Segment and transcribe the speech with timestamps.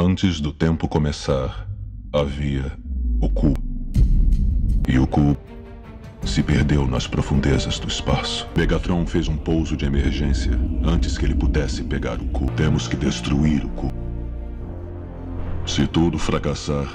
[0.00, 1.68] Antes do tempo começar,
[2.12, 2.70] havia
[3.20, 3.52] o cu.
[4.88, 5.36] E o cu
[6.24, 8.46] se perdeu nas profundezas do espaço.
[8.56, 10.52] Megatron fez um pouso de emergência
[10.84, 12.46] antes que ele pudesse pegar o cu.
[12.52, 13.92] Temos que destruir o cu.
[15.66, 16.86] Se tudo fracassar,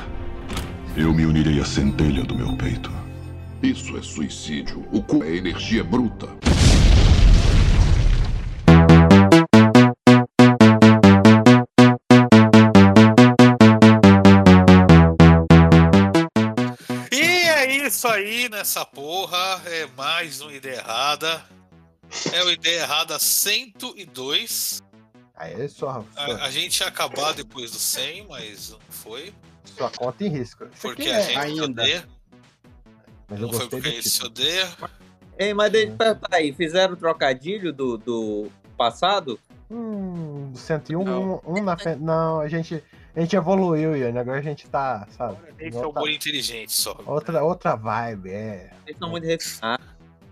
[0.96, 2.90] eu me unirei à centelha do meu peito.
[3.62, 4.82] Isso é suicídio.
[4.94, 6.30] O cu é energia bruta.
[18.24, 19.62] Aí nessa porra.
[19.66, 21.44] É mais uma ideia errada.
[22.32, 24.82] É o ideia errada 102.
[25.36, 29.34] Aí sua, A, sua, a gente ia acabar depois do 100, mas não foi.
[29.66, 30.64] sua conta em risco.
[30.66, 31.64] Isso Porque a é gente ainda.
[31.66, 32.08] odeia.
[33.28, 34.30] Mas Não foi porque a gente se título.
[34.32, 34.70] odeia.
[35.40, 39.40] Ei, mas deixa, pera- peraí, fizeram o trocadilho do, do passado?
[39.72, 41.42] Hum, do 101, Não.
[41.46, 42.00] um, um na frente.
[42.00, 42.84] Não, a gente,
[43.16, 44.20] a gente evoluiu, Ian.
[44.20, 45.38] Agora a gente tá, sabe?
[45.60, 46.98] Esse é o outra, humor inteligente só.
[47.06, 48.72] outra, outra vibe, é.
[48.84, 49.86] Vocês são muito refinados.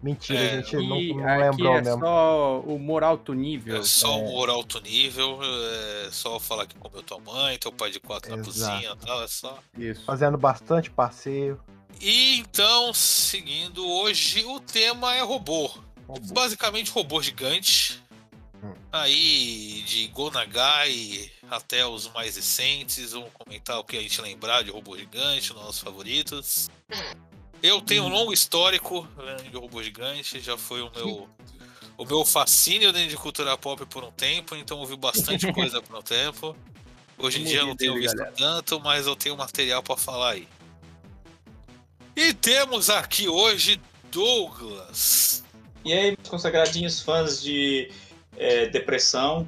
[0.03, 1.99] Mentira, É, a gente não, não aqui lembrou é mesmo.
[1.99, 3.77] só o humor alto nível.
[3.77, 7.99] É só humor alto nível, é só falar que comeu tua mãe, teu pai de
[7.99, 8.47] quatro na Exato.
[8.77, 9.59] cozinha e tal, é só.
[9.77, 10.03] Isso.
[10.03, 11.59] Fazendo bastante passeio.
[12.01, 15.67] E então, seguindo hoje, o tema é robô.
[16.07, 16.33] Robô.
[16.33, 18.01] Basicamente robô gigante.
[18.91, 23.11] Aí, de Gonagai até os mais recentes.
[23.13, 26.69] Vamos comentar o que a gente lembrar de robô gigante, nossos favoritos.
[27.61, 31.29] Eu tenho um longo histórico né, de robô gigante, já foi o meu.
[31.97, 35.81] O meu fascínio dentro de cultura pop por um tempo, então eu vi bastante coisa
[35.81, 36.55] por um tempo.
[37.17, 38.35] Hoje em dia eu não tenho dele, visto galera.
[38.35, 40.47] tanto, mas eu tenho material pra falar aí.
[42.15, 43.79] E temos aqui hoje
[44.11, 45.43] Douglas.
[45.85, 47.91] E aí, meus consagradinhos fãs de
[48.41, 49.47] é, depressão,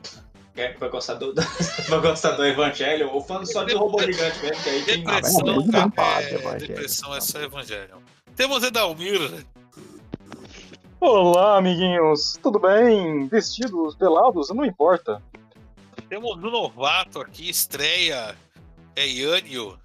[0.56, 1.34] é que vai gostar do,
[1.90, 5.44] vai gostar do Evangelho, ou fã só de robô gigante mesmo, que aí tem Depressão,
[5.46, 6.68] mas é, rapaz, é, Evangelho.
[6.68, 8.04] depressão é só evangelho.
[8.36, 9.46] Temos Edalmir.
[11.00, 12.38] Olá, amiguinhos.
[12.42, 13.28] Tudo bem?
[13.28, 15.22] Vestidos, pelados, não importa.
[16.10, 18.36] Temos um novato aqui, estreia.
[18.96, 19.78] É Yânio.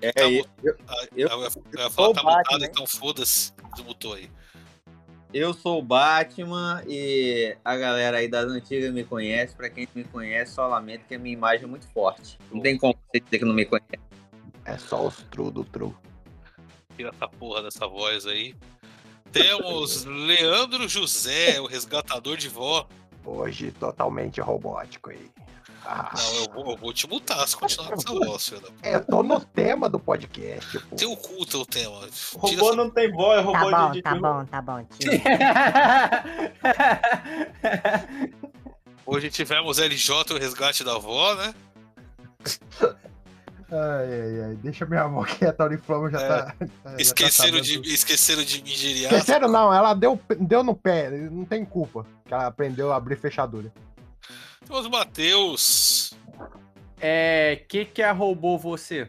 [0.00, 0.44] É, Tá eu,
[0.86, 2.68] Ah, eu- eu, eu tá mutado, hein?
[2.70, 3.52] então foda-se.
[3.74, 4.24] Desmutou aí.
[4.24, 4.30] eu
[5.54, 9.54] sou o Batman e a galera aí das antigas me conhece.
[9.54, 12.38] Pra quem me conhece, só lamento que a minha imagem é muito forte.
[12.50, 13.86] Não tem como você dizer que não me conhece.
[14.64, 15.94] É só os true do true.
[16.96, 18.54] Tira essa porra dessa voz aí.
[19.30, 22.88] Temos Leandro José, o resgatador de vó.
[23.24, 25.30] Hoje totalmente robótico aí.
[25.90, 28.60] Ah, Não, eu vou, eu vou te mutar se continuar com essa voz, filho.
[28.60, 28.88] da puta.
[28.90, 30.96] eu tô no tema do podcast, pô.
[30.96, 32.00] Teu cu, teu tema.
[32.08, 34.44] Tira Robô essa- não tem voz, é robô Tá de, bom, de- tá de- bom,
[34.44, 34.86] tá bom.
[39.06, 41.54] Hoje tivemos LJ, o resgate da avó, né?
[43.70, 44.54] Ai, ai, ai.
[44.62, 46.28] Deixa minha avó quieta, a Auriflama já É.
[46.28, 46.54] tá.
[46.60, 49.12] já tá Esqueceram de, esqueceram de me geriar.
[49.14, 52.04] Esqueceram não, ela deu, deu no pé, não tem culpa.
[52.26, 53.72] Que ela aprendeu a abrir fechadura.
[54.68, 56.12] Temos o Matheus.
[57.00, 59.08] É, que que é robô você?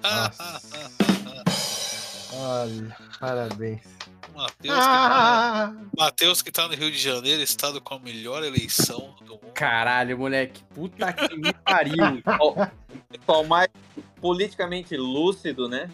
[0.00, 3.80] Ah, ah, ah, ah, Olha, parabéns.
[3.88, 4.30] ah.
[4.32, 8.44] Matheus, que tá, Ah, Matheus que tá no Rio de Janeiro, estado com a melhor
[8.44, 9.52] eleição do mundo.
[9.54, 10.62] Caralho, moleque.
[10.72, 12.22] Puta que me pariu.
[13.10, 13.68] Pessoal mais
[14.20, 15.90] politicamente lúcido, né?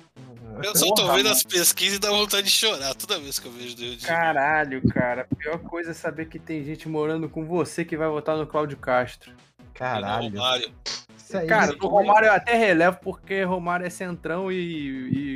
[0.62, 3.52] Eu só tô vendo as pesquisas e dá vontade de chorar toda vez que eu
[3.52, 4.24] vejo do Rio de Janeiro.
[4.34, 5.26] Caralho, cara.
[5.30, 8.46] A pior coisa é saber que tem gente morando com você que vai votar no
[8.46, 9.32] Cláudio Castro.
[9.74, 10.30] Caralho.
[10.30, 10.72] Romário.
[11.16, 11.46] Isso aí.
[11.46, 14.56] Cara, do Romário eu até relevo porque Romário é centrão e,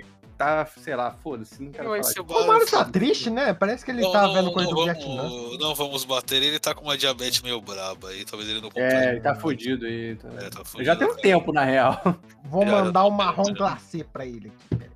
[0.00, 0.04] e
[0.38, 2.00] tá, sei lá, foda-se, não quero falar.
[2.00, 2.14] Disso.
[2.22, 3.53] O Romário tá triste, né?
[3.53, 5.59] Parece que ele Não, tá não, vendo coisa não do vamos, Vietnã.
[5.59, 8.82] Não vamos bater, ele tá com uma diabetes meio braba aí, talvez ele não compre.
[8.82, 10.16] É, ele tá fudido aí.
[10.16, 11.22] tá- É, tá fudido, Já tem um cara.
[11.22, 12.00] tempo, na real.
[12.44, 14.76] Vou mandar um marrom glacê pra ele aqui.
[14.76, 14.91] peraí.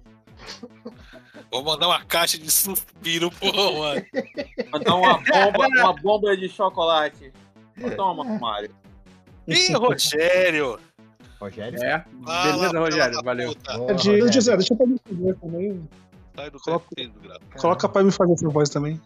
[1.50, 4.06] Vou mandar uma caixa de suspiro pro Romário.
[4.72, 7.32] Mandar uma bomba, uma bomba de chocolate.
[7.96, 8.70] Toma, Mário.
[9.46, 10.78] Ih, Rogério!
[11.40, 11.82] Rogério?
[11.82, 12.04] É.
[12.24, 13.48] Fala, Beleza, Rogério, valeu.
[13.50, 13.76] puta.
[13.78, 14.32] Boa, de, Rogério.
[14.32, 15.88] José, deixa eu fazer também.
[16.34, 16.86] Sai do Coloca-.
[17.58, 19.00] Coloca pra me fazer essa voz também.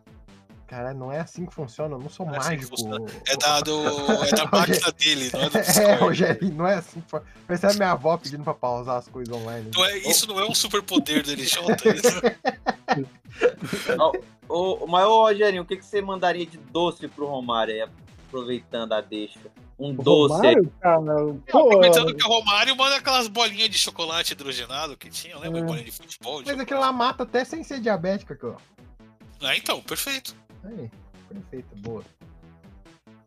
[0.69, 2.77] Cara, não é assim que funciona, eu não sou Não é assim mágico.
[2.77, 3.11] funciona.
[3.27, 3.83] É da, do,
[4.23, 5.97] é da máquina dele, não é do É, Discord.
[6.01, 7.01] Rogério, não é assim.
[7.01, 9.71] que fu- Parece a minha avó pedindo pra pausar as coisas online.
[9.75, 11.59] Não é- isso não é um superpoder do LJ.
[11.97, 12.21] Isso,
[14.49, 17.81] Ô, mas, ô, Rogerinho, o que, que você mandaria de doce pro Romário aí,
[18.27, 19.39] aproveitando a deixa?
[19.79, 20.55] Um O doce aí.
[20.55, 21.01] Romário, cara,
[21.53, 25.61] pô, aproveitando que o Romário manda aquelas bolinhas de chocolate hidrogenado que tinha, lembra?
[25.61, 25.63] É.
[25.65, 26.43] Bolinha de futebol.
[26.43, 28.55] de Mas aquilo lá mata até sem ser diabética, aqui, ó.
[29.43, 30.35] Ah, então, perfeito.
[30.65, 30.91] Aí,
[31.29, 32.03] perfeito, boa.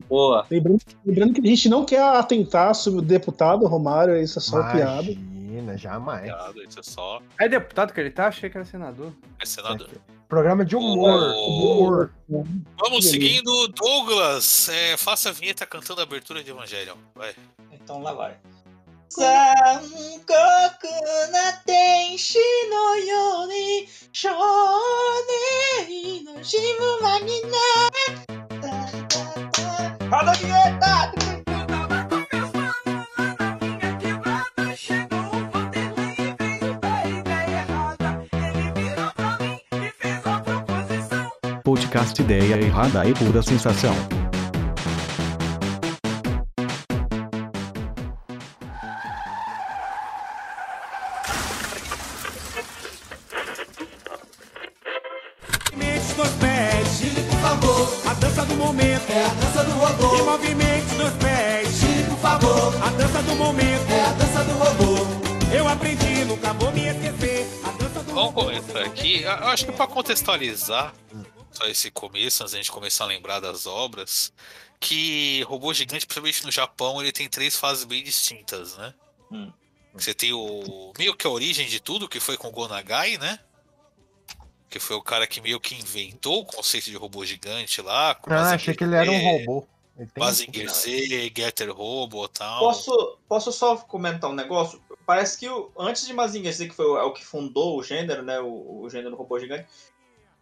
[0.08, 0.46] Boa.
[0.50, 4.72] Lembrando, lembrando que a gente não quer atentar sobre o deputado Romário, isso é só
[4.72, 5.10] piada.
[5.52, 6.24] Imagina, jamais.
[6.24, 7.22] Piada, Isso é só.
[7.40, 8.28] É deputado que ele tá?
[8.28, 9.14] Achei que era senador.
[9.40, 9.90] É senador.
[10.28, 11.34] Programa de humor.
[11.36, 11.50] Oh.
[11.50, 12.14] Humor.
[12.80, 13.68] Vamos seguindo.
[13.68, 16.96] Douglas, é, faça a vinheta cantando a abertura de Evangelion.
[17.14, 17.36] Vai.
[17.72, 18.38] Então lá vai.
[19.11, 19.25] 三
[19.81, 22.39] 国の天使
[22.71, 24.29] のように少
[25.81, 27.49] 年の自分はにな
[27.89, 30.17] った。
[30.17, 30.87] ハドリエタ
[41.65, 44.20] Podcast Ideia Errada e Pura Sensação.
[70.32, 70.94] Contextualizar
[71.52, 74.32] só esse começo, antes da gente começar a lembrar das obras,
[74.80, 78.94] que Robô Gigante, principalmente no Japão, ele tem três fases bem distintas, né?
[79.30, 79.52] Hum.
[79.94, 83.38] Você tem o meio que a origem de tudo, que foi com o Gonagai, né?
[84.70, 88.16] Que foi o cara que meio que inventou o conceito de robô gigante lá.
[88.16, 89.68] com Ah, achei que ele era um robô.
[90.18, 92.60] Mazinger Z, Getter Robo e tal.
[92.60, 94.82] Posso, posso só comentar um negócio?
[95.06, 97.84] Parece que o, antes de Mazinger Z, que foi o, é o que fundou o
[97.84, 98.40] gênero, né?
[98.40, 99.68] O, o gênero robô gigante,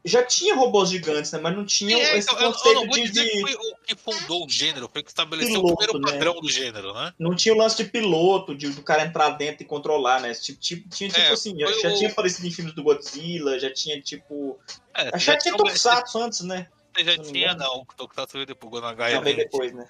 [0.06, 1.40] já tinha robôs gigantes, né?
[1.42, 3.42] Mas não tinha É, esse então, eu, eu conceito não vou de, dizer que de-
[3.42, 6.12] foi o que fundou o gênero, foi o que estabeleceu Piloto, o primeiro né?
[6.12, 7.14] padrão do gênero, né?
[7.20, 10.34] Não tinha o lance de piloto, de, do cara entrar dentro e controlar, né?
[10.34, 13.60] Tipo, tipo- tinha tipo É, assim, já, já o- tinha aparecido em filmes do Godzilla,
[13.60, 14.58] já tinha tipo.
[14.94, 16.68] É, Já, tinha tinha um- Tokusatsu antes, né?
[16.96, 17.82] Você já não tinha, não.
[17.82, 19.86] O Tokusatsu veio depois, Gonagai Já veio depois, né?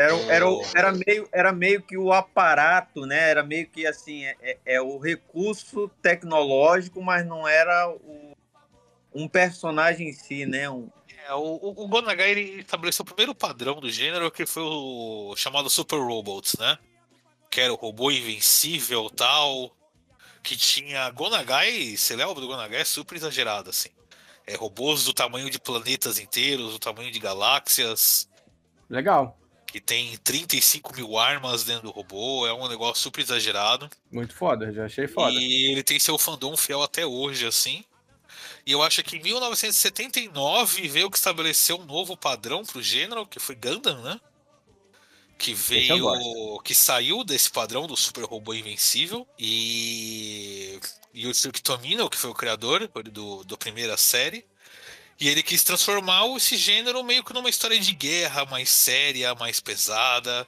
[0.00, 0.46] Era, era,
[0.76, 3.30] era, meio, era meio que o aparato, né?
[3.30, 8.27] Era meio que assim, é, é- é o recurso tecnológico, mas não era o-
[9.14, 10.68] um personagem em si, né?
[10.68, 10.88] Um,
[11.26, 15.34] É, o, o, o Gonagai ele estabeleceu o primeiro padrão do gênero, que foi o
[15.36, 16.78] chamado Super Robots, né?
[17.50, 19.74] Que era o robô invencível tal.
[20.42, 21.10] Que tinha.
[21.10, 22.80] Gonagai, você lembra do Gonagai?
[22.80, 23.90] É super exagerado, assim.
[24.46, 28.28] É, robôs do tamanho de planetas inteiros, do tamanho de galáxias.
[28.88, 29.36] Legal.
[29.66, 32.46] Que tem 35 mil armas dentro do robô.
[32.46, 33.90] É um negócio super exagerado.
[34.10, 35.32] Muito foda, já achei foda.
[35.34, 37.84] E ele tem seu fandom fiel até hoje, assim.
[38.68, 43.40] E eu acho que em 1979 veio que estabeleceu um novo padrão pro gênero, que
[43.40, 44.20] foi Gundam, né?
[45.38, 46.60] Que veio.
[46.62, 49.26] que saiu desse padrão do super robô invencível.
[49.38, 50.78] E.
[51.14, 54.44] E o Tsuki Tomino, que foi o criador do, do primeira série.
[55.18, 59.60] E ele quis transformar esse gênero meio que numa história de guerra mais séria, mais
[59.60, 60.46] pesada,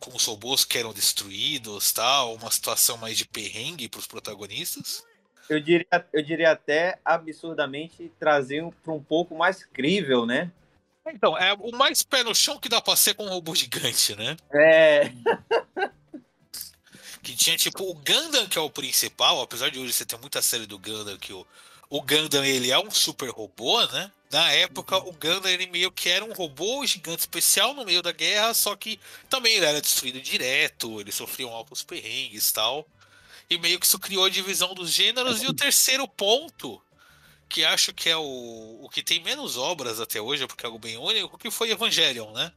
[0.00, 5.04] com os robôs que eram destruídos, tal, uma situação mais de perrengue para os protagonistas.
[5.48, 10.50] Eu, diria, eu diria até absurdamente trazer para um pouco mais crível, né?
[11.06, 14.14] Então, é o mais pé no chão que dá pra ser com um robô gigante,
[14.14, 14.36] né?
[14.52, 15.10] É,
[17.22, 20.42] Que tinha tipo o Gundam, que é o principal, apesar de hoje você ter muita
[20.42, 21.46] série do Gundam que o,
[21.88, 24.10] o Gundam ele é um super robô, né?
[24.28, 28.10] Na época o Gundam ele meio que era um robô gigante especial no meio da
[28.10, 28.98] guerra, só que
[29.30, 32.88] também ele era destruído direto, eles sofriam altos perrengues e tal.
[33.48, 35.42] E meio que isso criou a divisão dos gêneros.
[35.42, 36.80] E o terceiro ponto,
[37.48, 40.78] que acho que é o, o que tem menos obras até hoje, porque é algo
[40.78, 42.52] bem único, que foi Evangelion, né?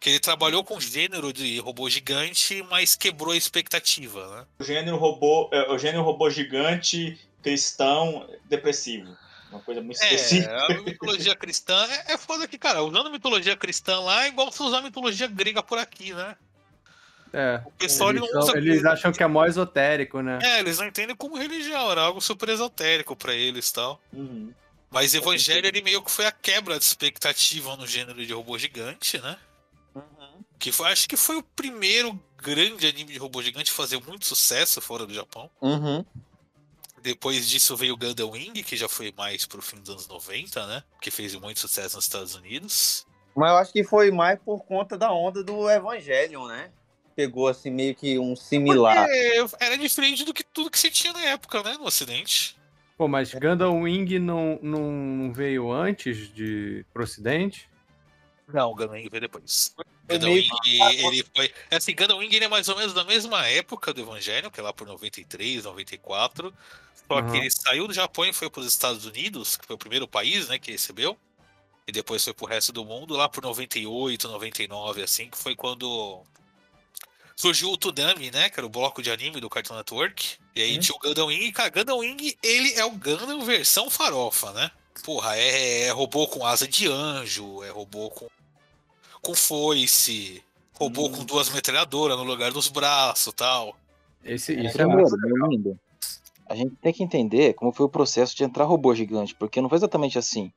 [0.00, 4.46] Que ele trabalhou com gênero de robô gigante, mas quebrou a expectativa, né?
[4.58, 9.16] O gênero robô, é, o gênero robô gigante, cristão, depressivo.
[9.50, 10.50] Uma coisa muito específica.
[10.50, 14.50] É, a mitologia cristã é, é foda que, cara, usando mitologia cristã lá é igual
[14.50, 16.36] você usar mitologia grega por aqui, né?
[17.36, 17.60] É.
[17.66, 18.56] O pessoal ele Eles, não usa.
[18.56, 20.38] eles acham que é mó esotérico, né?
[20.40, 24.00] É, eles não entendem como religião, era algo super esotérico pra eles e tal.
[24.12, 24.52] Uhum.
[24.88, 29.20] Mas Evangelho ele meio que foi a quebra de expectativa no gênero de robô gigante,
[29.20, 29.36] né?
[30.60, 34.24] Que foi, acho que foi o primeiro grande anime de robô gigante a fazer muito
[34.24, 35.50] sucesso fora do Japão.
[35.60, 36.04] uhum.
[37.02, 40.66] Depois disso veio o Gundam Wing, que já foi mais pro fim dos anos 90,
[40.66, 40.82] né?
[41.02, 43.06] Que fez muito sucesso nos Estados Unidos.
[43.36, 46.70] Mas eu acho que foi mais por conta da onda do Evangelion, né?
[47.14, 49.06] Pegou assim meio que um similar.
[49.06, 51.74] Porque era diferente do que tudo que se tinha na época, né?
[51.78, 52.56] No Ocidente.
[52.96, 57.68] Pô, mas Gundam Wing não, não veio antes de pro ocidente?
[58.52, 59.72] Não, o Gundam Wing veio depois.
[59.76, 61.52] Foi Gundam meio Wing, ele foi.
[61.70, 64.60] é Assim, Gundam Wing ele é mais ou menos da mesma época do Evangelho, que
[64.60, 66.52] é lá por 93, 94.
[67.06, 67.30] Só Uhum.
[67.30, 70.08] que ele saiu do Japão e foi para os Estados Unidos, que foi o primeiro
[70.08, 71.16] país, né, que recebeu.
[71.86, 76.22] e depois foi pro resto do mundo, lá por 98, 99, assim, que foi quando
[77.36, 78.48] surgiu o Tudami, né?
[78.48, 80.36] Que era o bloco de anime do Cartoon Network.
[80.54, 80.80] E aí Hum.
[80.80, 84.70] tinha o Gundam Wing, e cara, Gundam Wing, ele é o Gundam versão farofa, né?
[85.04, 88.28] Porra, é, é robô com asa de anjo, é robô com,
[89.20, 90.42] com foice,
[90.74, 91.12] robô Hum.
[91.12, 93.76] com duas metralhadoras no lugar dos braços tal.
[94.24, 95.16] Esse, É, isso é primeiro, massa.
[95.16, 95.78] meu lindo,
[96.48, 99.68] a gente tem que entender como foi o processo de entrar robô gigante, porque não
[99.68, 100.52] foi exatamente assim.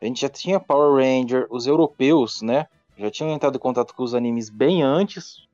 [0.00, 2.66] A gente já tinha Power Ranger, os europeus, né?
[2.98, 5.45] Já tinham entrado em contato com os animes bem antes.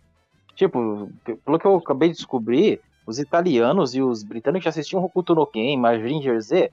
[0.55, 1.11] Tipo,
[1.45, 5.47] pelo que eu acabei de descobrir, os italianos e os britânicos já assistiam Hokuto no
[5.47, 6.71] Ken, Mazinger Z,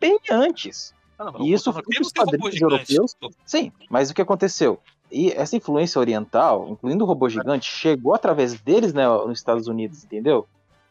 [0.00, 0.94] bem antes.
[1.18, 3.16] Ah, não, E isso foi os padrinhos europeus.
[3.46, 4.78] Sim, mas o que aconteceu?
[5.10, 10.04] E essa influência oriental, incluindo o robô gigante, chegou através deles né, nos Estados Unidos,
[10.04, 10.46] entendeu?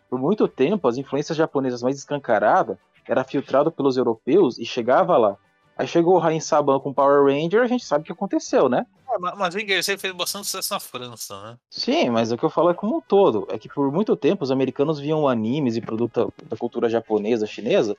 [0.10, 5.38] Por muito tempo, as influências japonesas mais escancaradas era filtrado pelos europeus e chegava lá.
[5.76, 8.86] Aí chegou o Rain Saban com Power Ranger, a gente sabe o que aconteceu, né?
[9.14, 11.58] Ah, mas- Mas Winger Z fez bastante sucesso na França, né?
[11.70, 13.48] Sim, mas o que eu falo é como um todo.
[13.52, 17.96] É que por muito tempo os americanos viam animes e produto da cultura japonesa, chinesa,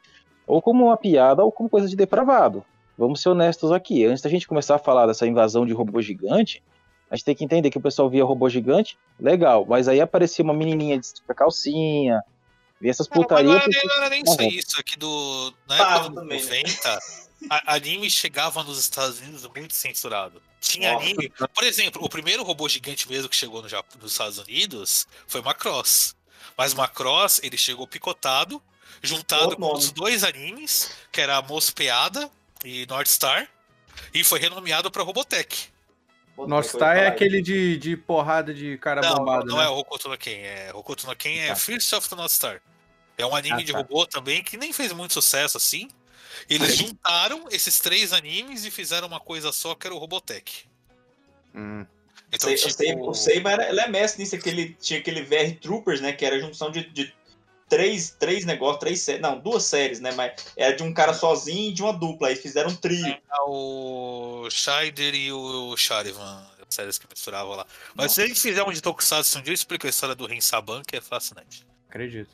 [0.46, 2.64] ou como uma piada ou como coisa de depravado.
[2.96, 4.04] Vamos ser honestos aqui.
[4.04, 6.62] Antes da gente começar a falar dessa invasão de robô gigante,
[7.10, 10.42] a gente tem que entender que o pessoal via robô gigante, legal, mas aí aparecia
[10.44, 12.22] uma menininha de calcinha,
[12.82, 13.54] via essas Não, não putarias.
[13.54, 16.44] era, nem- não era nem só isso, é que do, na época dos também, né?
[16.44, 16.98] 90,
[17.48, 20.42] a- anime chegava nos Estados Unidos muito censurado.
[20.60, 21.04] Tinha Nossa.
[21.06, 21.32] anime.
[21.54, 25.40] Por exemplo, o primeiro robô gigante mesmo que chegou no Jap- nos Estados Unidos foi
[25.40, 26.14] Macross.
[26.58, 28.60] Mas Macross, ele chegou picotado,
[29.02, 32.28] juntado com os dois animes, que era a Mospeada
[32.64, 33.48] e North Star,
[34.12, 35.70] e foi renomeado para Robotech.
[36.36, 39.64] North Star é aquele de, de porrada de cara Não, bombado, não né?
[39.64, 41.56] é o Hokuto no Ken, é Hokuto no Ken é Tá.
[41.56, 42.60] First of the North Star.
[43.22, 43.78] É um anime Ah, de tá.
[43.78, 45.88] robô também que nem fez muito sucesso assim.
[46.48, 50.66] Eles juntaram esses três animes e fizeram uma coisa só que era o Robotech.
[51.54, 51.86] Hum.
[52.32, 55.22] Então, Sei- tipo, eu sei- o Seiba era, ele é mestre nisso, aquele, tinha aquele
[55.22, 56.12] VR Troopers, né?
[56.12, 57.14] Que era a junção de, de
[57.68, 60.12] três, três negócios, três séries, não, duas séries, né?
[60.12, 63.06] Mas era de um cara sozinho e de uma dupla, aí fizeram um trio.
[63.06, 67.66] era o Scheider e o Charivan, as séries que misturavam lá.
[67.94, 70.26] Mas se a gente fizer um de Tokusatsu um dia, eu explico a história do
[70.26, 71.66] Ren Saban, que é fascinante.
[71.88, 72.30] Acredito.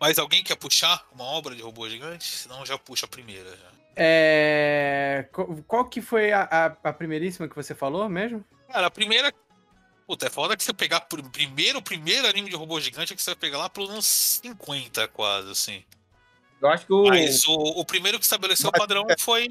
[0.00, 2.24] Mas alguém quer puxar uma obra de robô gigante?
[2.24, 3.50] Senão já puxa a primeira.
[3.50, 3.76] Já.
[3.96, 5.26] É...
[5.66, 8.44] Qual, que foi a, a, a primeiríssima que você falou mesmo?
[8.68, 9.32] Cara, a primeira.
[10.06, 13.16] Puta, é foda que você pegar pr- primeiro, o primeiro anime de robô gigante é
[13.16, 15.82] que você vai pegar lá pelos anos 50, quase, assim.
[16.60, 17.04] Eu acho que o.
[17.08, 19.48] Mas o, o primeiro que estabeleceu o padrão foi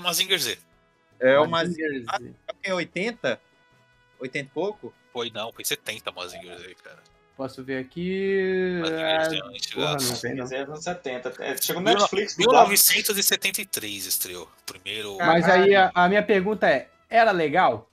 [0.00, 0.58] Mazinger Z.
[1.20, 1.70] É o mais.
[2.08, 2.18] Ah,
[2.62, 3.40] é 80?
[4.18, 4.92] 80 e pouco?
[5.12, 7.02] Foi não, foi 70 Mazinger Z, cara.
[7.36, 8.80] Posso ver aqui.
[8.86, 9.28] É Ah,
[9.74, 10.44] porra, não tem, não.
[10.44, 11.34] Mas é anos 70.
[11.40, 12.68] É, chegou no Netflix, dublado.
[12.68, 14.48] 1973 estreou.
[14.64, 15.18] Primeiro.
[15.18, 17.90] Mas aí a, a minha pergunta é: era legal?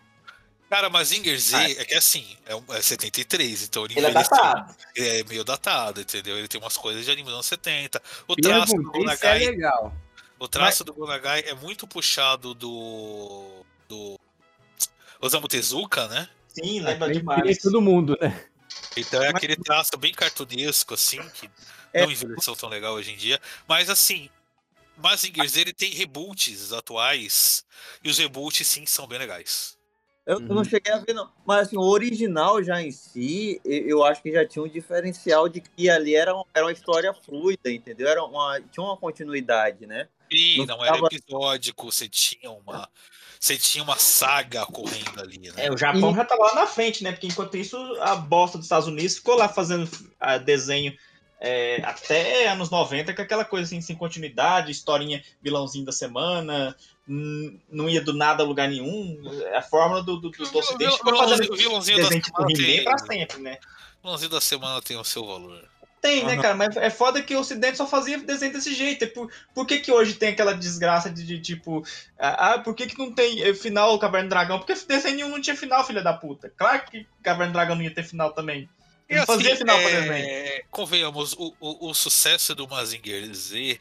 [0.69, 4.75] Cara, Mazinger Z é que assim, é, um- é 73, então ele Ele é datado.
[4.97, 6.37] É meio datado, entendeu?
[6.37, 8.01] Ele tem umas coisas de anime dos anos 70.
[8.27, 9.39] O traço do Perguntei se é Gonagai.
[9.45, 9.93] legal.
[10.39, 13.63] O traço do Gonagai é muito puxado do.
[13.89, 14.17] do.
[15.21, 16.27] Osamu Tezuka, né?
[16.47, 17.57] Sim, lembra Tem demais.
[17.59, 18.43] todo mundo, né?
[18.95, 21.49] Então é aquele traço bem cartunesco, assim, que
[21.93, 23.39] não envelheceu tão legal hoje em dia.
[23.67, 24.29] Mas assim,
[24.97, 27.65] Mazinger Z ele tem reboots atuais,
[28.03, 29.77] e os reboots sim são bem legais.
[30.25, 30.47] Eu Uhum.
[30.55, 31.29] não cheguei a ver, não.
[31.45, 35.49] Mas assim, o original já em si, e- eu acho que já tinha um diferencial
[35.49, 38.07] de que ali era, era uma história fluida, entendeu?
[38.07, 40.07] Era uma, tinha uma continuidade, né?
[40.31, 42.89] E Não não era ficava- episódico, você tinha uma.
[43.39, 45.65] Você tinha uma saga correndo ali, né?
[45.65, 47.11] É, o Japão já tava lá na frente, né?
[47.11, 50.97] Porque enquanto isso, a bosta dos Estados Unidos ficou lá fazendo ah, desenho
[51.41, 56.73] é, até anos 90, com aquela coisa assim, sem continuidade, historinha vilãozinho da semana,
[57.07, 59.21] não ia do nada a lugar nenhum.
[59.55, 63.37] A fórmula do, do, do, do Ocidente fazendo vilãozinho- vilãozinho da semana tem- pra sempre,
[63.41, 63.57] né?
[64.01, 65.63] O lance da semana tem o seu valor.
[66.01, 66.53] Tem, né, cara?
[66.53, 69.07] Mas é foda que o Ocidente só fazia desenho desse jeito.
[69.13, 71.81] Por, por que, que hoje tem aquela desgraça de, de, tipo.
[72.19, 74.59] Ah, por que, que não tem eh, final Caverna do Dragão?
[74.59, 76.51] Porque desenho nenhum não tinha final, filha da puta.
[76.57, 78.67] Claro que Caverna do Dragão não ia ter final também.
[79.09, 80.63] E Não fazia assim, final pra é, desenho.
[80.69, 83.79] Convenhamos, o, o, o sucesso do Mazinger Z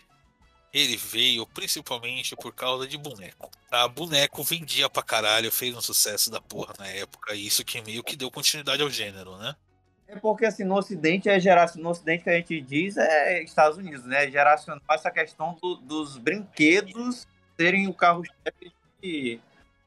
[0.72, 3.50] ele veio principalmente por causa de boneco.
[3.68, 3.86] Tá?
[3.88, 8.02] Boneco vendia pra caralho, fez um sucesso da porra na época, e isso que meio
[8.02, 9.54] que deu continuidade ao gênero, né?
[10.08, 11.84] É porque assim, no Ocidente é geracional.
[11.84, 14.30] No Ocidente que a gente diz é Estados Unidos, né?
[14.30, 17.26] Geracional essa questão do- dos brinquedos
[17.58, 19.40] serem o carro-chefe de-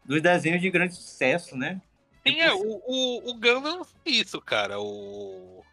[0.03, 1.79] dos desenhos de grande sucesso, né?
[2.27, 4.79] Sim, é, o, o, o Gundam isso, cara.
[4.79, 5.63] O,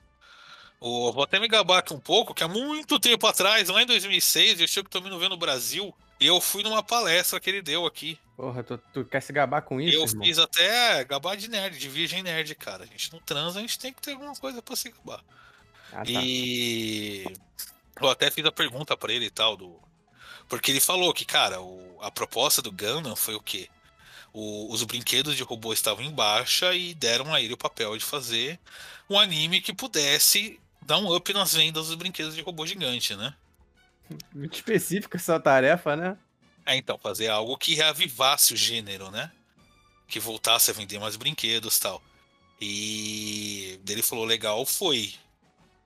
[0.83, 3.87] o, vou até me gabar aqui um pouco, que há muito tempo atrás, lá em
[3.87, 7.85] 2006, eu que também não vendo no Brasil, Eu fui numa palestra que ele deu
[7.87, 8.19] aqui.
[8.37, 9.97] Porra, tu, tu quer se gabar com isso?
[9.97, 10.25] eu irmão?
[10.25, 12.85] fiz até gabar de nerd, de virgem nerd, cara.
[12.85, 15.23] A gente não transa, a gente tem que ter alguma coisa pra se gabar.
[15.93, 16.11] Ah, tá.
[16.11, 17.25] E
[18.01, 19.79] eu até fiz a pergunta pra ele e tal, do...
[20.49, 23.69] porque ele falou que, cara, o- a proposta do Gundam foi o quê?
[24.33, 28.05] O- os brinquedos de robô estavam em baixa e deram a ele o papel de
[28.05, 28.59] fazer
[29.11, 33.35] um anime que pudesse dar um up nas vendas dos brinquedos de robô gigante, né?
[34.35, 36.17] Muito específica essa tarefa, né?
[36.65, 39.31] É, então, fazer algo que reavivasse o gênero, né?
[40.07, 42.03] Que voltasse a vender mais brinquedos e tal.
[42.61, 45.13] E ele falou, legal foi.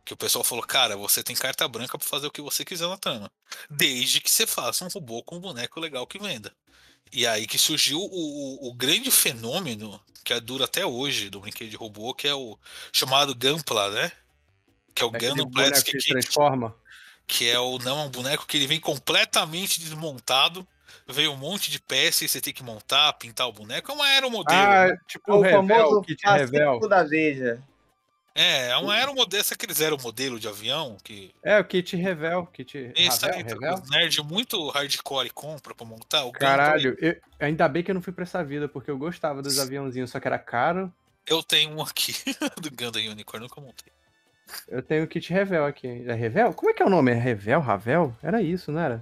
[0.05, 2.87] Que o pessoal falou, cara, você tem carta branca pra fazer o que você quiser
[2.89, 3.31] na trama.
[3.71, 6.53] Desde que você faça um robô com um boneco legal que venda.
[7.13, 11.71] E aí que surgiu o, o- o grande fenômeno, que dura até hoje, do brinquedo
[11.71, 12.59] de robô, que é o
[12.93, 14.13] chamado Gunpla, né?
[14.97, 16.75] Que é o Aquele Gundam Plastic que transforma.
[17.27, 20.67] que é o não é um boneco que ele vem completamente desmontado.
[21.07, 23.93] Vem um monte de peças e você tem que montar, pintar o boneco.
[23.93, 24.59] É uma aeromodelo.
[24.59, 24.99] Ah, né?
[25.07, 26.81] tipo o Revel, kit Revel.
[26.89, 27.63] da Veja.
[28.35, 29.45] É, é uma aeromodelo.
[29.45, 32.47] Sabe aqueles aeromodelo de avião que É, o kit Revel.
[32.47, 33.75] Kit Isso Ravel, aí, Revel?
[33.75, 36.25] os nerd muito hardcore compra pra montar.
[36.25, 39.41] O Caralho, eu- ainda bem que eu não fui pra essa vida, porque eu gostava
[39.43, 40.93] dos aviãozinhos, só que era caro.
[41.27, 42.15] Eu tenho um aqui
[42.61, 43.93] do Gundam Unicorn, nunca montei.
[44.69, 46.05] Eu tenho o kit Revel aqui.
[46.09, 46.53] É Revel?
[46.55, 47.11] Como é que é o nome?
[47.11, 47.61] É Revel?
[47.61, 48.15] Ravel?
[48.23, 49.01] Era isso, não era?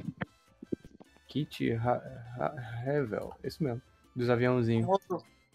[1.28, 1.98] Kit Ra
[2.36, 3.34] Ra- Revel.
[3.42, 3.82] Isso mesmo.
[4.14, 4.86] Dos aviãozinhos.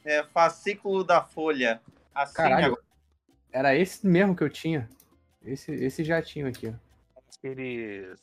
[0.06, 1.82] É, fascículo da Folha.
[2.14, 2.66] Assim Caralho.
[2.66, 2.82] agora.
[3.52, 4.90] Era esse mesmo que eu tinha.
[5.44, 6.74] Esse, esse jatinho aqui, ó.
[7.38, 8.20] Aqueles.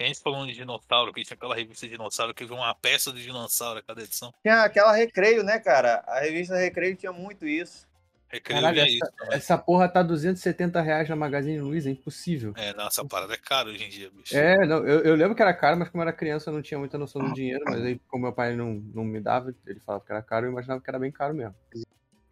[0.00, 3.12] A gente falando de dinossauro, que tinha aquela revista de dinossauro que viu uma peça
[3.12, 4.34] de dinossauro a cada edição.
[4.42, 6.02] Tinha aquela Recreio, né, cara?
[6.08, 7.86] A revista Recreio tinha muito isso.
[8.32, 9.12] Recreio Caralho, é essa, isso.
[9.18, 9.36] também.
[9.36, 12.54] essa porra tá 270 reais na Magazine Luiza, é impossível.
[12.56, 14.34] É, nossa, a parada é caro hoje em dia, bicho.
[14.34, 16.62] É, não, eu, eu lembro que era caro, mas como eu era criança eu não
[16.62, 19.80] tinha muita noção do dinheiro, mas aí como meu pai não, não me dava, ele
[19.80, 21.54] falava que era caro, eu imaginava que era bem caro mesmo.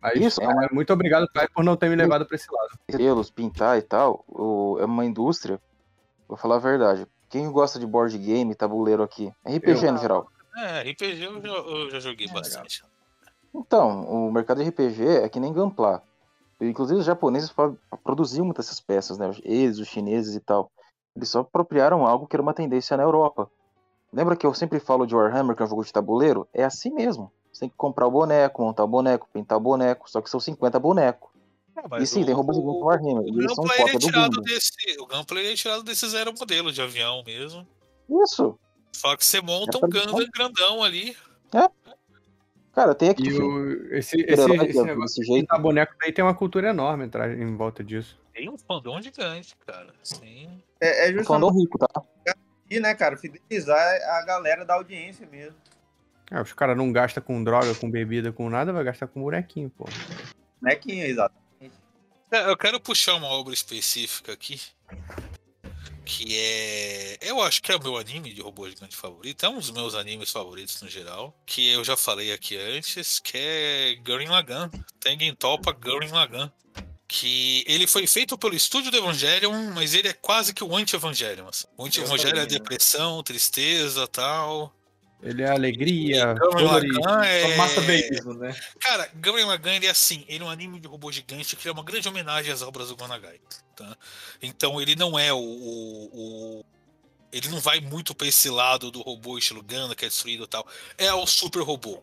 [0.00, 2.70] Mas, Isso, é, muito obrigado, pai, por não ter me levado pra esse lado.
[2.88, 5.60] Estrelos, pintar e tal, o- é uma indústria.
[6.26, 7.06] Vou falar a verdade.
[7.28, 9.92] Quem gosta de board game, tabuleiro aqui, RPG Eu.
[9.92, 10.32] no geral.
[10.56, 12.82] É, RPG eu já, eu já joguei bastante.
[13.54, 16.02] Então, o mercado de RPG é que nem Gunpla.
[16.60, 17.52] Inclusive os japoneses
[18.04, 19.30] produziam muitas dessas peças, né?
[19.42, 20.70] Eles, os chineses e tal.
[21.16, 23.50] Eles só apropriaram algo que era uma tendência na Europa.
[24.12, 26.46] Lembra que eu sempre falo de Warhammer, que é um jogo de tabuleiro?
[26.52, 27.32] É assim mesmo.
[27.52, 30.38] Você tem que comprar o boneco, montar o boneco, pintar o boneco, só que são
[30.38, 31.30] 50 bonecos.
[32.00, 35.00] e sim, tem robôs igual o Warhammer, O eles são Gunpla ele é tirado desse.
[35.00, 37.66] O Gunpla ele é tirado desses aeromodelos de avião mesmo.
[38.24, 38.58] Isso.
[38.92, 41.16] Só que você monta É um Gundam grandão ali.
[42.72, 45.40] Cara, tem aqui, E o, esse, esse, esse negócio de jeito.
[45.40, 48.18] pintar boneco aí tem uma cultura enorme em volta disso.
[48.32, 49.92] Tem um fandom gigante, cara.
[50.02, 50.62] Sim.
[50.80, 52.02] É, é Um fandom justamente rico, tá?
[52.70, 55.56] e, né, cara, fidelizar a galera da audiência mesmo.
[56.30, 59.68] Ah, os caras não gastam com droga, com bebida, com nada, vai gastar com bonequinho,
[59.68, 59.84] pô.
[60.62, 61.34] Bonequinho, exato.
[62.30, 64.60] É, Eu quero puxar uma obra específica aqui.
[66.10, 67.18] Que é.
[67.20, 69.46] Eu acho que é o meu anime de robô gigante favorito.
[69.46, 71.32] É um dos meus animes favoritos no geral.
[71.46, 73.20] Que eu já falei aqui antes.
[73.20, 74.68] Que é Gurren Lagann.
[74.98, 76.50] Tengen Toppa Gurren Lagann.
[77.06, 81.46] Que ele foi feito pelo estúdio do Evangelion, mas ele é quase que o anti-Evangelion.
[81.48, 81.66] assim.
[81.76, 84.74] O anti-Evangelion é depressão, tristeza tal.
[85.22, 86.34] Ele é alegria.
[86.54, 87.56] Lagann é.
[87.56, 88.54] Massa babyismo, né?
[88.80, 91.72] Cara, Gurren Lagann ele é assim, ele é um anime de robô gigante que é
[91.72, 93.38] uma grande homenagem às obras do Gonagai,
[93.76, 93.96] tá?
[94.40, 96.10] Então ele não é o, o-
[96.60, 96.64] o-
[97.32, 100.48] ele não vai muito pra esse lado do robô estilo Gundam que é destruído e
[100.48, 100.66] tal.
[100.96, 102.02] É o super robô.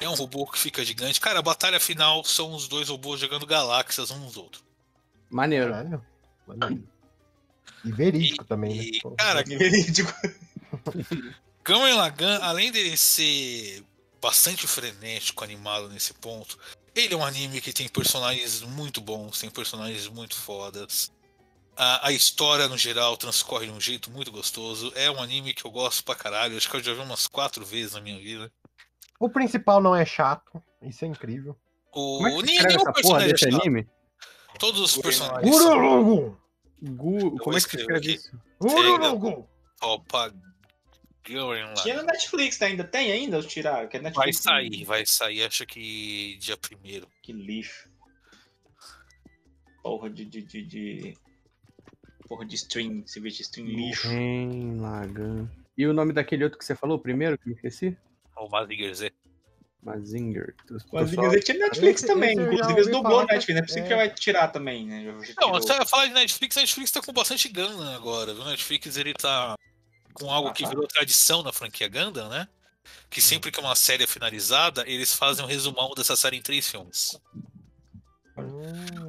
[0.00, 1.20] É um robô que fica gigante.
[1.20, 4.64] Cara, a batalha final são os dois robôs jogando galáxias uns nos outros.
[5.30, 5.70] Maneiro.
[5.72, 6.04] Caralho.
[6.46, 6.84] maneiro.
[7.84, 8.82] E verídico também, né?
[8.82, 10.12] E, cara, Verídico.
[11.66, 13.84] Gurren Lagann, além dele ser
[14.22, 16.56] bastante frenético, animado nesse ponto,
[16.94, 21.10] ele é um anime que tem personagens muito bons, tem personagens muito fodas.
[21.76, 24.92] A, a história, no geral, transcorre de um jeito muito gostoso.
[24.94, 26.56] É um anime que eu gosto pra caralho.
[26.56, 28.50] Acho que eu já vi umas quatro vezes na minha vida.
[29.20, 30.62] O principal não é chato.
[30.80, 31.54] Isso é incrível.
[31.92, 33.60] O, Como é que nenhum essa porra personagem é desse chato.
[33.60, 33.88] anime?
[34.58, 36.40] Todos os personagens são Ururugu!
[36.82, 37.38] Gu...
[37.38, 38.38] Como é que escreve isso?
[38.60, 39.46] Ururugu!
[39.82, 40.32] Opa,
[41.28, 42.06] Gurren Tinha Lagann.
[42.06, 42.66] no Netflix, né?
[42.68, 43.38] ainda tem ainda?
[43.38, 43.88] Os tiraram?
[43.88, 47.08] Que é Vai sair, vai sair, acho que dia primeiro.
[47.22, 47.88] Que lixo.
[49.82, 51.18] Porra de, de, de, de-
[52.28, 54.08] Porra de stream, serviço de stream lixo.
[54.80, 55.48] Lagann.
[55.78, 57.96] E o nome daquele outro que você falou, o primeiro, que me esqueci?
[58.36, 59.12] O Mazinger Z.
[59.82, 60.54] Mazinger.
[60.92, 62.36] Mas Pessoal- Ziggs tinha Netflix Esse- também.
[62.36, 63.54] eu Inclusive, eles dublou falar no Netflix.
[63.54, 63.88] Não é possível é.
[63.88, 65.04] que vai tirar também, né?
[65.40, 68.44] Não, você vai falar de Netflix, Netflix tá com bastante Gundam agora, viu?
[68.44, 69.54] Netflix ele tá
[70.18, 72.48] com algo que virou tradição na franquia Gundam, né?
[73.10, 76.68] Que sempre que uma série é finalizada, eles fazem um resumão dessa série em três
[76.68, 77.20] filmes.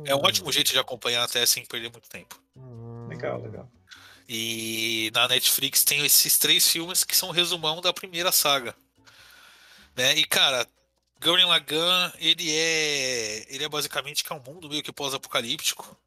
[0.06, 2.40] É um ótimo jeito de acompanhar até sem perder muito tempo.
[3.08, 3.70] Legal, legal.
[4.28, 8.76] E na Netflix tem esses três filmes que são o resumão da primeira saga.
[9.96, 10.16] Né?
[10.18, 10.68] E cara,
[11.22, 15.98] Gurren Lagann, ele é ele é basicamente que é um mundo meio que pós-apocalíptico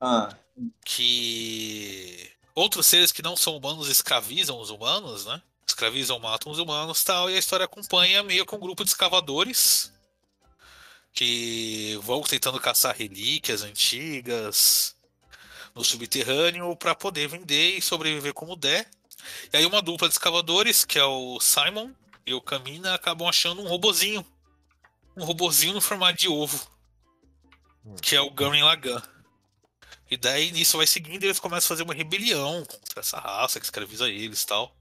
[0.00, 0.36] Ah,
[0.84, 5.42] que outros seres que não são humanos escravizam os humanos, né?
[5.66, 9.92] Escravizam, matam os humanos, tal, e a história acompanha meio que um grupo de escavadores
[11.12, 14.96] que vão tentando caçar relíquias antigas
[15.74, 18.88] no subterrâneo para poder vender e sobreviver como der.
[19.52, 21.92] E aí uma dupla de escavadores, que é o Simon
[22.26, 24.24] e o Camina, acabam achando um robozinho.
[25.16, 26.68] Um robozinho no formato de ovo.
[28.02, 29.02] Que é o Gurren Lagann.
[30.10, 33.58] E daí nisso vai seguindo e eles começam a fazer uma rebelião contra essa raça
[33.58, 34.76] que escraviza eles e tal.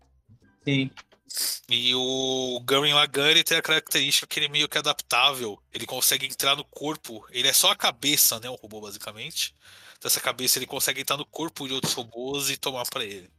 [1.28, 1.66] sim.
[1.68, 5.60] E o Gurren Lagann tem a característica que ele é meio que adaptável.
[5.74, 7.26] Ele consegue entrar no corpo.
[7.32, 8.50] Ele é só a cabeça, né?
[8.50, 9.56] O robô, basicamente.
[10.02, 13.32] Dessa cabeça ele consegue entrar no corpo de outros robôs e tomar pra ele.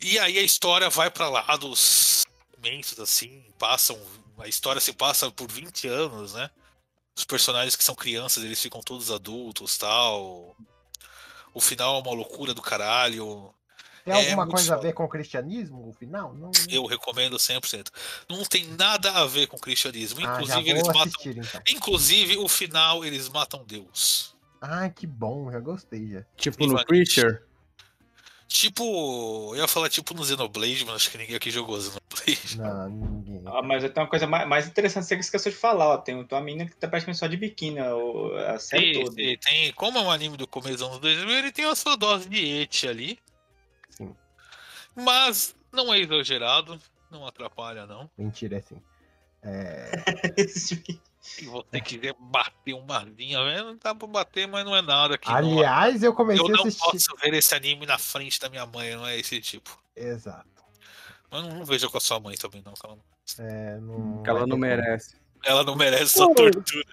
[0.00, 2.24] E aí a história vai pra lados
[2.58, 3.44] imensos, assim.
[3.58, 4.00] Passam.
[4.38, 6.50] A história se passa por 20 anos, né?
[7.16, 10.56] Os personagens que são crianças, eles ficam todos adultos tal.
[11.54, 13.52] O final é uma loucura do caralho.
[14.04, 16.34] Tem É alguma muito coisa a ver com o cristianismo, o final?
[16.34, 16.50] Não.
[16.68, 17.88] Eu recomendo 100%.
[18.28, 20.20] Não tem nada a ver com o cristianismo.
[20.26, 21.02] Ah, Inclusive, eles vou matam.
[21.02, 21.62] assistir então.
[21.68, 24.34] Inclusive, o final, eles matam Deus.
[24.60, 26.24] Ah, que bom, já gostei já.
[26.36, 26.84] Tipo no.
[26.84, 27.44] Preacher.
[28.52, 32.58] Tipo, eu ia falar tipo no Xenoblade, mas acho que ninguém aqui jogou Xenoblade.
[32.58, 33.42] Não, ninguém.
[33.46, 35.96] Ah, mas tem uma coisa mais, mais interessante que você esqueceu de falar, ó.
[35.98, 39.20] Tem uma menina que tá praticamente só de biquíni, o- a série E, toda.
[39.22, 41.96] e tem, como é um anime do começo dos anos 2000, ele tem a sua
[41.96, 43.18] dose de et ali.
[43.88, 44.14] Sim.
[44.94, 46.78] Mas não é exagerado,
[47.10, 48.10] não atrapalha, não.
[48.18, 48.82] Mentira, é assim.
[49.42, 49.90] É...
[51.22, 55.28] Se você quiser bater uma vinha, velho, dá pra bater, mas não é nada que
[55.28, 56.80] não- Aliás, eu comecei eu a não assistir.
[56.84, 59.78] posso ver esse anime na frente da minha mãe, não é esse tipo.
[59.94, 60.44] Exato.
[61.30, 62.72] Mas não, não veja com a sua mãe também, não.
[62.74, 64.22] que ela não- É, não...
[64.24, 65.14] Que ela não merece.
[65.44, 66.84] Ela não merece essa tortura.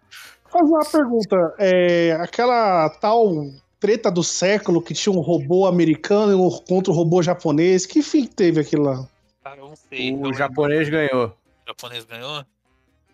[0.47, 1.55] Fazer uma pergunta.
[1.57, 3.31] É, aquela tal
[3.79, 6.37] treta do século que tinha um robô americano
[6.67, 9.07] contra um robô japonês, que fim que teve aquilo lá?
[9.43, 10.15] Cara, eu não sei.
[10.15, 11.27] O japonês ganhou.
[11.27, 12.45] O japonês ganhou?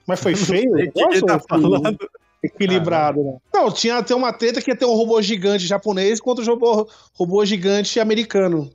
[0.08, 0.76] Mas foi feio?
[0.76, 1.98] sei o que ele tá foi falando.
[2.44, 3.38] Equilibrado, né?
[3.52, 6.88] Não, tinha até uma treta que ia ter um robô gigante japonês contra um robô,
[7.14, 8.70] robô gigante americano.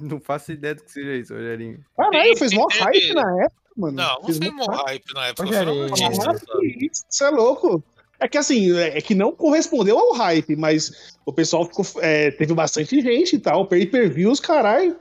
[0.00, 1.78] Não faço ideia do que seja isso, Rogerinho.
[1.96, 3.96] Caralho, fez mó hype na época, mano.
[3.96, 5.44] Não, não Fez tem mó mó hype na época.
[5.44, 5.88] Rogerinho.
[5.96, 7.82] Foi isso, é louco.
[8.18, 12.30] É que assim, é é que não correspondeu ao hype, mas o pessoal ficou, é,
[12.30, 14.96] teve bastante gente e tal, pay-per-views, caralho.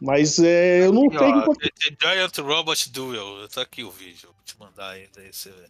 [0.00, 3.48] Mas é, eu não Aqui, sei ó, que The, The Giant Robot Duel.
[3.48, 4.28] Tá aqui o vídeo.
[4.32, 5.66] Vou te mandar aí, daí você vê.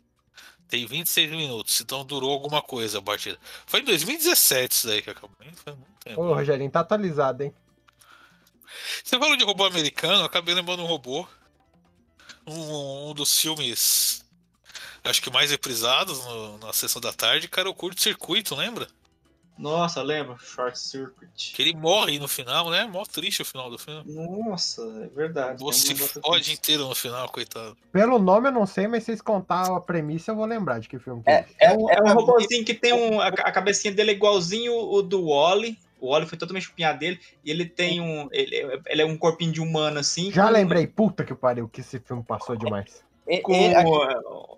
[0.69, 3.39] Tem 26 minutos, então durou alguma coisa a partida.
[3.67, 5.31] Foi em 2017 isso daí que acabou.
[5.43, 5.53] hein?
[5.55, 6.21] Foi muito tempo.
[6.21, 7.55] Ô, Rogerinho, tá atualizado, hein?
[9.05, 11.27] Você falou de robô americano, eu acabei lembrando um robô.
[12.47, 14.25] Um, um dos filmes,
[15.05, 18.89] acho que mais reprisados no- na sessão da tarde, cara, o Curto Circuito, lembra?
[19.59, 20.37] Nossa, lembra?
[20.39, 21.53] Short Circuit.
[21.55, 22.85] Que ele morre no final, né?
[22.85, 24.03] Mó triste o final do filme.
[24.07, 25.63] Nossa, é verdade.
[25.63, 27.77] Um negócio fode inteiro no final, coitado.
[27.91, 30.89] Pelo nome eu não sei, mas se vocês contar a premissa, eu vou lembrar de
[30.89, 31.69] que filme que É, é.
[31.69, 33.21] é, É um robôzinho que tem um.
[33.21, 35.79] A, a cabecinha dele é igualzinho o do Wally.
[35.99, 37.19] O Wally foi totalmente chupinhado dele.
[37.43, 38.29] E ele tem um.
[38.33, 40.31] Ele, ele é um corpinho de humano assim.
[40.31, 43.03] Já com- lembrei, puta que pariu, que esse filme passou demais.
[43.27, 43.75] É, Com é,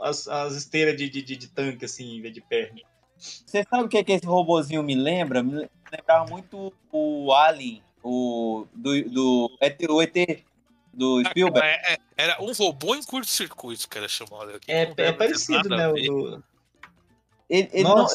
[0.03, 2.81] as, as esteiras de, de, de, de tanque, assim, em vez de perna.
[3.19, 5.43] Você sabe o que, é que esse robozinho me lembra?
[5.43, 10.45] Me le- lembrava muito o Alien, o do, do ET, o ET
[10.93, 11.67] do Spielberg.
[11.67, 14.71] É, é, era um robô em curto-circuito que era chamado aqui.
[14.71, 15.89] É, é parecido, né?
[15.93, 16.43] do-
[17.49, 18.07] Ele, ele não-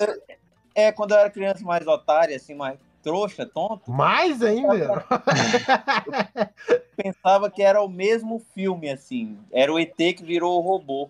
[0.75, 5.05] é, é, quando eu era criança mais otária, assim, mais trouxa, tonto, Mais ainda?
[6.95, 9.37] pensava que era o mesmo filme, assim.
[9.51, 11.09] Era o ET que virou o robô.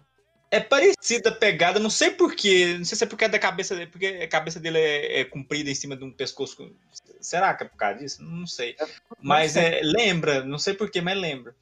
[0.55, 2.75] É parecida a pegada, não sei porquê.
[2.77, 5.25] Não sei se é porque é da cabeça dele, porque a cabeça dele é, é
[5.25, 6.71] comprida em cima de um pescoço.
[7.19, 8.21] Será que é por causa disso?
[8.23, 8.75] Não sei.
[9.19, 11.55] Mas é, lembra, não sei porquê, mas lembra.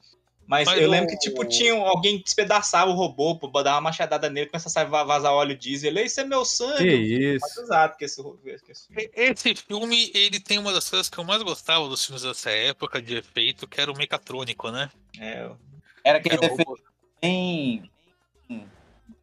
[0.46, 3.74] Mas, Mas eu o- lembro que, tipo, tinha alguém que despedaçava o robô pra dar
[3.76, 5.90] uma machadada nele, começa a va- vazar óleo diesel.
[5.90, 6.84] Ele, isso é meu sangue.
[6.84, 6.94] Que
[7.36, 7.60] isso?
[7.62, 8.36] Exato que esse robô.
[8.42, 12.24] que esse- Esse filme, ele tem uma das coisas que eu mais gostava dos filmes
[12.24, 14.90] dessa época de efeito, que era o mecatrônico, né?
[15.18, 15.48] É,
[16.04, 16.82] Era aquele Era o efeito
[17.22, 17.90] bem
[18.50, 18.66] hum,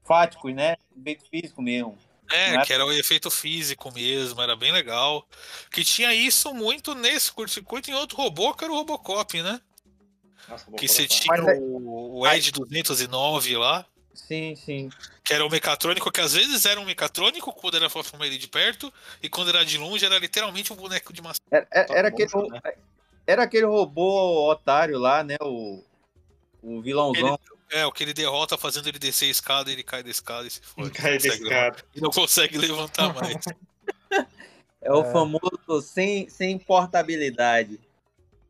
[0.09, 0.75] fáticos, né?
[0.99, 1.95] Efeito físico mesmo.
[2.31, 5.27] É, Não que era o efeito físico mesmo, era bem legal.
[5.71, 9.61] Que tinha isso muito nesse curto-circuito em outro robô, que era o Robocop, né?
[10.77, 14.89] que você tinha Mas é- o, o Ed 209 lá, Sim, sim.
[15.23, 18.47] que era o mecatrônico, que às vezes era um mecatrônico quando era filmar ele de
[18.47, 18.91] perto,
[19.21, 21.39] e quando era de longe era literalmente um boneco de massa.
[21.51, 22.47] Era, era- Tá era aquele, ro-
[23.27, 25.35] era aquele robô otário lá, né?
[25.41, 25.83] O,
[26.63, 27.39] o vilãozão.
[27.71, 30.49] É, o que ele derrota fazendo ele descer a escada, ele cai da escada e
[30.49, 30.89] se fode.
[30.91, 31.65] Cai não da consegue escada.
[31.65, 33.35] levantar- E não consegue levantar mais.
[34.81, 35.11] É o É.
[35.11, 37.77] famoso sem, sem portabilidade.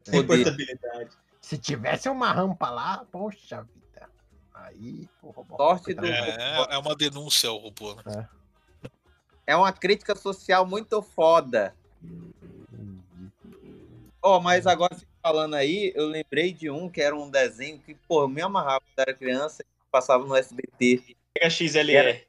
[0.04, 0.44] Sem Poder.
[0.44, 1.10] portabilidade.
[1.42, 4.08] Se tivesse uma rampa lá, poxa vida.
[4.54, 5.58] Aí o robô.
[5.58, 8.30] Sorte do- É, é uma denúncia ao robô, né?
[9.48, 11.74] É uma crítica social muito foda.
[14.22, 14.96] Ó, mas agora
[15.30, 18.82] falando aí, eu lembrei de um que era um desenho que, pô, eu me amarrava
[18.82, 21.16] quando era criança, passava no SBT.
[21.48, 22.28] XLR.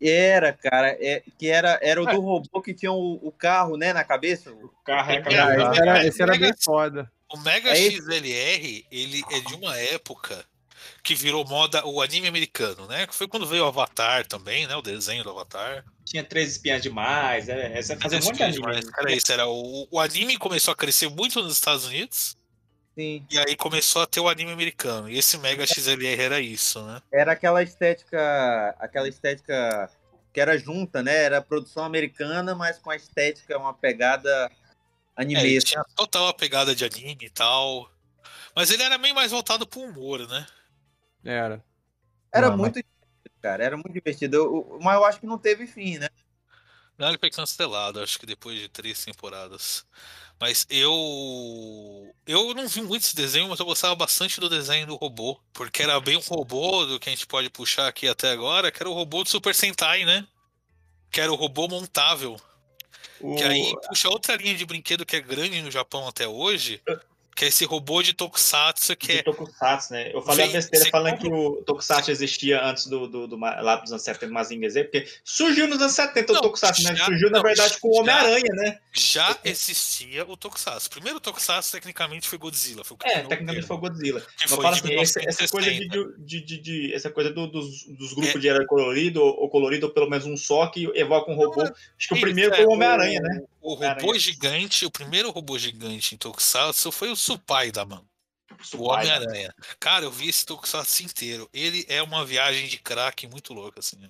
[0.00, 3.92] Era, cara, é, que era, era o do robô que tinha o, o carro, né,
[3.92, 4.50] na cabeça.
[4.50, 7.10] O carro é Ah, esse era, esse era bem foda.
[7.32, 10.44] O Mega É XLR, ele é de uma época
[11.02, 13.06] que virou moda o anime americano, né?
[13.06, 14.76] Que foi quando veio o Avatar também, né?
[14.76, 15.84] O desenho do Avatar.
[16.04, 17.48] Tinha três espiãs demais.
[17.48, 18.86] É, essa fazia um monte de anime.
[18.90, 22.36] cara, isso era o, o anime começou a crescer muito nos Estados Unidos.
[22.96, 23.26] Sim.
[23.30, 25.08] E aí começou a ter o anime americano.
[25.10, 27.02] E esse Mega XLR era isso, né?
[27.12, 29.90] Era aquela estética, aquela estética
[30.32, 31.24] que era junta, né?
[31.24, 34.28] Era produção americana, mas com a estética, uma pegada
[35.18, 35.58] É, anime.
[35.62, 37.90] tinha total a pegada de anime e tal.
[38.54, 40.46] Mas ele era meio mais voltado pro humor, né?
[41.24, 41.64] Era.
[42.32, 43.64] Era Não, muito divertido, cara.
[43.64, 44.36] Era muito divertido.
[44.36, 46.08] Eu- mas eu acho que não teve fim, né?
[46.98, 49.84] Não, ele foi cancelado, acho que depois de três temporadas.
[50.40, 52.14] Mas eu.
[52.26, 55.40] Eu não vi muito esse desenho, mas eu gostava bastante do desenho do robô.
[55.52, 58.82] Porque era bem um robô do que a gente pode puxar aqui até agora, que
[58.82, 60.26] era o robô do Super Sentai, né?
[61.10, 62.40] Que era o robô montável.
[63.20, 66.82] Que aí puxa outra linha de brinquedo que é grande no Japão até hoje,
[67.34, 69.22] que é esse robô de Tokusatsu, que De é.
[69.22, 70.10] Tokusatsu, né?
[70.14, 73.76] Eu falei a Vem- besteira falando que o Tokusatsu existia antes do, do, do lá
[73.76, 76.94] dos anos 70 do Mazinger Z, porque surgiu nos anos 70 o Não, Tokusatsu, né?
[76.94, 78.78] já- Surgiu, na não, verdade, com o Homem-Aranha, né?
[78.92, 80.90] Já existia o Tokusatsu.
[80.90, 82.84] Primeiro Tokusatsu, tecnicamente, foi Godzilla.
[82.84, 84.20] Foi o É, o tecnicamente foi o Godzilla.
[84.20, 86.26] Que Mas foi fala de assim, essa, essa coisa de, 1960.
[86.26, 88.38] de, de, de- essa coisa do- dos, dos grupos É.
[88.38, 91.62] de herói colorido, ou colorido, ou pelo menos um só, que evoca um robô.
[91.62, 93.42] Acho que o primeiro é, foi o Homem-Aranha, né?
[93.62, 98.06] O robô gigante, o primeiro robô gigante em Tokusatsu foi o Supai da mano.
[98.74, 98.88] O?
[98.90, 99.54] Homem-Aranha.
[99.78, 101.48] Cara, eu vi esse Tokusatsu inteiro.
[101.52, 103.96] Ele é uma viagem de crack muito louca, assim.
[103.96, 104.08] né?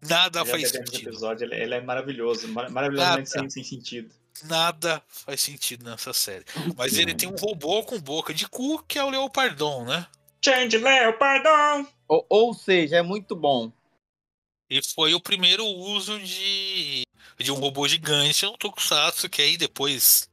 [0.00, 1.08] Nada Já faz sentido.
[1.10, 4.14] episódio, ele, ele é maravilhoso, mar- maravilhosamente sem, sem sentido.
[4.44, 6.44] Nada faz sentido nessa série.
[6.76, 10.06] Mas ele tem um robô com boca de cu, que é o Leopardon, né?
[10.42, 11.86] Change Leopardon!
[12.08, 13.70] Ou, ou seja, é muito bom.
[14.70, 17.02] E foi o primeiro uso de,
[17.38, 20.30] de um robô gigante no Tokusatsu, que aí depois.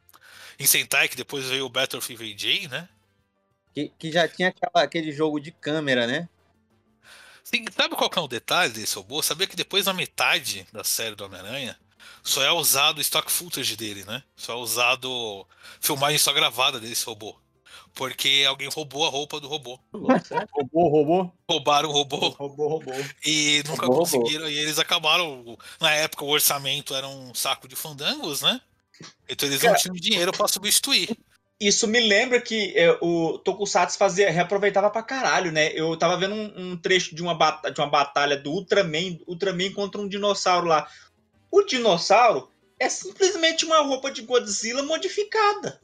[0.60, 2.88] Em Sentai, que depois veio o Battlefield VJ, né?
[3.74, 6.28] Que, que já tinha aquela- aquele jogo de câmera, né?
[7.44, 9.22] Sim, sabe qual que é o detalhe desse robô?
[9.22, 11.80] Sabia que depois da metade da série do Homem-Aranha,
[12.24, 14.22] só é usado stock footage dele, né?
[14.36, 15.48] Só é usado
[15.80, 17.40] filmagem só gravada desse robô.
[17.98, 19.80] Porque alguém roubou a roupa do robô.
[19.92, 21.32] Robô, robô.
[21.50, 22.92] Roubaram o robô Robô, robô.
[23.26, 24.48] e nunca Roubou, conseguiram.
[24.48, 25.58] E eles acabaram.
[25.82, 28.62] Na época o orçamento era um saco de fandangos, né?
[29.28, 31.10] Então eles não Cara, tinham dinheiro pra substituir.
[31.60, 35.72] Isso me lembra que é, o Tokusatsu fazia, reaproveitava pra caralho, né?
[35.74, 40.00] Eu tava vendo um, um trecho de uma, de uma batalha do Ultraman, Ultraman contra
[40.00, 40.88] um dinossauro lá.
[41.50, 42.48] O dinossauro
[42.80, 45.82] é simplesmente uma roupa de Godzilla modificada.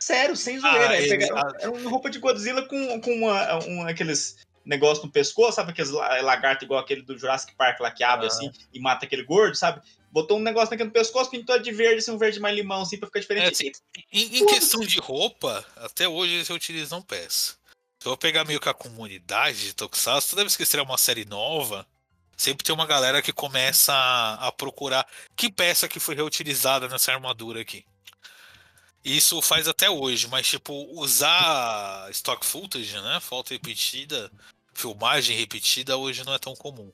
[0.00, 0.88] Sério, sem zoeira.
[0.90, 1.52] Ah, É ele- pegar- ah.
[1.60, 5.72] é uma roupa de Godzilla com, com uma, um, aqueles negócios no pescoço, sabe?
[5.72, 8.28] Aqueles la- lagarto igual aquele do Jurassic Park lá que abre Ah.
[8.28, 9.80] assim e mata aquele gordo, sabe?
[10.10, 12.96] Botou um negócio aqui no pescoço, pintou de verde, assim, um verde mais limão, assim,
[12.98, 13.52] pra ficar É, diferente.
[13.52, 13.72] assim,
[14.12, 17.54] em, em questão de roupa, até hoje eles utilizam peça.
[18.02, 21.24] Se eu pegar meio que a comunidade de Tokusatsu, toda vez que estreia uma série
[21.26, 21.86] nova,
[22.36, 27.12] sempre tem uma galera que começa a, a procurar que peça que foi reutilizada nessa
[27.12, 27.84] armadura aqui.
[29.04, 33.18] Isso faz até hoje, mas tipo, usar stock footage, né?
[33.20, 34.30] Foto repetida,
[34.74, 36.90] filmagem repetida, hoje não é tão comum.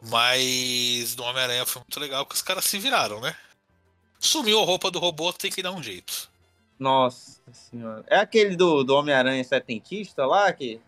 [0.00, 3.36] Mas no Homem-Aranha foi muito legal que os caras se viraram, né?
[4.18, 6.30] Sumiu a roupa do robô, tem que dar um jeito.
[6.78, 8.04] Nossa senhora.
[8.06, 10.80] É aquele do, do Homem-Aranha setentista lá que.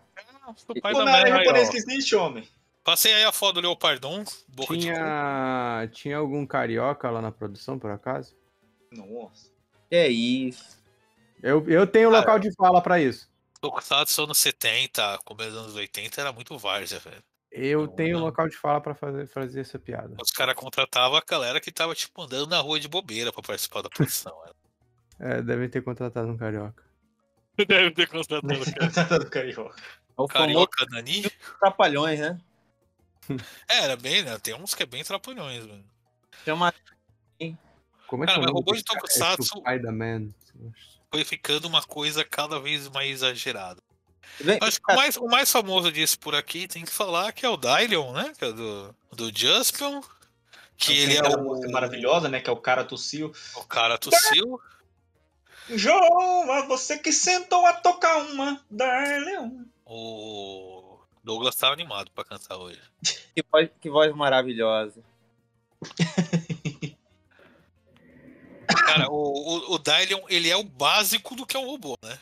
[0.67, 2.47] O pai da Homem-Aranha japonês que existe, homem.
[2.83, 4.73] Passei aí a foto do Leopardon, boca.
[4.77, 8.33] Tinha, tinha algum carioca lá na produção, por acaso?
[8.91, 9.56] Nossa.
[9.89, 10.77] É isso.
[11.41, 13.29] Eu, eu tenho local de fala pra isso.
[13.61, 17.23] Tokusatsu anos 70, começo dos anos 80, era muito várzea, velho.
[17.51, 20.15] Eu tenho local de fala pra fazer, fazer essa piada.
[20.21, 23.81] Os caras contratavam a galera que tava, tipo, andando na rua de bobeira pra participar
[23.81, 24.37] da produção.
[24.45, 24.51] né?
[25.19, 26.83] É, devem ter contratado um carioca.
[27.67, 28.85] Deve ter contratado o cara.
[28.85, 29.75] Contratado carioca.
[30.15, 31.27] O Carioca Nani?
[31.59, 32.39] Trapalhões, né?
[33.67, 34.37] É, era bem, né?
[34.37, 35.83] Tem uns que é bem trapalhões, mano.
[36.45, 36.73] Chama.
[38.07, 38.99] Como é Cara, que mas é o robô de cara?
[38.99, 40.69] Tokusatsu- É.
[41.11, 43.81] Foi ficando uma coisa cada vez mais exagerada.
[44.39, 47.45] Vem- Acho que o mais, o mais famoso disso por aqui tem que falar que
[47.45, 48.33] é o Dylion, né?
[48.37, 50.01] Que é do, do Jaspion.
[50.75, 52.39] Que Tem ele é o, música maravilhosa, né?
[52.39, 53.31] Que é o cara tossiu.
[53.55, 54.59] o cara tossiu.
[55.69, 58.85] João, é você que sentou a tocar uma da
[59.17, 59.65] Leão.
[59.85, 62.79] O Douglas tá animado pra cantar hoje.
[63.35, 65.01] Que voz, que voz maravilhosa.
[68.87, 72.17] Cara, o, o, o Dylion, ele é o básico do que é um robô, né?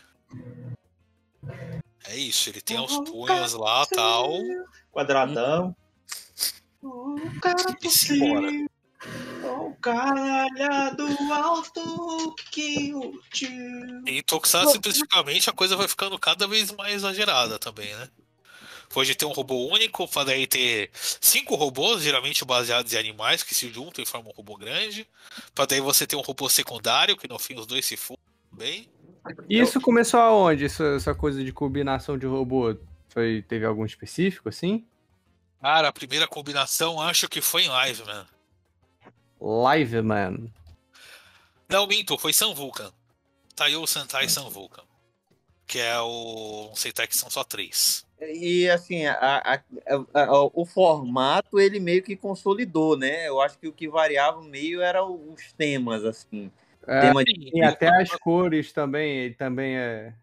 [2.07, 4.31] É isso, ele tem os punhos lá tal.
[4.91, 5.75] Quadradão.
[6.81, 8.51] O cara E simbora.
[9.43, 14.01] O cara do alto que o tio.
[14.07, 18.09] E Tokusatsu, especificamente, a coisa vai ficando cada vez mais exagerada também, né?
[18.89, 23.53] Pode ter um robô único, para daí ter cinco robôs, geralmente baseados em animais, que
[23.53, 25.07] se juntam e formam um robô grande.
[25.53, 28.89] Para daí você ter um robô secundário, que no fim os dois se fundem bem.
[29.49, 30.65] Isso começou aonde?
[30.65, 32.75] Essa, essa coisa de combinação de robô?
[33.09, 34.85] Foi, teve algum específico, assim?
[35.61, 38.27] Cara, a primeira combinação acho que foi em Live, man.
[39.39, 40.51] Live Man.
[41.67, 42.91] Não, minto, foi Sun Vulcan.
[43.55, 44.83] Taiyo Sentai Sun Vulcan.
[45.65, 46.67] Que é o.
[46.69, 48.05] Não sei até que são só três.
[48.33, 49.63] E assim, a- a-
[50.13, 53.27] a- o formato ele meio que consolidou, né?
[53.27, 56.51] Eu acho que o que variava meio eram os temas, assim.
[56.87, 60.13] É, Tema de- e até as cores também, ele também é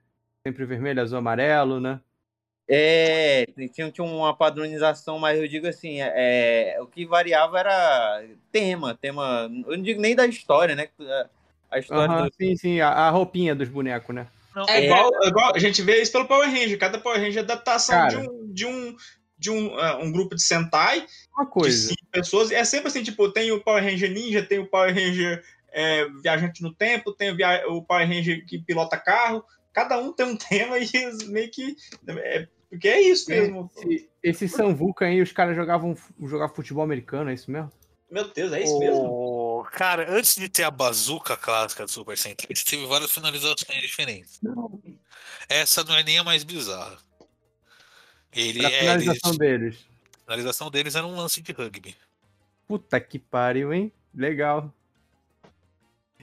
[0.47, 2.01] sempre vermelho, azul, amarelo, né?
[2.69, 8.95] É, tinha, tinha uma padronização, mas eu digo assim, é, o que variava era tema,
[8.95, 9.51] tema.
[9.67, 10.89] Eu não digo nem da história, né?
[11.71, 12.35] A história Aham, do.
[12.35, 14.27] sim, sim, a, a roupinha dos bonecos, né?
[14.69, 16.79] É, igual, é igual- a gente vê isso pelo Power Ranger.
[16.79, 18.11] Cada Power Ranger é adaptação Cara.
[18.11, 18.97] de um de um
[19.39, 21.05] de um, ah, um grupo de Sentai
[21.37, 21.89] Uma de coisa.
[21.89, 22.53] cinco pessoas.
[22.53, 26.63] É sempre assim, tipo, tem o Power Ranger Ninja, tem o Power Ranger é, Viajante
[26.63, 29.43] no Tempo, tem o, via- o Power Ranger que pilota carro.
[29.73, 31.75] Cada um tem um tema e eles meio que.
[32.07, 33.69] É, porque é isso mesmo.
[33.77, 37.73] Esse, esse Sam Vulcan aí, os caras jogavam, jogavam futebol americano, é isso mesmo?
[38.11, 39.03] Meu Deus, é isso mesmo.
[39.65, 44.41] Cara, antes de ter a bazuca clássica do Super Sentai, teve várias finalizações diferentes.
[45.49, 46.97] Essa não é nem a mais bizarra.
[48.33, 48.81] Ele A é.
[48.81, 49.87] finalização eles- deles.
[50.17, 51.95] a finalização deles era um lance de rugby.
[52.67, 53.93] Puta que pariu, hein?
[54.15, 54.73] Legal.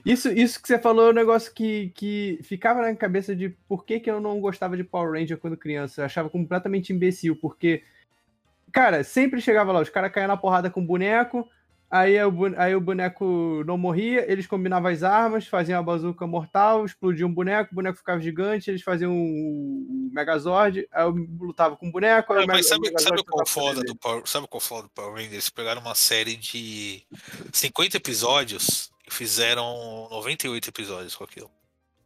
[0.04, 3.84] Isso, isso que você falou é um negócio que, que ficava na cabeça de por
[3.84, 6.00] que, que eu não gostava de Power Ranger quando criança.
[6.00, 7.84] Eu achava completamente imbecil, porque,
[8.72, 11.46] cara, sempre chegava lá, os caras caíam na porrada com o boneco,
[11.90, 12.16] aí
[12.56, 17.32] aí o boneco não morria, eles combinavam as armas, faziam a bazuca mortal, explodiam o
[17.32, 22.32] boneco, o boneco ficava gigante, eles faziam o Megazord, aí eu lutava com o boneco,
[22.32, 25.32] o mas sabe, o sabe qual foda do Power, sabe qual foda do Power Rangers?
[25.32, 27.02] Eles pegaram uma série de
[27.52, 31.50] 50 episódios e fizeram 98 episódios com aquilo.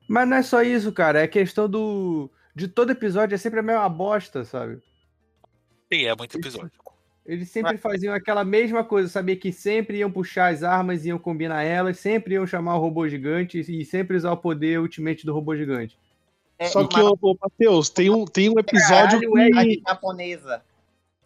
[0.08, 1.20] Mas não é só isso, cara.
[1.22, 2.30] É questão do.
[2.54, 4.80] De todo episódio é sempre a mesma bosta, sabe?
[5.90, 6.70] E é muito episódio.
[7.26, 11.62] Eles sempre faziam aquela mesma coisa, sabia que sempre iam puxar as armas, iam combinar
[11.62, 15.56] elas, sempre iam chamar o robô gigante e sempre usar o poder ultimate do robô
[15.56, 15.98] gigante.
[16.70, 19.82] Só que, ô, ô, Matheus, tem um, tem um episódio Caralho, é que.
[19.86, 20.62] japonesa.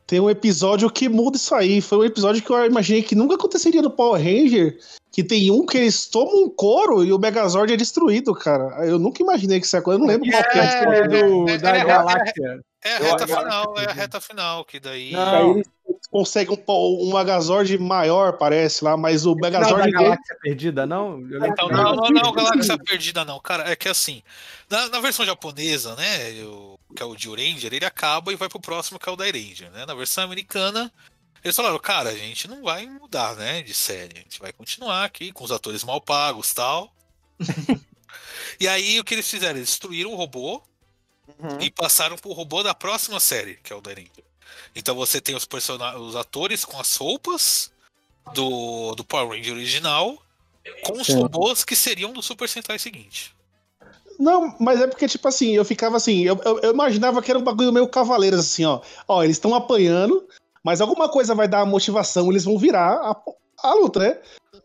[0.06, 1.82] Tem um episódio que muda isso aí.
[1.82, 4.78] Foi um episódio que eu imaginei que nunca aconteceria no Power Ranger.
[5.12, 8.86] Que tem um que eles tomam um couro e o Megazord é destruído, cara.
[8.86, 10.00] Eu nunca imaginei que isso é coisa.
[10.00, 10.98] Eu não lembro qual que é.
[10.98, 12.60] É do, da é, galáxia.
[12.84, 15.12] É a reta final, é a reta final, que daí.
[15.14, 15.62] Aí
[15.98, 20.36] eles conseguem um, um Megazord maior, parece lá, mas o Não, Megazord da dele- galáxia
[20.40, 21.20] perdida, não?
[21.20, 23.68] Então, não, não, não, Galáxia Perdida não, cara.
[23.70, 24.22] É que assim,
[24.70, 28.60] na, na versão japonesa, né, o, que é o Ranger, ele acaba e vai pro
[28.60, 29.84] próximo, que é o Dai Ranger, né?
[29.84, 30.92] Na versão americana,
[31.42, 34.18] eles falaram, cara, a gente não vai mudar, né, de série.
[34.18, 36.94] A gente vai continuar aqui com os atores mal pagos e tal.
[38.60, 39.56] e aí, o que eles fizeram?
[39.56, 40.62] Eles destruíram o robô
[41.60, 44.24] e passaram pro robô da próxima série, que é o Dai Ranger.
[44.74, 47.70] Então você tem os, persona- os atores com as roupas
[48.34, 50.16] do, do Power Ranger original
[50.84, 53.34] com os robôs que seriam do Super Sentai seguinte.
[54.18, 57.38] Não, mas é porque, tipo assim, eu ficava assim, eu, eu, eu imaginava que era
[57.38, 58.80] um bagulho meio cavaleiros, assim, ó.
[59.06, 60.26] Ó, eles estão apanhando,
[60.62, 63.16] mas alguma coisa vai dar a motivação, eles vão virar a,
[63.62, 64.18] a luta, né?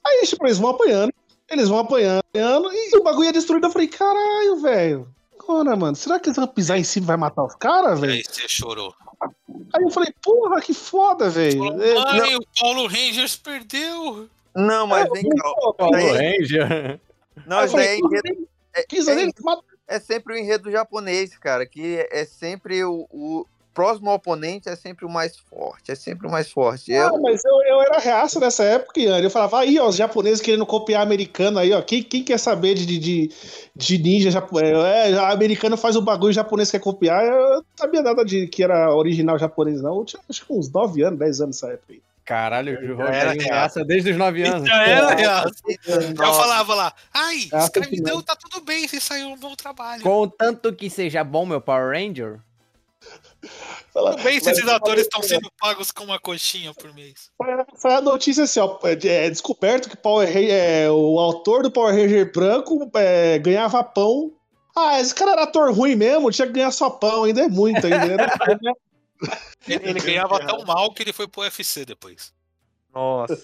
[0.06, 1.14] Aí, tipo, eles vão apanhando,
[1.50, 3.68] eles vão apanhando, apanhando, e o bagulho é destruído.
[3.68, 5.08] Eu falei, caralho, velho.
[5.40, 8.14] Agora, mano, será que eles vão pisar em cima e vai matar os caras, velho?
[8.14, 8.94] aí você chorou.
[9.74, 11.82] Aí eu falei, porra, que foda, velho.
[11.82, 14.30] É, Ai, o Paulo Rangers perdeu.
[14.56, 15.54] Não, mas vem cá.
[15.78, 17.00] Paulo daí- Ranger.
[17.46, 22.84] Não, isso daí é é, é- é sempre o enredo japonês, cara, que é sempre
[22.84, 26.94] o, o próximo oponente é sempre o mais forte, é sempre o mais forte.
[26.94, 29.20] Ah, Eu, mas eu, eu era reaça nessa época, Ian.
[29.20, 31.82] Eu falava, aí, ó, os japoneses querendo copiar americano aí, ó.
[31.82, 33.32] Quem, quem quer saber de, de,
[33.76, 34.78] de ninja japonês?
[34.78, 37.24] É, americano faz o bagulho, o japonês quer copiar.
[37.26, 40.00] Eu não sabia nada de que era original japonês, não.
[40.00, 42.02] Eu tinha acho que uns 9 anos, 10 anos nessa época aí.
[42.26, 44.70] Caralho, o Já era Rogério reaça desde os 9 anos.
[44.70, 45.46] Já era, já.
[45.86, 50.02] Eu falava lá, ai, escravidão tá tudo bem, você saiu um bom trabalho.
[50.02, 52.40] Contanto que seja bom, meu Power Ranger.
[53.94, 57.30] Fala- Tudo bem se esses atores estão sendo pagos com uma coxinha por mês.
[57.78, 58.78] Foi, a notícia assim, ó.
[58.84, 63.84] É, é descoberto que Power Ranger, é, o autor do Power Ranger branco é, ganhava
[63.84, 64.32] pão.
[64.76, 67.86] Ah, esse cara era ator ruim mesmo, tinha que ganhar só pão, ainda é muito
[67.86, 68.18] ainda.
[68.18, 68.28] né?
[69.68, 72.34] Ele, ele ganhava tão mal que ele foi pro UFC depois.
[72.94, 73.42] Nossa.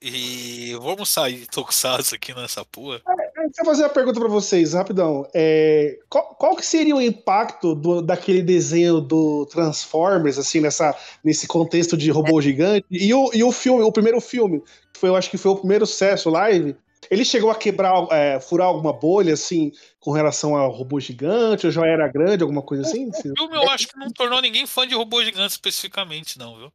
[0.00, 3.02] E vamos sair toxados aqui nessa porra.
[3.48, 5.26] Deixa eu fazer uma pergunta pra vocês, rapidão.
[5.34, 10.94] É, qual, qual que seria o impacto do- daquele desenho do Transformers, assim, nessa,
[11.24, 12.86] nesse contexto de robô gigante?
[12.90, 14.60] E o, e o filme, o primeiro filme,
[14.92, 16.76] que foi, eu acho que foi o primeiro sucesso live,
[17.10, 21.72] ele chegou a quebrar, é, furar alguma bolha, assim, com relação ao robô gigante, ou
[21.72, 23.08] já era grande, alguma coisa assim?
[23.08, 26.72] O filme eu acho que não tornou ninguém fã de robô gigante especificamente, não, viu?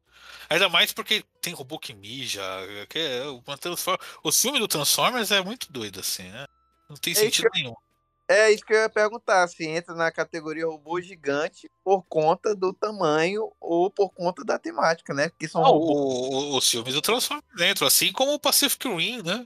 [0.49, 2.41] Ainda mais porque tem robô que mija.
[2.89, 3.57] Que é uma.
[4.23, 6.45] O filme do Transformers é muito doido, assim, né?
[6.89, 7.73] Não tem É sentido isso nenhum.
[8.27, 12.73] É isso que eu ia perguntar, se entra na categoria robô gigante por conta do
[12.73, 15.27] tamanho ou por conta da temática, né?
[15.29, 15.89] Porque são robôs.
[15.97, 19.45] o- o- os filmes do Transformers dentro, assim como o Pacific Rim, né?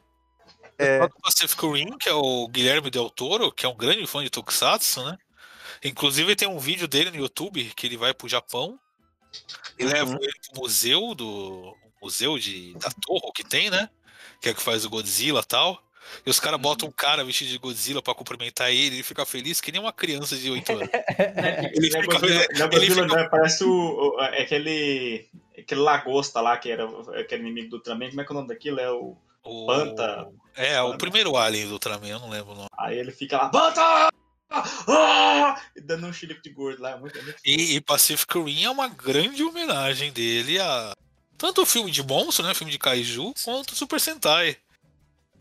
[0.77, 1.03] É.
[1.03, 4.29] O Pacific Rim, que é o Guilherme Del Toro, que é um grande fã de
[4.29, 5.17] Tokusatsu, né?
[5.83, 8.79] Inclusive tem um vídeo dele no YouTube que ele vai pro Japão
[9.77, 9.91] e Uhum.
[9.91, 13.89] leva ele pro museu do museu de da Torre que tem, né?
[14.39, 15.81] Que é o que faz o Godzilla e tal.
[16.26, 19.60] E os caras botam um cara vestido de Godzilla pra cumprimentar ele, ele fica feliz
[19.62, 20.89] que nem uma criança de 8 anos.
[21.74, 23.30] Ele Não é fica- Godzilla, não é ele Godzilla, fica-?
[23.30, 23.72] Parece o,
[24.16, 26.86] o- é aquele, aquele lagosta lá, que era
[27.20, 28.10] aquele inimigo do Ultraman.
[28.10, 28.80] Como é que é o nome daquilo?
[28.80, 30.28] É o O- Banta.
[30.55, 32.68] É, o primeiro Alien do Ultraman, eu não lembro o nome.
[32.78, 34.10] Aí ele fica lá, Banta!
[34.49, 35.62] Ah!
[35.76, 36.91] E dando um chilico de gordo lá.
[36.91, 40.93] É muito, muito E, e Pacific Rim é uma grande homenagem dele a
[41.38, 44.58] tanto o filme de monstro, né, filme de kaiju, quanto o Super Sentai.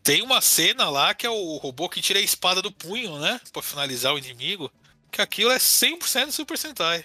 [0.06, 3.40] Tem uma cena lá que é o robô que tira a espada do punho, né,
[3.52, 4.70] Pra finalizar o inimigo,
[5.10, 7.04] que aquilo é 100% Super Sentai.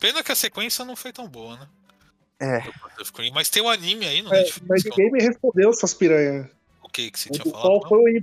[0.00, 1.68] Pena que a sequência não foi tão boa, né?
[2.40, 2.62] É.
[3.32, 4.66] Mas tem um anime aí no É, Netflix.
[4.68, 6.50] mas que eu- ninguém me respondeu, suas piranha.
[6.82, 7.62] O que que você tinha falado?
[7.62, 8.18] Qual foi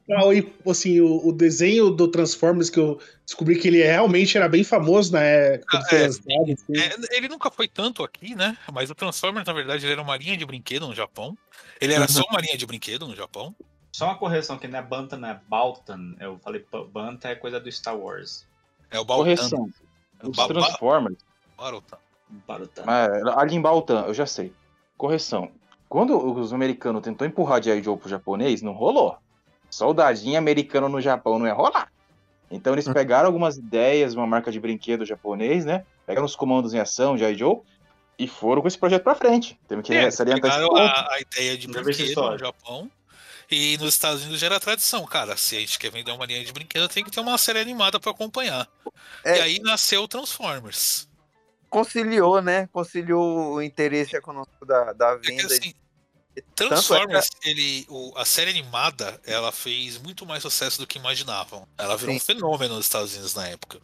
[0.65, 4.61] o, assim, o, o desenho do Transformers que eu descobri que ele realmente era bem
[4.61, 6.77] famoso na época foi é, lançado, assim.
[6.77, 8.57] É, ele nunca foi tanto aqui, né?
[8.73, 11.37] Mas o Transformers, na verdade, ele era uma linha de brinquedo no Japão.
[11.79, 13.55] Ele era só uma linha de brinquedo no Japão.
[13.97, 16.13] Só uma correção, que não é Banta, não é Baltan.
[16.19, 18.45] Eu falei P- Banta é coisa do Star Wars.
[18.91, 19.67] É o Correção.
[20.21, 21.17] Os Ba- Transformers.
[21.57, 21.97] Barutan.
[22.47, 22.83] Barutan.
[22.85, 24.53] Ah, ali em Baltan, eu já sei.
[24.95, 25.49] Correção.
[25.89, 27.81] Quando os americanos tentou empurrar G.I.
[27.81, 29.17] Joe pro japonês, não rolou.
[29.67, 31.91] Soldadinho americano no Japão não ia rolar.
[32.51, 35.83] Então eles pegaram algumas ideias, uma marca de brinquedo japonês, né?
[36.05, 37.35] Pegaram os comandos em ação, G.I.
[37.35, 37.61] Joe,
[38.19, 39.59] e foram com esse projeto pra frente.
[39.67, 42.37] Temos que É, salientar pegaram a, a ideia de brinquedo no.
[42.37, 42.91] Japão.
[43.49, 45.37] E nos Estados Unidos já era tradição, cara.
[45.37, 47.99] Se a gente quer vender uma linha de brinquedo, tem que ter uma série animada
[47.99, 48.67] pra acompanhar.
[49.23, 49.37] É.
[49.37, 51.07] E aí nasceu o Transformers.
[51.69, 52.67] Conciliou, né?
[52.73, 55.45] Conciliou o interesse econômico da, da É que venda.
[55.53, 55.73] assim,
[56.55, 61.67] Tanto Transformers, ele, o- a série animada, ela fez muito mais sucesso do que imaginavam.
[61.77, 62.25] Ela virou um Sim.
[62.25, 63.79] fenômeno nos Estados Unidos na época.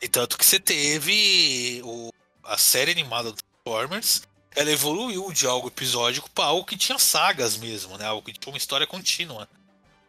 [0.00, 2.12] E tanto que você teve o-
[2.44, 4.22] a série animada do Transformers,
[4.56, 8.06] ela evoluiu de algo episódico para algo que tinha sagas mesmo, né?
[8.06, 9.48] Algo que tipo uma história contínua.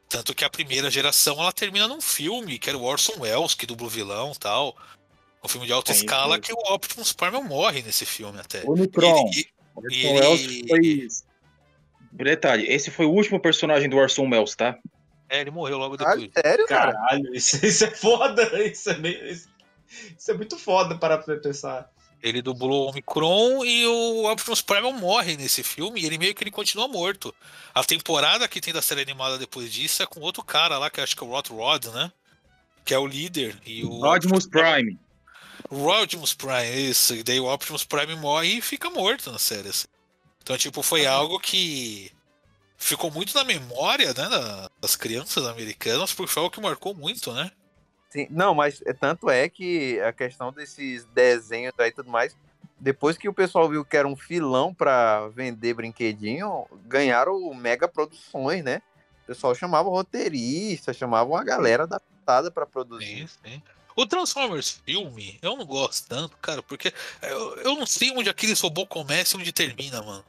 [0.09, 3.65] Tanto que a primeira geração ela termina num filme, que era o Orson Welles, que
[3.65, 4.75] dubla o vilão e tal.
[5.43, 8.61] Um filme de alta É escala que o Optimus Prime morre nesse filme até.
[8.65, 9.29] O Necron.
[9.33, 11.07] E- e- Orson e Welles ele- foi.
[12.11, 14.77] Detalhe, esse foi o último personagem do Orson Welles, tá?
[15.29, 16.29] É, ele morreu logo depois.
[16.35, 16.91] Ah, sério, cara?
[16.91, 18.41] Caralho, isso, isso é foda.
[18.69, 19.47] Isso é, meio, isso,
[20.19, 21.89] isso é muito foda para pra pensar.
[22.23, 26.43] Ele dublou o Omicron e o Optimus Prime morre nesse filme e ele meio que
[26.43, 27.33] ele continua morto.
[27.73, 30.99] A temporada que tem da série animada depois disso é com outro cara lá, que
[30.99, 32.11] eu acho que é o Rot Rod, né?
[32.85, 33.57] Que é o líder.
[33.65, 34.99] E o Rodimus Prime.
[35.69, 37.15] Rodimus Prime, isso.
[37.15, 39.69] E daí o Optimus Prime morre e fica morto na série.
[39.69, 39.87] assim.
[40.43, 42.11] Então, tipo, foi algo que
[42.77, 47.31] ficou muito na memória né, da- das crianças americanas, porque foi algo que marcou muito,
[47.31, 47.51] né?
[48.11, 52.35] Sim, não, mas é, tanto é que a questão desses desenhos aí e tudo mais
[52.81, 57.87] depois que o pessoal viu que era um filão pra vender brinquedinho, ganharam o mega
[57.87, 58.81] produções, né?
[59.23, 63.05] O pessoal chamava roteirista, chamava uma galera adaptada pra produzir.
[63.05, 63.63] Sim, sim.
[63.95, 66.91] O Transformers filme, eu não gosto tanto, cara, porque
[67.21, 70.25] eu, eu não sei onde aqueles robôs começam e onde termina, mano.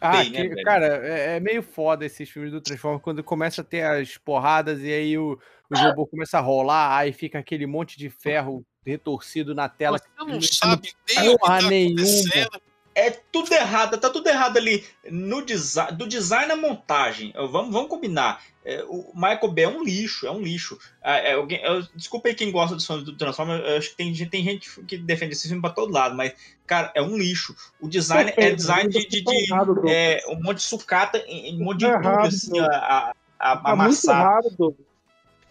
[0.00, 0.64] Ah, Bem, né, que- velho?
[0.64, 4.80] cara, é, é meio foda esses filmes do Transformers quando começa a ter as porradas
[4.80, 5.38] e aí o,
[5.80, 9.98] o robô começa a rolar, aí fica aquele monte de ferro retorcido na tela.
[9.98, 12.50] Você não sabe nem o que tá nenhuma.
[12.94, 17.32] É tudo errado, tá tudo errado ali no design, do design à montagem.
[17.34, 18.42] Vamos, vamos combinar.
[18.62, 20.78] É, o Michael Bay é um lixo, é um lixo.
[21.02, 23.96] Ah, é, alguém, eu- desculpa aí quem gosta dos filmes do Transformers, eu acho que
[23.96, 26.34] tem, gente- tem gente que defende esse filme pra todo lado, mas,
[26.66, 27.56] cara, é um lixo.
[27.80, 31.64] O design é design de, de- de- errado, é, um monte de sucata, em- um
[31.64, 34.48] monte de Tá tudo, assim, a, a, a, Tá muito amassado.
[34.50, 34.76] errado.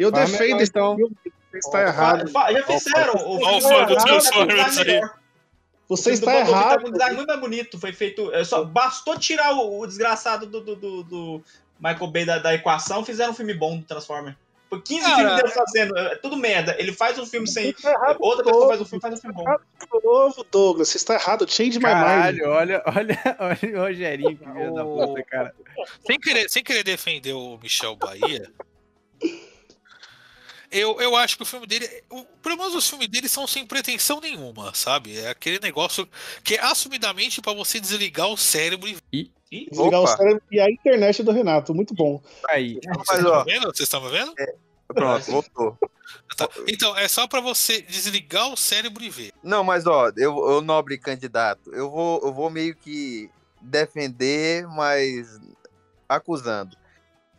[0.01, 0.95] Eu defendo esse então.
[0.95, 1.15] filme.
[1.51, 2.29] Você está errado.
[2.31, 3.13] Já fizeram.
[3.15, 5.09] O Olha o filme fã do tá com Transformers design aí.
[5.89, 6.81] Você O está tá errado.
[6.83, 7.79] com um design muito mais bonito.
[7.79, 8.33] Foi feito.
[8.33, 11.43] é, Só bastou tirar o, o desgraçado do, do, do- do
[11.79, 14.35] Michael Bay da, da equação, fizeram um filme bom do Transformer.
[14.69, 15.97] Por 15 Cara, filmes dele fazendo.
[15.97, 16.73] É tudo merda.
[16.79, 17.75] Ele faz um filme sem.
[17.83, 19.43] Errado, Outra pessoa faz um filme faz um filme bom.
[19.43, 20.87] de novo, Douglas.
[20.87, 21.45] Você está errado.
[21.51, 21.93] Change my mind.
[21.93, 25.53] Caralho, olha, olha, olha o Rogerinho, que filho da puta, cara.
[26.07, 28.49] Sem querer, sem querer defender o Michel Bahia,
[30.71, 31.87] eu, eu acho que o filme dele.
[32.09, 35.17] O, pelo menos os filmes dele são sem pretensão nenhuma, sabe?
[35.17, 36.07] É aquele negócio
[36.43, 39.31] que é assumidamente pra você desligar o cérebro e.
[39.51, 40.17] Desligar o Opa.
[40.17, 41.75] cérebro e a internet do Renato.
[41.75, 42.21] Muito bom.
[42.49, 42.79] Aí.
[42.83, 43.63] Vocês estão vendo?
[43.63, 44.33] Vocês estão vendo?
[44.87, 45.77] pronto, voltou.
[46.35, 46.47] Tá.
[46.67, 49.31] Então, é só pra você desligar o cérebro e ver.
[49.43, 53.29] Não, mas ó, eu, eu nobre candidato, eu vou, eu vou meio que
[53.61, 55.39] defender, mas
[56.07, 56.75] acusando.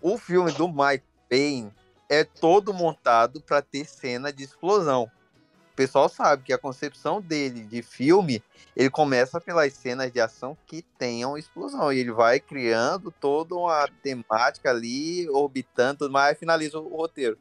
[0.01, 1.71] O filme do Mike Payne
[2.13, 5.05] é todo montado para ter cena de explosão.
[5.05, 8.45] O pessoal sabe que a concepção dele de filme,
[8.77, 11.91] ele começa pelas cenas de ação que tenham explosão.
[11.91, 17.39] E ele vai criando toda uma temática ali, orbitando, e finaliza o roteiro.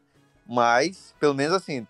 [0.47, 1.85] Mas, pelo menos assim,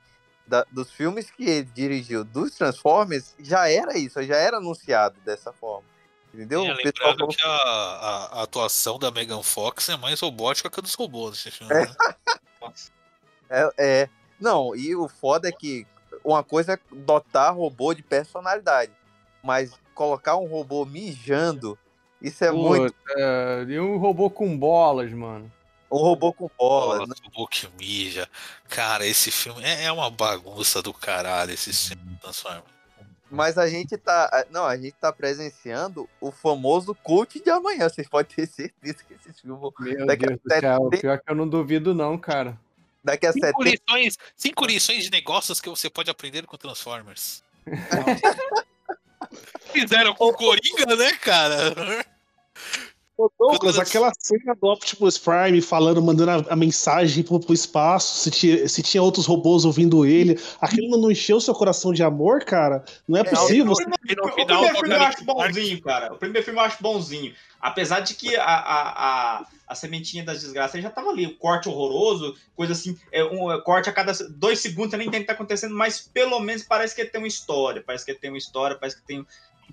[0.47, 5.53] da- dos filmes que ele dirigiu dos Transformers, já era isso, já era anunciado dessa
[5.53, 5.90] forma.
[6.33, 6.61] Entendeu?
[6.77, 10.83] Pessoal lembrando que a, a- a atuação da Megan Fox é mais robótica que a
[10.83, 11.73] dos robôs nesse filme.
[11.73, 11.85] É.
[11.85, 12.73] né?
[13.49, 14.09] É, é.
[14.39, 15.85] Não, e o foda é que
[16.23, 18.91] uma coisa é dotar robô de personalidade,
[19.43, 21.77] mas colocar um robô mijando,
[22.21, 22.93] isso é muito.
[22.93, 25.51] Puta, E um robô com bolas, mano.
[25.91, 27.07] Um robô com bolas.
[27.07, 28.27] Nossa, o robô que mija.
[28.69, 32.63] Cara, esse filme é, é uma bagunça do caralho, esse filme Transformers.
[33.31, 34.45] Mas a gente tá.
[34.51, 37.87] Não, a gente tá presenciando o famoso cult de amanhã.
[37.87, 39.71] Vocês podem ter certeza que esse filme.
[39.79, 40.89] Meu daqui, Deus do a, céu.
[40.89, 42.59] Pior que eu não duvido, não, cara.
[43.01, 47.41] daqui a Cinco 70 lições, cinco lições de negócios que você pode aprender com Transformers.
[49.71, 51.73] Fizeram com o Coringa, né, cara?
[53.37, 58.31] Douglas, aquela cena do Optimus Prime falando, mandando a, a mensagem pro, pro espaço, se
[58.31, 62.83] tinha, se tinha outros robôs ouvindo ele, aquilo não encheu seu coração de amor, cara?
[63.07, 63.73] Não é possível.
[63.73, 66.13] O primeiro, o primeiro filme eu acho bonzinho, cara.
[66.13, 67.33] O primeiro filme eu acho bonzinho.
[67.59, 71.27] Apesar de que a, a, a, a sementinha das desgraças já tava ali.
[71.27, 72.97] O corte horroroso, coisa assim.
[73.11, 75.75] É um é, corte a cada dois segundos, você nem entende o que tá acontecendo,
[75.75, 77.83] mas pelo menos parece que tem uma história.
[77.85, 79.25] Parece que tem uma história, parece que tem.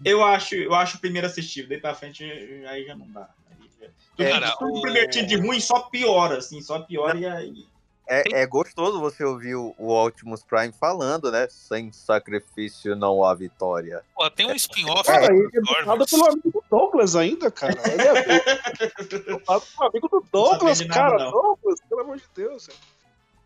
[0.05, 1.69] Eu acho, eu acho o primeiro assistível.
[1.69, 2.25] Daí pra frente,
[2.69, 3.29] aí já não dá.
[3.51, 7.19] Aí já- Tudo, Cara, tudo o- primeiro tinha de ruim só piora, assim, só piora
[7.19, 7.67] e aí.
[8.11, 11.47] É, é gostoso você ouvir o, o Optimus Prime falando, né?
[11.51, 14.03] Sem sacrifício não há vitória.
[14.15, 17.75] Pô, tem um spin-off Cara, do ele é dublado pelo amigo do Douglas ainda, cara.
[17.93, 21.19] Ele é dublado pelo amigo do Douglas, nada, cara.
[21.19, 21.31] não.
[21.33, 22.67] Douglas, pelo amor de Deus.
[22.67, 22.79] cara.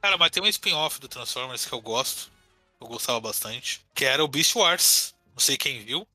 [0.01, 2.31] Cara, mas tem um spin-off do Transformers que eu gosto.
[2.81, 3.85] Eu gostava bastante.
[3.95, 5.13] Que era o Beast Wars.
[5.33, 6.07] Não sei quem viu.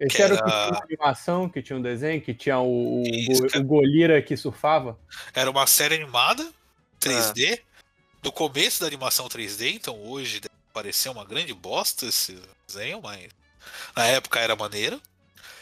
[0.00, 2.58] Esse Que era o que era- tinha uma animação, que tinha um desenho, que tinha
[2.58, 4.98] o, o, go- o Golira que surfava.
[5.34, 6.48] Era uma série animada,
[7.00, 7.82] 3D, Ah.
[8.22, 13.28] do começo da animação 3D, então hoje deve parecer uma grande bosta esse desenho, mas
[13.96, 15.00] na época era maneiro.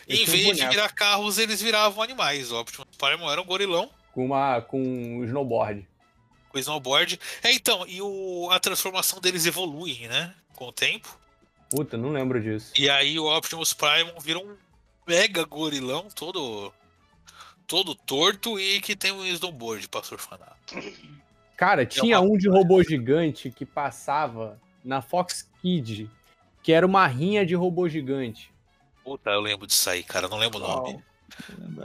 [0.09, 2.53] E em tinha um vez de virar carros, eles viravam animais.
[2.53, 5.87] O Optimus Prime era um gorilão Com, uma, com um snowboard.
[6.51, 7.19] com snowboard.
[7.43, 10.33] É, então, e o, a transformação deles evolui, né?
[10.55, 11.19] Com o tempo.
[11.71, 12.73] Puta, não lembro disso.
[12.77, 14.57] E aí o Optimus Prime vira um
[15.07, 16.73] mega gorilão todo
[17.67, 20.39] todo torto e que tem um snowboard pra surfar.
[20.39, 20.81] na-
[21.57, 26.09] Cara, É tinha um de robô gigante que passava na Fox Kids,
[26.63, 28.53] que era uma rinha de robô gigante.
[29.03, 30.29] Puta, eu lembro disso aí, cara.
[30.29, 31.03] Não lembro o nome.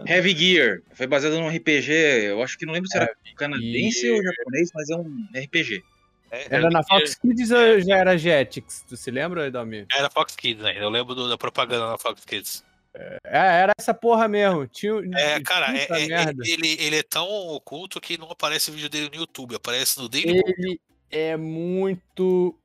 [0.07, 0.81] Heavy Gear.
[0.93, 1.91] Foi baseado num RPG,
[2.27, 4.15] eu acho que não lembro se era canadense Gear.
[4.17, 5.83] ou japonês, mas é um RPG.
[6.31, 8.85] É, Era eu na lembro- Fox Kids ou já era Jetix?
[8.87, 9.85] Tu se lembra, Edalmir?
[9.93, 10.79] Era Fox Kids ainda.
[10.79, 12.63] Eu lembro do- da propaganda na Fox Kids.
[12.93, 14.65] É, era essa porra mesmo.
[14.67, 18.73] Tinha, É, cara, é- é- é- ele, ele é tão oculto que não aparece o
[18.73, 20.41] vídeo dele no YouTube, aparece no Daily.
[20.45, 20.79] Ele
[21.09, 22.57] é muito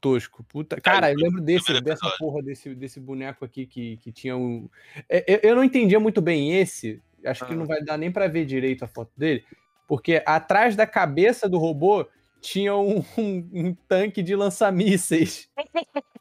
[0.00, 0.44] tosco.
[0.48, 0.80] Puta...
[0.80, 4.68] Cara, eu lembro desse, dessa porra desse, desse boneco aqui que, que tinha um.
[5.08, 7.00] É, Eu, eu não entendia muito bem esse.
[7.24, 7.56] Acho que Ah.
[7.56, 9.44] não vai dar nem pra ver direito a foto dele.
[9.88, 12.06] Porque atrás da cabeça do robô
[12.40, 15.48] tinha um, um- um tanque de lança-mísseis.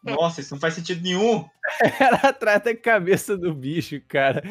[0.04, 1.46] Nossa, isso não faz sentido nenhum.
[2.00, 4.42] Era atrás da cabeça do bicho, cara.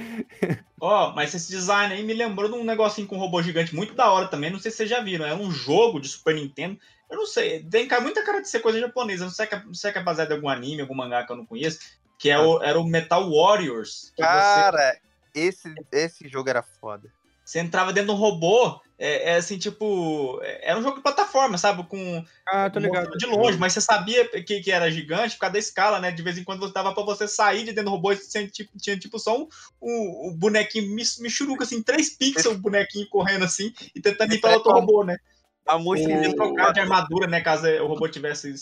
[0.81, 3.95] Ó, mas esse design aí me lembrou de um negocinho com um robô gigante muito
[3.95, 4.51] da hora também.
[4.51, 5.25] Não sei se vocês já viram.
[5.25, 6.79] É um jogo de Super Nintendo.
[7.11, 7.63] Eu não sei.
[7.65, 9.25] Tem muita cara de ser coisa japonesa.
[9.25, 11.33] Não sei, que é- não sei que é baseado em algum anime, algum mangá que
[11.33, 11.79] eu não conheço.
[12.19, 14.13] Que é o, era o Metal Warriors.
[14.15, 14.99] Que você- Cara,
[15.35, 17.11] esse, esse jogo era foda.
[17.45, 20.41] Você entrava dentro de um robô, é, é assim, tipo.
[20.43, 21.85] é- Era um jogo de plataforma, sabe?
[21.85, 22.25] Com.
[22.47, 23.11] Ah, tô ligado.
[23.17, 26.11] De longe, mas você sabia que, que era gigante por causa da escala, né?
[26.11, 28.47] De vez em quando você dava pra você sair de dentro do robô e você
[28.49, 29.49] tinha, tinha, tipo só um,
[29.83, 34.55] um, um bonequinho michuruca, assim, três pixels, o bonequinho correndo assim, e tentando ir pra
[34.55, 35.19] outro robô, né?
[35.67, 37.41] A Podia trocar de armadura, né?
[37.41, 38.55] Caso o robô tivesse.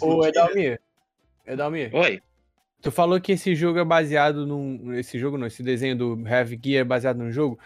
[0.00, 0.26] Ô?
[0.26, 0.80] Edalmir.
[1.46, 1.94] Edalmir.
[1.94, 2.22] Oi.
[2.82, 4.94] Tu falou que esse jogo é baseado num.
[4.94, 7.58] Esse jogo não, esse desenho do Heavy Gear é baseado num jogo.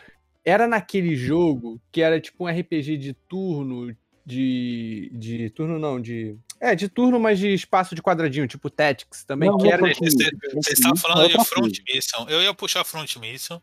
[0.45, 5.11] Era naquele jogo que era tipo um RPG de turno, de.
[5.15, 6.37] de turno não, de.
[6.61, 9.79] É, de turno, mas de espaço de quadradinho, tipo Tactics também, Não, que era.
[9.79, 12.27] foi Você você estava falando de Front Mission.
[12.29, 13.61] Eu ia puxar Front Mission,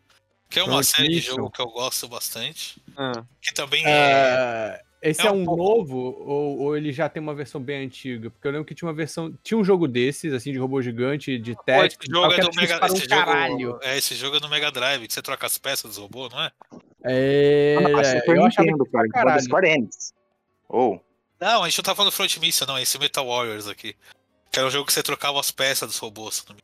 [0.49, 1.35] que é uma Front série de Mission.
[1.35, 2.81] jogo que eu gosto bastante.
[2.95, 3.23] Ah.
[3.41, 3.89] Que também é.
[3.89, 7.85] É, esse é é, um um novo ou, ou ele já tem uma versão bem
[7.85, 8.29] antiga?
[8.29, 9.33] Porque eu lembro que tinha uma versão.
[9.43, 11.97] Tinha um jogo desses, assim, de robô gigante, de Tactics.
[12.05, 13.59] esse jogo que é do difícil Mega um esse caralho.
[13.59, 16.31] jogo, é, esse jogo é do Mega Drive, que você troca as peças dos robôs,
[16.31, 16.51] não é?
[17.03, 19.09] É, Ah, mas Super eu Nintendo, cara.
[19.09, 19.41] caralho.
[19.41, 20.13] Square Enix.
[20.69, 21.03] Ou.
[21.39, 23.95] Não, a gente não tá falando Front Mission, não, esse Metal Warriors aqui.
[24.51, 26.35] Que era um jogo que você trocava as peças dos robôs.
[26.35, 26.61] se não me.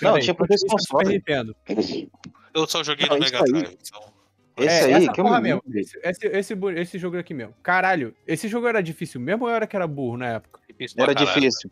[0.00, 1.08] Não, Não, tinha pra console.
[1.14, 1.56] Nintendo.
[2.54, 3.50] Eu só joguei Não, no Mega aí.
[3.52, 3.78] Drive.
[3.80, 4.17] Então...
[4.58, 5.62] Esse É, aí, essa que eu porra me mesmo.
[5.74, 7.54] Esse, esse, esse, esse jogo aqui mesmo.
[7.62, 10.60] Caralho, esse jogo era difícil mesmo ou era que era burro na época?
[10.68, 11.34] Difícil Era caralho.
[11.34, 11.70] difícil.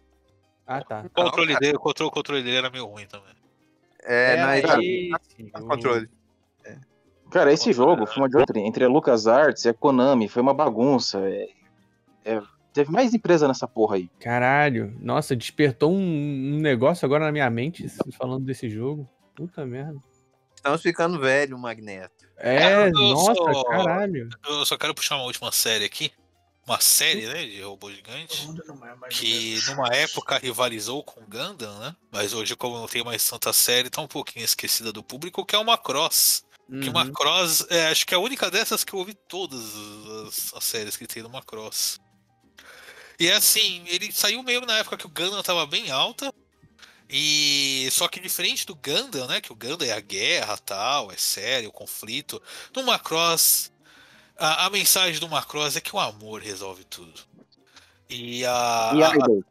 [0.66, 1.04] Ah, tá.
[1.06, 3.34] O controle dele, o controle, o controle dele era meio ruim também.
[4.02, 5.10] É, Era na esse
[5.54, 6.08] no controle.
[7.30, 8.58] Cara, esse jogo foi uma de outra.
[8.58, 11.18] Entre a LucasArts e a Konami, foi uma bagunça.
[11.28, 11.48] é-
[12.24, 14.08] é- teve mais empresa nessa porra aí.
[14.20, 15.96] Caralho, nossa, despertou um,
[16.56, 19.08] um negócio agora na minha mente falando desse jogo.
[19.34, 19.98] Puta merda.
[20.66, 22.26] Estamos ficando velho, Magneto.
[22.38, 24.28] É, eu nossa, sou- caralho.
[24.46, 26.12] Eu só quero puxar uma última série aqui.
[26.66, 28.48] Uma série, né, de robô gigante.
[29.10, 31.94] Que numa época rivalizou com Gundam, né?
[32.10, 35.54] Mas hoje, como não tem mais tanta série, tá um pouquinho esquecida do público, que
[35.54, 36.44] é uma Cross.
[36.68, 36.90] Que Uhum.
[36.90, 39.60] uma Cross, é, acho que é a única dessas que eu ouvi todas
[40.26, 42.00] as, as séries que tem numa Cross.
[43.20, 46.32] E é assim, ele saiu meio na época que o Gundam tava bem alta.
[47.08, 49.40] E só que diferente do Gundam, né?
[49.40, 52.42] Que o Gundam é a guerra, tal, é sério, o conflito.
[52.74, 53.70] No Macross,
[54.36, 57.20] a, a mensagem do Macross é que o amor resolve tudo.
[58.08, 59.44] E a, E a, Idol?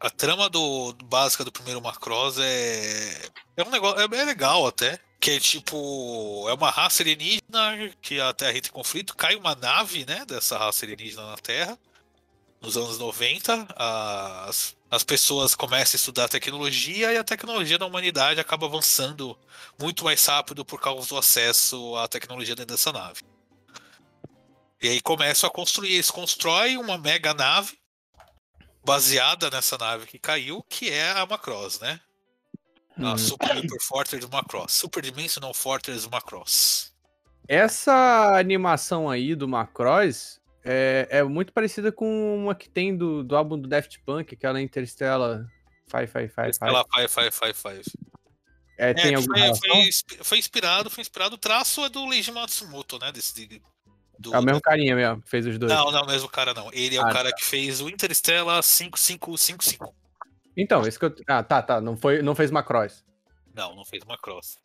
[0.00, 4.66] a trama do, do- básica do primeiro Macross é é um negócio é, é legal
[4.66, 9.34] até, que é tipo é uma raça alienígena que a Terra entra em conflito, cai
[9.36, 11.78] uma nave, né, dessa raça alienígena na Terra
[12.60, 18.40] nos anos 90, as, as pessoas começam a estudar tecnologia e a tecnologia da humanidade
[18.40, 19.38] acaba avançando
[19.78, 23.22] muito mais rápido por causa do acesso à tecnologia dentro dessa nave.
[24.82, 27.78] E aí começam a construir, eles constroem uma mega nave
[28.84, 32.00] baseada nessa nave que caiu, que é a Macross, né?
[32.98, 33.18] A Hum.
[33.18, 34.72] Super Hyper Fortress Macross.
[34.72, 36.92] Super Dimensional Fortress Macross.
[37.46, 43.36] Essa animação aí do Macross é, é muito parecida com uma que tem do, do
[43.36, 45.46] álbum do Daft Punk, aquela Interstellar
[45.90, 46.64] 555.
[46.66, 47.82] Ela Five Five Five Five.
[48.78, 51.34] É, tem É, alguma foi, foi, inspi- foi inspirado, foi inspirado.
[51.34, 53.12] O traço é do Leiji Matsumoto, né?
[53.12, 53.60] Desse,
[54.18, 55.70] do, É o mesmo carinha mesmo, fez os dois.
[55.72, 56.70] Não, não, é o mesmo cara não.
[56.72, 59.94] Ele é o Ah, cara que fez o Interstellar 5555.
[60.56, 61.14] Então, esse que eu...
[61.26, 61.80] Ah, tá, tá.
[61.80, 63.04] Não, foi, não fez Macross.
[63.54, 64.58] Não, não fez Macross.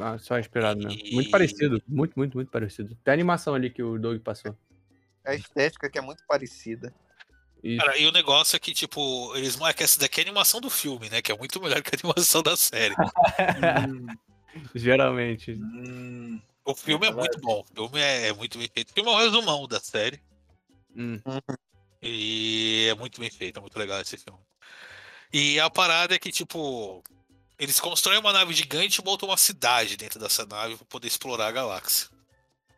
[0.00, 1.00] Ah, Só inspirado mesmo.
[1.12, 1.82] Muito parecido.
[1.88, 2.94] Muito, muito, muito parecido.
[3.02, 4.56] Tem a animação ali que o Doug passou.
[5.24, 6.92] A estética que é muito parecida.
[7.62, 7.82] Isso.
[7.82, 10.60] Cara, e o negócio é que, tipo, eles é que essa daqui é a animação
[10.60, 11.22] do filme, né?
[11.22, 12.94] Que é muito melhor que a animação da série.
[14.74, 15.58] Geralmente.
[16.64, 17.60] O filme é muito bom.
[17.60, 18.90] O filme é, é muito bem feito.
[18.90, 20.20] O filme é um resumão da série.
[20.94, 21.18] Hum.
[22.02, 24.38] E é muito bem feito, é muito legal esse filme.
[25.32, 27.02] E a parada é que, tipo,
[27.58, 31.48] eles constroem uma nave gigante e montam uma cidade dentro dessa nave para poder explorar
[31.48, 32.08] a galáxia.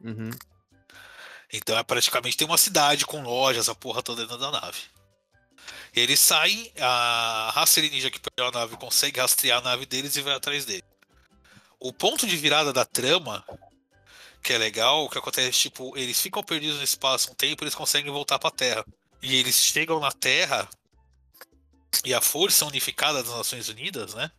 [0.01, 0.31] Uhum.
[1.53, 4.81] Então é praticamente tem uma cidade com lojas, a porra toda dentro da nave.
[5.95, 10.21] Eles saem, a raça alienígena que perdeu a nave consegue rastrear a nave deles e
[10.21, 10.85] vai atrás dele.
[11.81, 13.45] O ponto de virada da trama,
[14.43, 17.75] que é legal, o que acontece, tipo, eles ficam perdidos no espaço um tempo, eles
[17.75, 18.85] conseguem voltar pra Terra.
[19.23, 20.69] E eles chegam na Terra
[22.05, 24.31] e a força unificada das Nações Unidas, né?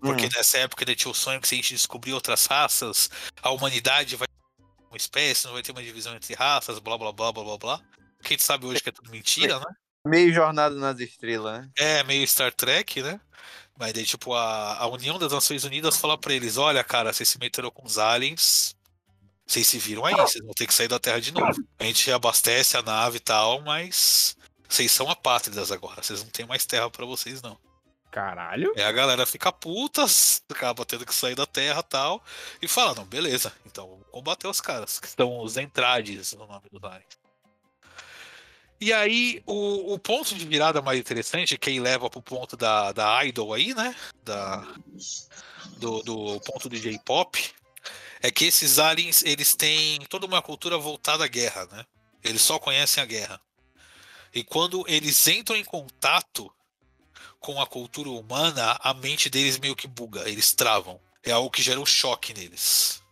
[0.00, 3.08] Porque nessa época ele tinha o sonho que se a gente descobrir outras raças,
[3.40, 4.26] a humanidade vai
[4.96, 7.80] espécie, não vai ter uma divisão entre raças, blá blá blá blá blá blá.
[8.22, 9.66] Que a gente sabe hoje que é tudo mentira, né?
[10.06, 11.70] Meio jornada nas estrelas, né?
[11.76, 13.20] É, meio Star Trek, né?
[13.78, 17.28] Mas daí, tipo, a, a União das Nações Unidas fala pra eles: olha, cara, vocês
[17.28, 18.76] se meteram com os aliens.
[19.46, 21.52] Vocês se viram aí, vocês vão ter que sair da Terra de novo.
[21.78, 24.36] A gente abastece a nave e tal, mas
[24.68, 26.02] vocês são apátridas agora.
[26.02, 27.58] Vocês não tem mais terra pra vocês, não.
[28.12, 28.74] Caralho.
[28.76, 30.04] É a galera fica puta,
[30.50, 32.22] acaba tendo que sair da Terra tal.
[32.60, 36.68] E fala: não, beleza, então vamos combater os caras, que são os Entrades, no nome
[36.70, 37.18] do aliens.
[38.78, 42.92] E aí, o, o ponto de virada mais interessante, que aí leva pro ponto da,
[42.92, 43.96] da Idol aí, né?
[44.22, 44.58] Da,
[45.78, 47.50] do, do ponto do J-pop,
[48.20, 51.86] é que esses aliens, eles têm toda uma cultura voltada à guerra, né?
[52.22, 53.40] Eles só conhecem a guerra.
[54.34, 56.52] E quando eles entram em contato
[57.40, 61.00] com a cultura humana, a mente deles meio que buga, eles travam.
[61.22, 63.02] É algo que gera um choque neles.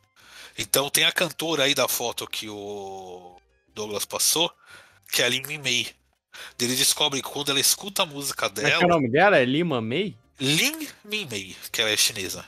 [0.58, 3.36] Então tem a cantora aí da foto que o
[3.74, 4.52] Douglas passou,
[5.11, 5.88] que é a Lin Min Mei.
[6.58, 8.92] Eles descobrem que quando ela escuta a música Como é que é o dela.
[8.94, 9.38] nome dela?
[9.38, 10.16] É Lima Mei?
[10.38, 12.44] Lin Min Mei, que ela é chinesa.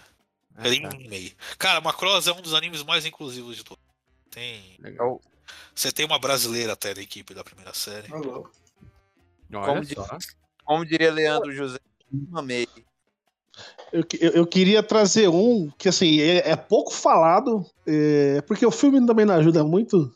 [0.57, 0.91] Ah, Lin tá.
[0.97, 1.35] Min Mei.
[1.59, 3.83] Cara, Macross é um dos animes mais inclusivos de todos.
[4.31, 4.79] Tem.
[5.75, 8.09] Você tem uma brasileira até na equipe da primeira série.
[8.09, 9.95] Como, di-
[10.65, 11.79] como diria Leandro José,
[12.35, 12.67] amei.
[13.93, 18.71] Eu, eu, eu queria trazer um que, assim, é, é pouco falado, é, porque o
[18.71, 20.15] filme também não ajuda muito.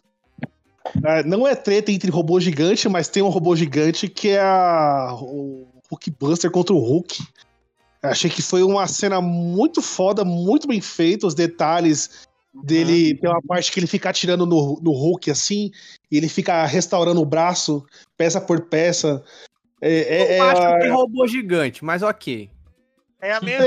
[1.04, 5.14] Ah, não é treta entre robô gigante, mas tem um robô gigante que é a,
[5.20, 7.22] o Hulkbuster contra o Hulk.
[8.02, 12.26] Eu Achei que foi uma cena muito foda, muito bem feita, os detalhes
[12.64, 15.70] dele, tem uma parte que ele fica atirando no, no Hulk assim,
[16.10, 17.84] e ele fica restaurando o braço,
[18.16, 19.22] peça por peça.
[19.80, 22.50] É, é- Eu é acho a- que tem robô gigante, mas ok.
[23.20, 23.64] É a mesma.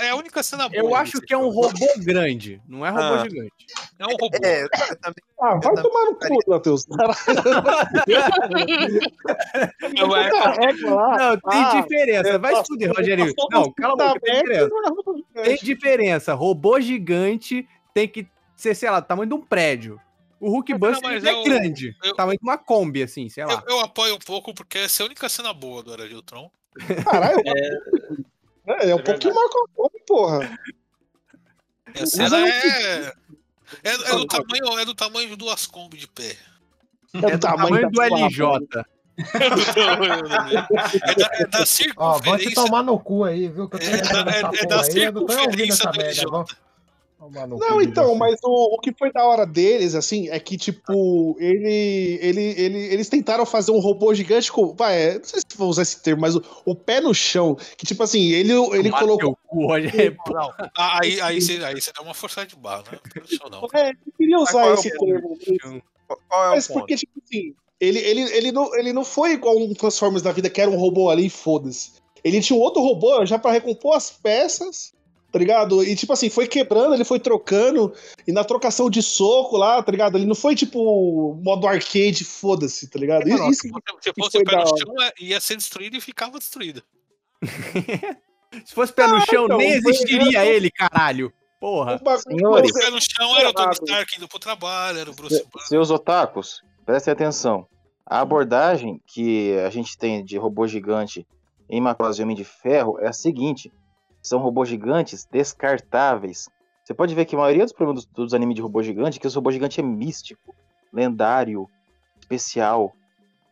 [0.00, 0.80] É, é a única cena boa.
[0.80, 3.18] Eu acho que é um robô grande, não é robô Ah.
[3.28, 3.52] gigante.
[3.98, 4.30] É um robô.
[4.42, 4.68] É, eu
[5.00, 5.22] também.
[5.40, 6.86] Ah, vai tomar no cu, Matheus.
[9.94, 12.38] Não, é- Não, tem Ah, diferença.
[12.38, 13.32] Vai se fuder, Rogerinho.
[13.50, 14.70] Não, cala a boca, tem diferença.
[15.42, 16.34] Tem diferença.
[16.34, 20.00] Robô gigante tem que ser, sei lá, do tamanho de um prédio.
[20.44, 21.96] O Hulk Buster é eu- grande.
[22.04, 23.62] eu- Tamanho de uma Kombi, assim, sei lá.
[23.66, 26.14] Eu, eu apoio um pouco porque essa é a única cena boa do Era de
[26.14, 26.50] Ultron.
[27.04, 27.40] Caralho,
[28.66, 30.58] é, é um pouquinho mais com porra.
[31.98, 33.12] E a cena é.
[33.82, 36.36] É, é do tamanho, é do tamanho de duas Kombi de pé.
[37.14, 38.84] É do tamanho do LJ.
[39.16, 41.74] É do tamanho da- é da, é da Ó, vai se
[42.46, 42.54] circunferência.
[42.54, 43.68] tomar no cu aí, viu?
[43.68, 46.20] Que eu tô É da- é- é porra da circunferência essa do merda.
[46.22, 46.56] LJ.
[47.32, 48.18] Não, então, você.
[48.18, 52.78] mas o, o que foi da hora deles, assim, é que, tipo, ele, ele, ele,
[52.78, 54.74] eles tentaram fazer um robô gigante com.
[54.74, 57.56] Vai, é, não sei se vou usar esse termo, mas o, o pé no chão.
[57.76, 59.38] Que, tipo assim, ele, ele colocou.
[59.46, 60.16] cu, Rogério.
[60.28, 62.98] Não, ah, aí, aí, você, aí você dá uma forçada de barra, né?
[63.16, 63.68] Não deixa eu não.
[63.74, 65.38] É, eu queria Mas usar é esse ponto?
[65.38, 65.82] termo.
[66.28, 66.78] Qual é Mas o ponto?
[66.80, 70.48] porque, tipo assim, ele, ele, ele, não, ele não foi igual um Transformers da vida
[70.48, 71.92] que era um robô ali e foda-se.
[72.22, 74.93] Ele tinha um outro robô já pra recompor as peças,
[75.34, 75.82] tá ligado?
[75.82, 77.92] E, tipo assim, foi quebrando, ele foi trocando,
[78.24, 80.16] e na trocação de soco lá, tá ligado?
[80.16, 83.28] Ele não foi, tipo, modo arcade, foda-se, tá ligado?
[83.28, 86.00] Isso, se isso fosse- se fosse o pé no chão, é- ia ser destruído e
[86.00, 86.84] ficava destruído.
[88.64, 91.32] Se fosse pé no chão, então, nem existiria ele, caralho.
[91.60, 92.00] Porra.
[92.00, 95.34] O Senhores, pé no chão era o Tony Stark indo pro trabalho, era o Bruce
[95.38, 95.66] se- Banner.
[95.66, 97.66] seus otakus, prestem atenção.
[98.06, 101.26] A abordagem que a gente tem de robô gigante
[101.68, 103.72] em Macross e Homem de Ferro é a seguinte:
[104.24, 106.48] são robôs gigantes descartáveis.
[106.82, 109.20] Você pode ver que a maioria dos problemas dos, dos animes de robô gigante é
[109.20, 110.54] que esse robô gigante é místico,
[110.92, 111.68] lendário,
[112.20, 112.94] especial.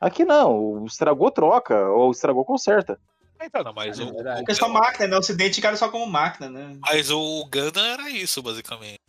[0.01, 2.99] Aqui não, o estragou troca, ou estragou conserta.
[3.41, 5.17] Então, não, mas o, Porque é só máquina, né?
[5.17, 6.77] O Ocidente cara só como máquina, né?
[6.81, 9.01] mas o Gundam era isso, basicamente.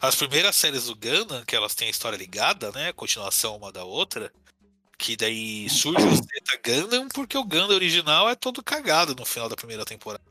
[0.00, 2.92] As primeiras séries do Gundam, que elas têm a história ligada, né?
[2.92, 4.32] Continuação uma da outra.
[4.98, 9.48] Que daí surge o Zeta Gundam, porque o Gundam original é todo cagado no final
[9.48, 10.22] da primeira temporada.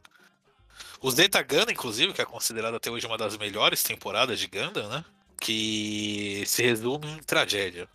[1.01, 4.89] O Zeta Gundam, inclusive, que é considerado até hoje uma das melhores temporadas de Gundam,
[4.89, 5.05] né?
[5.39, 7.87] Que se resume em tragédia.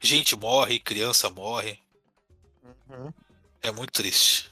[0.00, 1.78] Gente morre, criança morre.
[3.62, 4.50] É muito triste.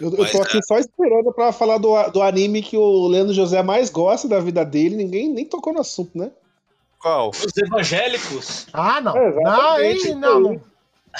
[0.00, 3.34] Eu, eu Mas, tô aqui só esperando pra falar do, do anime que o Leandro
[3.34, 4.96] José mais gosta da vida dele.
[4.96, 6.32] Ninguém nem tocou no assunto, né?
[6.98, 7.30] Qual?
[7.30, 8.66] Os evangélicos.
[8.72, 9.16] Ah, não.
[9.16, 10.60] É, não, hein, não, não.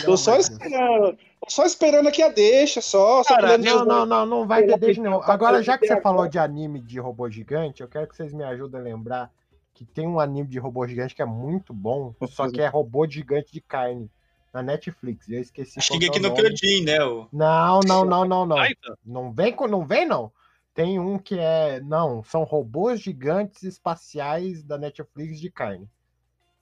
[0.05, 1.17] Tô só esperando.
[1.49, 3.23] Só esperando aqui a deixa, só.
[3.23, 5.23] só Cara, não, não, não, não vai ter deixa, não.
[5.23, 8.45] Agora, já que você falou de anime de robô gigante, eu quero que vocês me
[8.45, 9.31] ajudem a lembrar
[9.73, 13.07] que tem um anime de robô gigante que é muito bom, só que é robô
[13.09, 14.09] gigante de carne
[14.53, 15.29] na Netflix.
[15.29, 15.81] Eu esqueci.
[15.99, 16.35] que é o no.
[16.37, 17.05] Kyojin, né?
[17.05, 17.27] O...
[17.33, 18.57] Não, não, não, não, não.
[19.05, 20.31] Não vem com, não vem não.
[20.73, 25.89] Tem um que é, não, são robôs gigantes espaciais da Netflix de carne.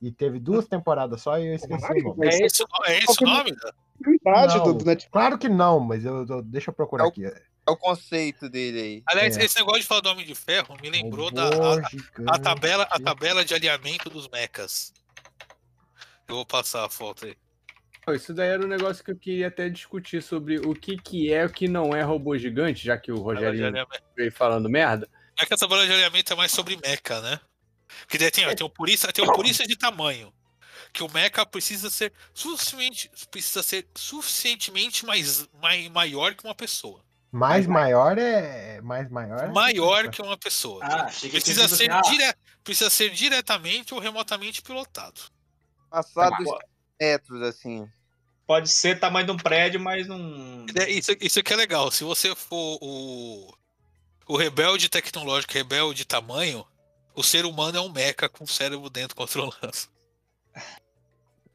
[0.00, 2.26] E teve duas temporadas só e eu esqueci o nome.
[2.26, 3.52] É esse, o- é esse o nome?
[3.52, 3.56] né?
[4.04, 5.12] Verdade, Não, do, do Netflix.
[5.12, 7.24] Claro que não, mas eu, eu- deixa eu procurar É o- aqui.
[7.24, 9.02] É o conceito dele aí.
[9.06, 9.44] Aliás, É.
[9.44, 12.98] esse negócio de falar do Homem de Ferro me lembrou da a, a tabela, a
[12.98, 14.92] tabela de alinhamento dos mechas.
[16.28, 17.36] Eu vou passar a foto aí.
[18.16, 21.44] Isso daí era um negócio que eu queria até discutir sobre o que, que é
[21.44, 23.86] o que não é robô gigante, já que o alinhamento.
[24.16, 25.08] veio falando merda.
[25.38, 27.38] É que a tabela de alinhamento é mais sobre mecha, né?
[28.00, 30.32] Porque daí tem, ó, tem o purista, tem o purista de tamanho.
[30.92, 37.02] Que o mecha precisa ser suficiente, precisa ser suficientemente mais, mai- maior que uma pessoa.
[37.30, 38.78] Mais maior é.
[38.82, 39.44] Mais maior?
[39.44, 40.84] é- Maior que uma pessoa.
[40.84, 42.34] Ah, Precisa ser, assim, ah, dire...
[42.62, 45.18] precisa ser diretamente ou remotamente pilotado.
[45.88, 46.58] Passado dos bom.
[47.00, 47.88] metros, assim.
[48.46, 50.66] Pode ser tamanho de um prédio, mas não.
[50.76, 51.90] É, Isso, isso que é legal.
[51.90, 53.54] Se você for o,
[54.26, 56.66] o rebelde tecnológico, rebelde tamanho,
[57.14, 59.72] o ser humano é um mecha com o cérebro dentro controlando.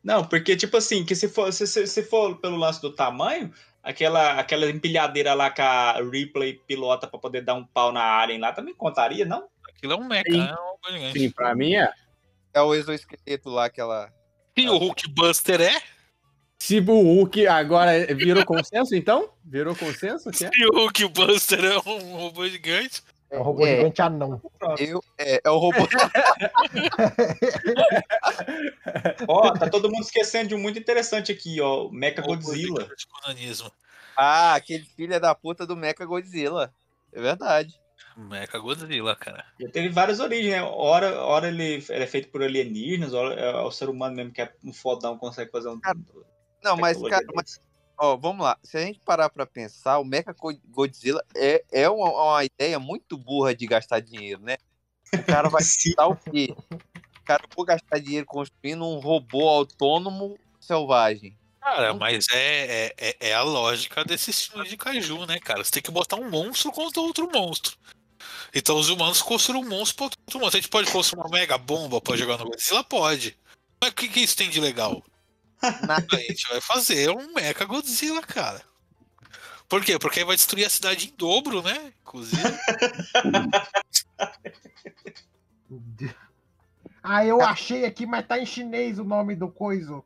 [0.08, 3.54] Não, porque, tipo assim, que se for, se, se, se for pelo lance do tamanho,
[3.84, 8.40] aquela, aquela empilhadeira lá que a Ripley pilota pra poder dar um pau na Alien
[8.40, 9.50] lá também contaria, não?
[9.68, 10.38] Aquilo é um mecha, Sim.
[10.38, 10.48] né?
[10.48, 11.20] É um robô gigante.
[11.20, 11.92] Sim, pra mim é.
[12.54, 14.10] É o exoesqueleto lá, aquela.
[14.56, 15.82] E o Hulkbuster é?
[16.58, 19.30] Se o Hulk agora virou consenso, então?
[19.44, 20.32] Virou consenso?
[20.32, 20.50] Que é?
[20.56, 23.04] E o Hulkbuster é um robô gigante?
[23.30, 23.78] É um robô É.
[23.78, 24.42] gigante anão.
[24.80, 25.80] Eu, é, é o robô.
[29.28, 31.88] Ó, tá todo mundo esquecendo de um muito interessante aqui, ó.
[31.88, 32.90] o Mecha Godzilla.
[34.16, 36.74] ah, aquele filho da puta do Mecha Godzilla.
[37.12, 37.80] É verdade.
[38.16, 39.46] Mecha Godzilla, cara.
[39.60, 40.64] Já teve várias origens, né?
[40.64, 44.42] Ora, ora ele, ele é feito por alienígenas, ora é o ser humano mesmo que
[44.42, 45.80] é um fodão, consegue fazer um.
[46.64, 47.60] Não, mas, cara, mas,
[47.98, 48.58] ó, vamos lá.
[48.64, 52.80] Se a gente parar pra pensar, o Mecha Go- Godzilla é, é uma, uma ideia
[52.80, 54.58] muito burra de gastar dinheiro, né?
[55.14, 56.56] O cara vai gastar o quê?
[56.72, 61.38] O cara vou gastar dinheiro construindo um robô autônomo selvagem.
[61.62, 65.64] Cara, mas é, é, é- é a lógica desses filmes de Kaiju, né, cara?
[65.64, 67.76] Você tem que botar um monstro contra outro monstro.
[68.54, 70.58] Então os humanos construíram um monstro contra outro monstro.
[70.58, 72.84] A gente pode construir uma mega bomba pra jogar no Godzilla?
[72.84, 73.38] Pode.
[73.82, 75.04] Mas o que, que isso tem de legal?
[75.88, 76.06] Nada.
[76.12, 78.62] A gente vai fazer um Mecha Godzilla, cara.
[79.68, 80.00] Por quê?
[80.00, 81.94] Porque aí vai destruir a cidade em dobro, né?
[82.02, 82.42] Inclusive.
[87.10, 90.04] Ah, eu achei aqui, mas tá em chinês o nome do coiso.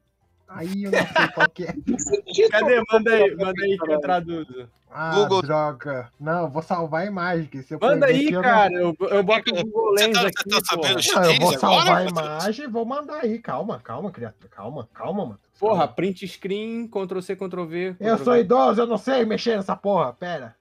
[0.53, 1.73] Aí eu não sei qual que é.
[2.51, 2.83] Cadê?
[2.91, 4.69] Manda aí, manda aí que eu traduzo.
[4.93, 5.41] Ah, Google.
[5.41, 6.11] droga.
[6.19, 7.45] Não, eu vou salvar a imagem.
[7.45, 8.73] que se eu Manda aí, aqui, eu não- cara.
[8.73, 11.21] Eu, eu boto o Google Você Lens tá, aqui, tá sabendo porra.
[11.21, 13.39] Não, eu vou salvar a imagem e vou mandar aí.
[13.39, 14.49] Calma, calma, criatura.
[14.49, 15.39] Calma, calma, mano.
[15.57, 17.95] Porra, print screen, Ctrl C, Ctrl V.
[17.99, 20.11] Eu sou idoso, eu não sei mexer nessa porra.
[20.11, 20.55] Pera.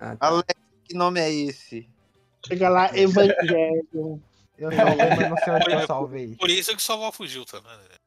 [0.00, 0.26] Ah, tá.
[0.26, 0.54] Alex,
[0.84, 1.88] que nome é esse?
[2.46, 4.20] Chega lá, Evangelho.
[4.58, 6.36] Eu salvei, mas não sei onde eu salvei.
[6.36, 7.99] Por isso que só fugiu, tá vendo?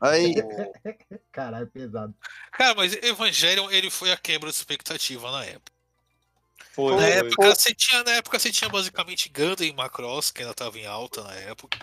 [0.00, 0.34] Aí,
[1.32, 2.14] Caralho, pesado.
[2.52, 5.72] Cara, mas Evangelion, ele foi a quebra de expectativa na época.
[6.72, 7.10] Foi, Na foi.
[7.10, 10.86] época, você tinha, na época você tinha basicamente Gundam e Macross, que ainda tava em
[10.86, 11.78] alta na época.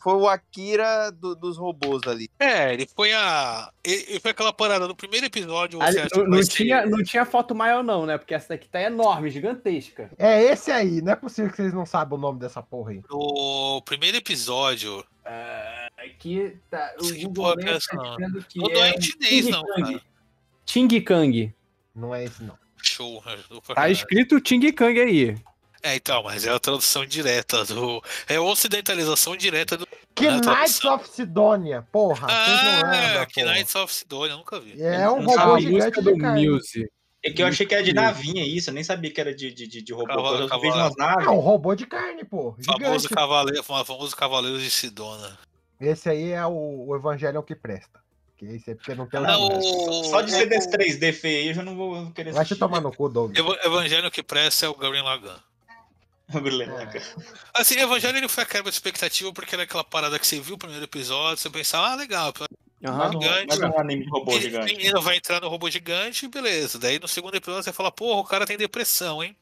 [0.00, 2.28] foi o Akira do- dos robôs ali.
[2.40, 3.70] É, ele foi a.
[3.84, 5.80] Ele, foi aquela parada no primeiro episódio.
[5.82, 8.16] Ali, Você acha que não, não ser- tinha, não tinha foto maior, não, né?
[8.16, 10.10] Porque essa daqui tá enorme, gigantesca.
[10.18, 11.02] É esse aí.
[11.02, 13.02] Não é possível que vocês não saibam o nome dessa porra aí.
[13.10, 15.04] No primeiro episódio.
[15.24, 16.94] Ah, aqui tá.
[17.00, 18.16] O Que Google porra que é Lens essa, tá não?
[18.16, 20.02] dizendo que Não, não é é em chinês, não, cara.
[20.64, 21.54] Ting Kang.
[21.94, 22.58] Não é esse, não.
[22.82, 23.22] Show.
[23.22, 23.92] pra Tá caralho.
[23.92, 25.36] escrito Ting Kang aí.
[25.84, 28.00] É, então, mas é a tradução direta do.
[28.28, 29.86] É a ocidentalização direta do.
[30.14, 31.82] Que Não é Knights of Sidonia.
[31.90, 32.34] Porra, não
[33.20, 33.52] Ah, que porra.
[33.54, 34.80] Knights of Sidonia, eu nunca vi.
[34.80, 36.16] É um robô A gigante do.
[36.16, 36.88] Muse.
[37.24, 39.52] É que eu achei que era de navinha isso, eu nem sabia que era de,
[39.52, 40.06] de, de, de robô.
[40.06, 41.26] Cavalo- eu vejo umas naves.
[41.26, 42.56] É um robô de carne, pô.
[42.64, 45.38] Famoso cavaleiro, famoso cavaleiro de Sidona.
[45.80, 48.00] Esse aí é o, o Evangelion que presta.
[48.36, 51.38] Que esse é porque não tem o Não, o- Só de ser desse 3D feio
[51.42, 52.58] aí, eu já não vou querer Vai te assistir.
[52.58, 53.36] tomar no cu, Doug.
[53.38, 54.72] Ev- Evangelho que presta é o.
[56.34, 57.00] O Gurren Lagann.
[57.52, 60.54] Assim, Evangelho ele foi a quebra de expectativa porque era aquela parada que você viu
[60.54, 62.32] o primeiro episódio, você pensava, ah, legal,
[62.84, 62.96] Aham.
[62.98, 63.64] Mais um- gigante.
[63.76, 64.74] um anime de robô Ele- gigante.
[64.76, 66.78] menino vai entrar no robô gigante, beleza.
[66.78, 69.36] Daí no segundo episódio você fala, porra, o cara tem depressão, hein?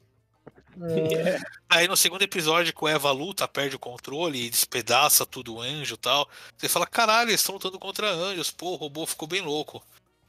[1.68, 5.61] Aí no segundo episódio, que o Eva luta, perde o controle e despedaça tudo o
[5.61, 6.28] anjo e tal.
[6.57, 8.51] Você fala, caralho, eles estão lutando contra anjos.
[8.51, 9.82] Pô, o robô ficou bem louco.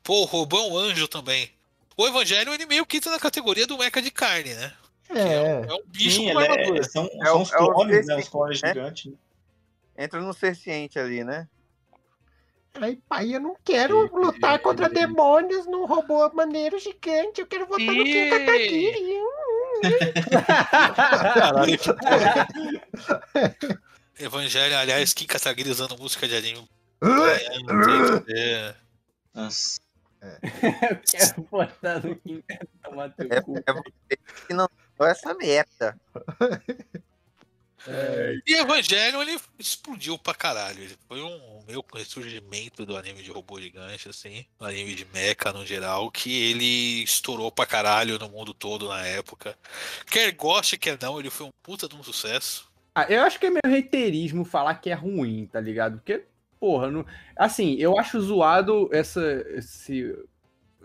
[0.03, 1.49] Pô, o robô é um anjo também.
[1.95, 4.73] O Evangelho, ele meio que entra na categoria do meca de carne, né?
[5.09, 5.65] É.
[5.69, 6.83] É um bicho Sim, com é- armadura.
[6.83, 8.15] são, É são o- os é o clones, né?
[8.17, 8.67] Os clones né?
[8.69, 9.13] gigantes.
[9.97, 11.47] Entra no ser ciente ali, né?
[12.75, 17.41] Aí, pai, eu não quero lutar contra demônios num robô maneiro gigante.
[17.41, 19.21] Eu quero votar no Kim Kataguiri.
[24.19, 26.69] Evangelho, aliás, Kim Kataguiri usando música de anime.
[28.29, 28.75] É.
[29.33, 29.79] Nossa.
[31.09, 34.17] Quero botar no Kim teu É, é você
[34.47, 34.69] que não
[34.99, 35.35] essa
[37.87, 38.41] meta.
[38.45, 40.83] E Evangelho, ele explodiu pra caralho.
[40.83, 44.45] Ele foi um meio ressurgimento do anime de robô gigante, assim.
[44.59, 49.05] Do anime de mecha no geral, que ele estourou pra caralho no mundo todo na
[49.05, 49.57] época.
[50.05, 52.69] Quer goste, quer não, ele foi um puta de um sucesso.
[52.93, 55.97] Ah, eu acho que é meio reiterismo falar que é ruim, tá ligado?
[55.97, 56.25] Porque,
[56.59, 57.05] porra, não...
[57.37, 59.21] assim, eu acho zoado essa,
[59.55, 60.13] esse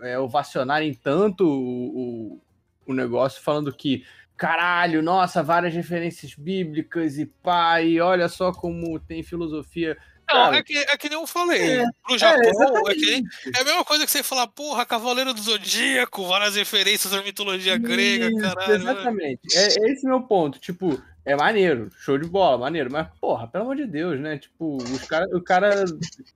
[0.01, 2.41] é, ovacionarem tanto o, o,
[2.87, 4.07] o negócio falando que,
[4.37, 9.97] caralho, nossa, várias referências bíblicas e pá, e olha só como tem filosofia.
[10.29, 11.79] Não, é que, é que nem eu falei.
[11.81, 12.99] É, Pro Japão, é, exatamente.
[13.01, 13.23] que nem-
[13.57, 17.79] é a mesma coisa que você falar, porra, Cavaleiro do Zodíaco, várias referências à mitologia
[17.79, 18.73] grega, Isso, caralho.
[18.75, 19.41] Exatamente.
[19.55, 20.59] É, é esse meu ponto.
[20.59, 22.91] Tipo, é maneiro, show de bola, maneiro.
[22.91, 24.37] Mas, porra, pelo amor de Deus, né?
[24.37, 25.85] Tipo, os cara, o cara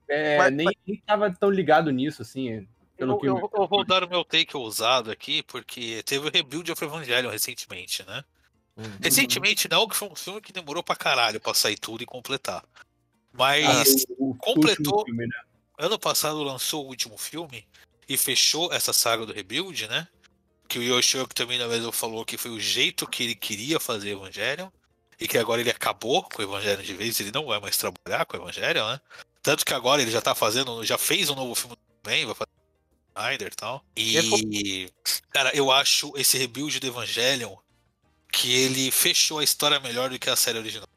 [0.07, 2.65] é, Mas- nem, nem tava tão ligado nisso, assim.
[3.01, 6.31] Pelo Eu, que eu- eu vou dar o meu take ousado aqui, porque teve o
[6.31, 8.23] Rebuild of Evangelion recentemente, né?
[9.01, 12.63] Recentemente não, que foi um filme que demorou pra caralho pra sair tudo e completar.
[13.33, 15.03] Mas Ah, o- o completou.
[15.03, 15.41] filme, né?
[15.79, 17.67] Ano passado lançou o último filme
[18.07, 20.07] e fechou essa saga do Rebuild, né?
[20.67, 24.11] Que o Yoshioki também na mesma falou que foi o jeito que ele queria fazer
[24.11, 24.69] Evangelion.
[25.19, 28.25] E que agora ele acabou com o Evangelion de vez, ele não vai mais trabalhar
[28.25, 29.01] com o Evangelion, né?
[29.41, 32.51] Tanto que agora ele já tá fazendo, já fez um novo filme também, vai fazer
[33.15, 33.85] Snyder e tal.
[33.95, 34.89] E,
[35.31, 37.55] cara, eu acho esse rebuild do Evangelion
[38.31, 40.87] que ele fechou a história melhor do que a série original.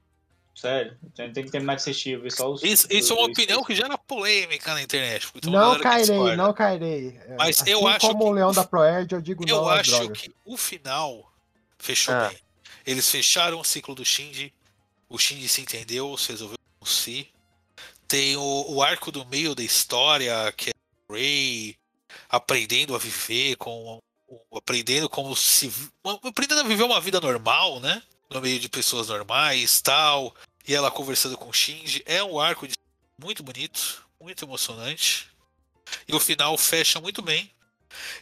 [0.54, 2.62] Sério, tem tem que terminar de assistir, só os.
[2.62, 5.28] Isso, isso é os- uma opinião que gera polêmica na internet.
[5.44, 7.20] uma Não cairei, não cairei.
[7.36, 10.32] Mas assim eu acho como o que- Leão da Proerd, eu digo Eu acho que
[10.44, 11.30] o final
[11.78, 12.28] fechou Ah.
[12.28, 12.38] bem.
[12.86, 14.54] Eles fecharam o ciclo do Shinji.
[15.08, 17.28] O Shinji se entendeu, se resolveu com si.
[18.06, 20.72] Tem o, o arco do meio da história, que é
[21.08, 21.76] o Rei
[22.28, 23.98] aprendendo a viver com.
[24.54, 25.72] Aprendendo como se.
[26.22, 28.02] Aprendendo a viver uma vida normal, né?
[28.30, 30.34] No meio de pessoas normais tal.
[30.66, 32.02] E ela conversando com Shinji.
[32.06, 32.74] É um arco de-
[33.20, 35.28] muito bonito, muito emocionante.
[36.08, 37.50] E o final fecha muito bem.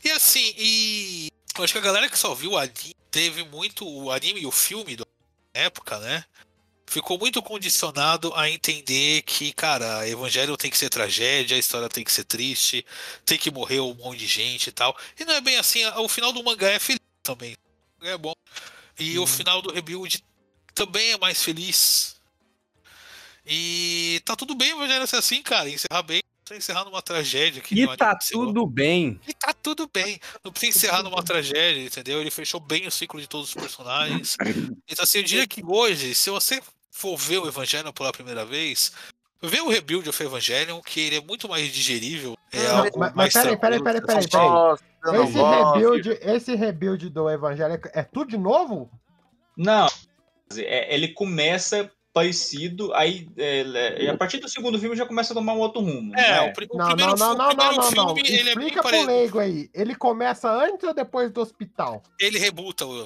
[0.05, 3.89] E assim, e eu acho que a galera que só viu o anime teve muito
[3.89, 5.05] o anime e o filme da
[5.55, 6.25] época, né?
[6.93, 12.05] Ficou muito condicionado a entender que, cara, Evangelho tem que ser tragédia, a história tem
[12.05, 12.85] que ser triste,
[13.25, 14.95] tem que morrer um monte de gente e tal.
[15.19, 17.57] E não é bem assim, o final do mangá é feliz também.
[18.03, 18.35] É bom.
[18.99, 20.23] E o final do Rebuild
[20.75, 22.21] também é mais feliz.
[23.47, 25.71] E tá tudo bem, Evangelho ser assim, cara.
[25.71, 27.63] Encerrar bem, sem encerrar numa tragédia.
[27.63, 29.19] Que E tá tudo bem.
[29.27, 30.21] E tá tudo bem.
[30.45, 32.21] Não precisa encerrar numa tragédia, entendeu?
[32.21, 34.37] Ele fechou bem o ciclo de todos os personagens.
[34.87, 36.61] Então, assim, eu diria que hoje, se você
[36.93, 38.93] for ver o Evangelho pela primeira vez,
[39.43, 42.37] vê o Rebuild of Evangelion, que ele é muito mais digerível.
[42.53, 44.47] É Não, algo mas- mais mas peraí, peraí, peraí, peraí, peraí.
[44.47, 45.73] não Esse gosto.
[45.75, 48.91] rebuild, esse rebuild do Evangelho é- é tudo de novo?
[49.57, 49.89] Não,
[50.55, 55.35] é, ele começa parecido, aí é, é, a partir do segundo filme já começa a
[55.35, 56.15] tomar um outro rumo.
[56.15, 56.41] É, né?
[56.41, 58.15] o, o Não, primeiro, não, não, o não, não, primeiro não, não.
[58.15, 59.11] filme, ele é Explica pro parecido.
[59.11, 59.71] leigo aí.
[59.73, 62.03] Ele começa antes ou depois do hospital?
[62.21, 63.05] Ele rebuta o.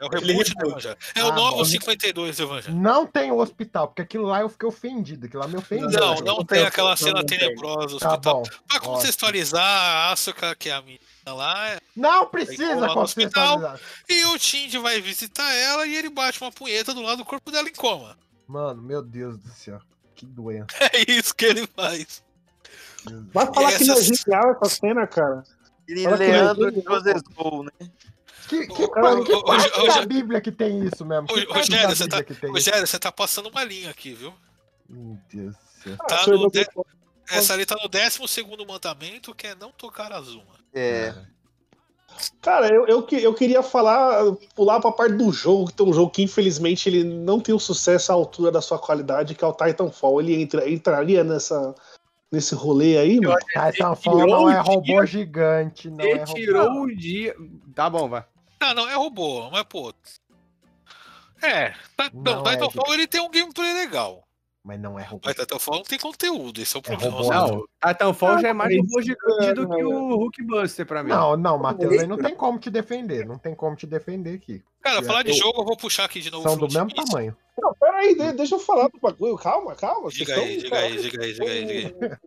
[0.00, 0.68] É o reboot do.
[0.68, 0.96] Evangelho.
[1.14, 1.64] É o Ah, novo bom.
[1.64, 2.74] 52 do Evangelho.
[2.76, 5.26] Não tem o hospital, porque aquilo lá eu fiquei ofendido.
[5.26, 5.88] Aquilo lá me ofendeu.
[5.90, 8.42] Não, não tem aquela cena tenebrosa do Tá hospital.
[8.42, 8.50] bom.
[8.68, 13.80] Pra contextualizar, a Asuka, que é a menina lá, é- Não precisa contextualizar.
[14.08, 17.50] E o Shinji vai visitar ela e ele bate uma punheta do lado do corpo
[17.50, 18.16] dela em coma.
[18.46, 19.80] Mano, meu Deus do céu.
[20.14, 20.66] Que doença.
[20.92, 22.22] É isso que ele faz.
[23.32, 25.44] Vai falar E que não é genial essa cena, cara.
[25.86, 27.70] E não é Leandro Josesgol, né?
[28.48, 31.26] Que, que, que ô, parte ô, da ô, Bíblia que tem isso mesmo?
[31.26, 32.22] Que Rogério, você tá?
[32.48, 34.34] Rogério, você tá passando uma linha aqui, viu?
[34.88, 35.96] Meu Deus do céu.
[36.00, 36.70] Ah, Tá no doutor, de-
[37.30, 40.54] Essa ali tá no 12 segundo mandamento, que é não tocar a Zuma.
[40.74, 41.14] É.
[42.40, 46.10] Cara, eu, eu, eu queria falar, pular pra parte do jogo, que tem um jogo
[46.10, 49.52] que infelizmente ele não tem o sucesso à altura da sua qualidade, que é o
[49.52, 50.20] Titanfall.
[50.20, 51.74] Ele entra, entraria nessa,
[52.30, 53.36] nesse rolê aí, mano?
[53.72, 56.34] Titanfall não é robô dia- gigante, não Ele é robô.
[56.34, 57.34] tirou o dia.
[57.74, 58.24] Tá bom, vai.
[58.60, 59.92] Ah, não, é robô, mas pô.
[61.42, 64.22] É, tá- não, Não é Titanfall de- ele tem um gameplay legal.
[64.64, 65.20] Mas não é robô.
[65.26, 67.12] Mas Titanfall não tem conteúdo, esse é o problema.
[67.14, 67.50] robô, sabe?
[67.50, 69.84] Não, Titanfall já é mais Ah, robô gigante do que é.
[69.84, 71.10] o Hulkbuster pra mim.
[71.10, 73.26] Não, não, Matheus, aí não tem como te defender.
[73.26, 74.62] Não tem como te defender aqui.
[74.80, 76.48] Cara, falar de jogo, eu vou puxar aqui de novo.
[76.48, 77.36] São do mesmo tamanho.
[77.60, 79.36] Não, peraí, de- deixa eu falar do bagulho.
[79.36, 80.08] Calma, calma.
[80.08, 82.18] Diga aí, diga aí, diga aí, diga aí, diga aí.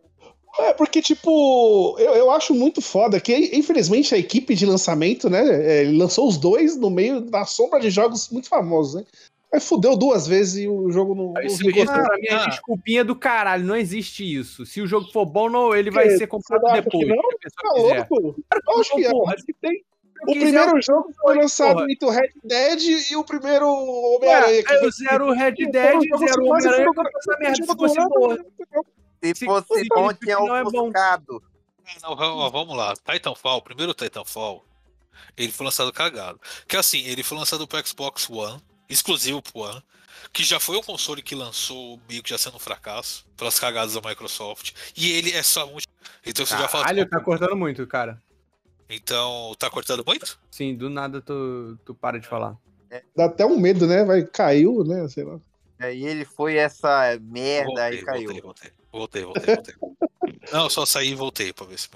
[0.60, 5.40] É, porque, tipo, eu, eu acho muito foda que, infelizmente, a equipe de lançamento, né,
[5.46, 9.04] é, ele lançou os dois no meio da sombra de jogos muito famosos, né?
[9.52, 12.46] Aí fudeu duas vezes e o jogo não, não Isso, vingou isso pra mim é
[12.48, 14.66] desculpinha do caralho, não existe isso.
[14.66, 16.18] Se o jogo for bom, não, ele vai Que?
[16.18, 17.08] ser comprado depois.
[17.08, 17.16] não?
[17.16, 18.44] se Tá louco?
[18.68, 19.10] Eu acho que é.
[19.10, 19.72] Porra, que tem.
[19.72, 19.82] eu
[20.22, 21.86] O primeiro eu- jogo foi lançado porra.
[21.90, 24.64] entre o Red Dead e o primeiro Homem-Aranha.
[24.68, 28.38] Ué, eu zero Red Dead, zero Homem-Aranha com essa merda, se fosse boa.
[29.24, 30.80] Se Se- fosse se- bom, se tinha é bom.
[30.82, 31.42] ofuscado.
[32.02, 32.92] Não, vamos, vamos lá.
[32.96, 34.62] Titanfall, o primeiro Titanfall,
[35.36, 36.38] ele foi lançado cagado.
[36.68, 39.82] Que assim, ele foi lançado pro Xbox One, exclusivo pro One,
[40.32, 43.94] que já foi um console que lançou meio que já sendo um fracasso, pelas cagadas
[43.94, 44.72] da Microsoft.
[44.96, 45.86] E ele é só multi.
[46.24, 46.84] Então você já fala.
[46.84, 48.20] Caralho, tá cortando muito, cara.
[48.88, 50.38] Então, tá cortando muito?
[50.50, 52.56] Sim, do nada tu, tu para de falar.
[53.14, 54.02] Dá até um medo, né?
[54.04, 55.06] Vai, caiu, né?
[55.08, 55.38] Sei lá.
[55.78, 58.42] Aí ele foi essa merda aí Voltei, caiu.
[58.42, 58.72] voltei, voltei.
[58.90, 59.74] Voltei, voltei, voltei.
[60.52, 61.88] Não, eu só saí e voltei pra ver se.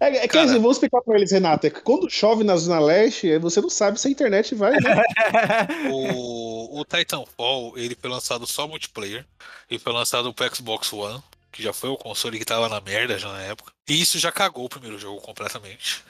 [0.00, 1.66] É, é que assim, vamos explicar pra eles, Renato.
[1.66, 4.72] É que quando chove na Zona Leste, você não sabe se a internet vai.
[4.72, 4.80] Né?
[5.90, 9.24] O, o Titanfall, ele foi lançado só multiplayer.
[9.70, 13.18] Ele foi lançado pro Xbox One, que já foi o console que tava na merda
[13.18, 13.72] já na época.
[13.88, 16.04] E isso já cagou o primeiro jogo completamente.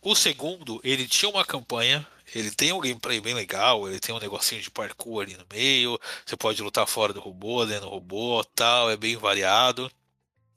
[0.00, 4.20] O segundo, ele tinha uma campanha, ele tem um gameplay bem legal, ele tem um
[4.20, 8.44] negocinho de parkour ali no meio, você pode lutar fora do robô, dentro do robô,
[8.54, 9.90] tal, é bem variado.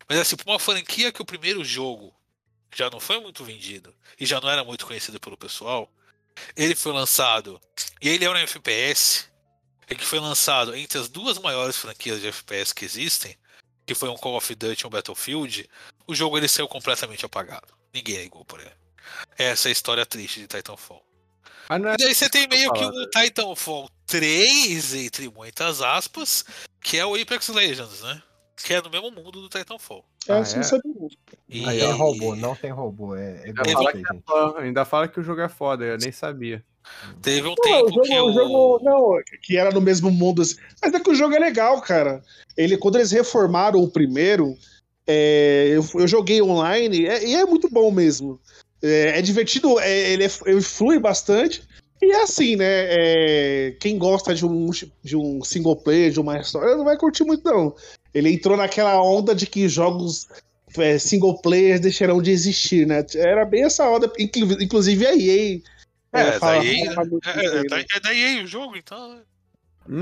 [0.07, 2.14] Mas assim, pra uma franquia que o primeiro jogo
[2.74, 5.92] já não foi muito vendido e já não era muito conhecido pelo pessoal,
[6.56, 7.60] ele foi lançado
[8.02, 9.30] e ele é um FPS
[9.88, 13.36] é que foi lançado entre as duas maiores franquias de FPS que existem,
[13.86, 15.70] que foi um Call of Duty e um Battlefield,
[16.08, 17.68] o jogo ele saiu completamente apagado.
[17.94, 18.72] Ninguém ligou por ele.
[19.38, 21.04] Essa é a história triste de Titanfall.
[21.70, 26.46] Não é E daí você tem meio que o Titanfall 3, entre muitas aspas,
[26.82, 28.24] que é o Apex Legends, né?
[28.64, 30.05] Que é no mesmo mundo do Titanfall.
[30.28, 30.64] É, Ah, não é?
[30.64, 31.07] sabe não.
[31.49, 31.62] E...
[31.62, 33.16] Não tem robô, não tem robô.
[33.16, 35.97] É, é Ainda fala, que é fã, ainda fala que o jogo é foda, eu
[35.97, 36.64] nem sabia.
[37.22, 38.34] Teve um Não, tempo o jogo, que o o...
[38.34, 40.41] jogo não, que era no mesmo mundo.
[40.41, 40.55] assim.
[40.82, 42.24] Mas é que o jogo é legal, cara.
[42.57, 44.57] Ele, quando eles reformaram o primeiro,
[45.07, 48.39] é, eu, eu joguei online é- e é muito bom mesmo.
[48.82, 51.64] É, é divertido, é, ele, é- ele flui bastante.
[52.01, 52.66] E é assim, né?
[52.68, 54.72] é, quem gosta de um,
[55.03, 57.76] de um single player, de uma história, não vai curtir muito, não.
[58.14, 60.28] Ele entrou naquela onda de que jogos
[60.78, 63.05] é, single players deixarão de existir, né?
[63.16, 65.62] Era bem essa onda, inclu- inclusive a EA.
[66.14, 67.86] É, fala- da EA, fala é, é, da- né?
[67.95, 69.16] é da EA o jogo, então.
[69.16, 69.22] né?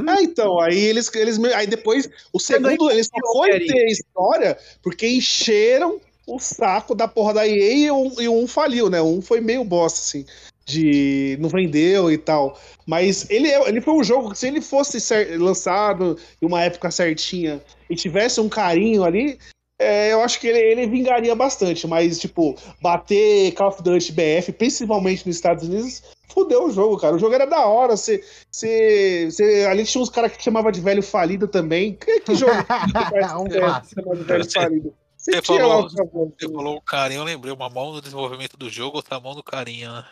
[0.07, 1.39] Ah, então, aí eles, eles.
[1.55, 7.33] Aí depois, o segundo, eles só foi ter história porque encheram o saco da porra
[7.33, 9.01] da EA e um, e um faliu, né?
[9.01, 10.25] Um foi meio bosta, assim.
[10.69, 11.37] De.
[11.39, 12.59] não vendeu e tal.
[12.85, 14.97] Mas ele, é- ele foi um jogo que, se ele fosse
[15.37, 19.37] lançado em uma época certinha e tivesse um carinho ali.
[19.81, 24.51] é, eu acho que ele, ele vingaria bastante, mas, tipo, bater Call of Duty BF,
[24.51, 27.15] principalmente nos Estados Unidos, fudeu o jogo, cara.
[27.15, 27.95] O jogo era da hora.
[27.95, 31.93] Você, você, você, ali tinha uns caras que chamava de velho falido também.
[31.95, 32.51] Que, que jogo?
[33.39, 34.15] Um é, clássico.
[34.15, 34.93] velho Você- falido.
[35.15, 38.55] Você Sempre tinha lá falou, você falou o carinha, eu lembrei, uma mão no desenvolvimento
[38.55, 40.05] do jogo, outra mão no carinha, né?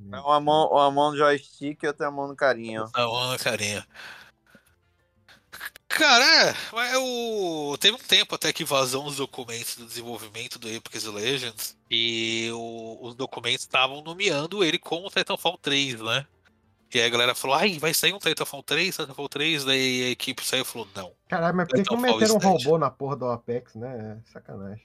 [0.00, 2.88] É Uma mão, uma mão no joystick e outra mão no carinho.
[2.92, 3.86] A mão no carinha.
[5.88, 6.56] Cara,
[6.90, 7.76] é, o...
[7.78, 12.98] teve um tempo até que vazou os documentos do desenvolvimento do Apex Legends e o-
[13.02, 16.26] os documentos estavam nomeando ele como Titanfall 3, né?
[16.94, 20.10] E aí a galera falou, ai, vai sair um Titanfall 3, Titanfall 3, daí a
[20.10, 21.12] equipe saiu e falou, não.
[21.28, 24.18] Caralho, mas por que, meteram um robô na porra do Apex, né?
[24.26, 24.84] É Sacanagem.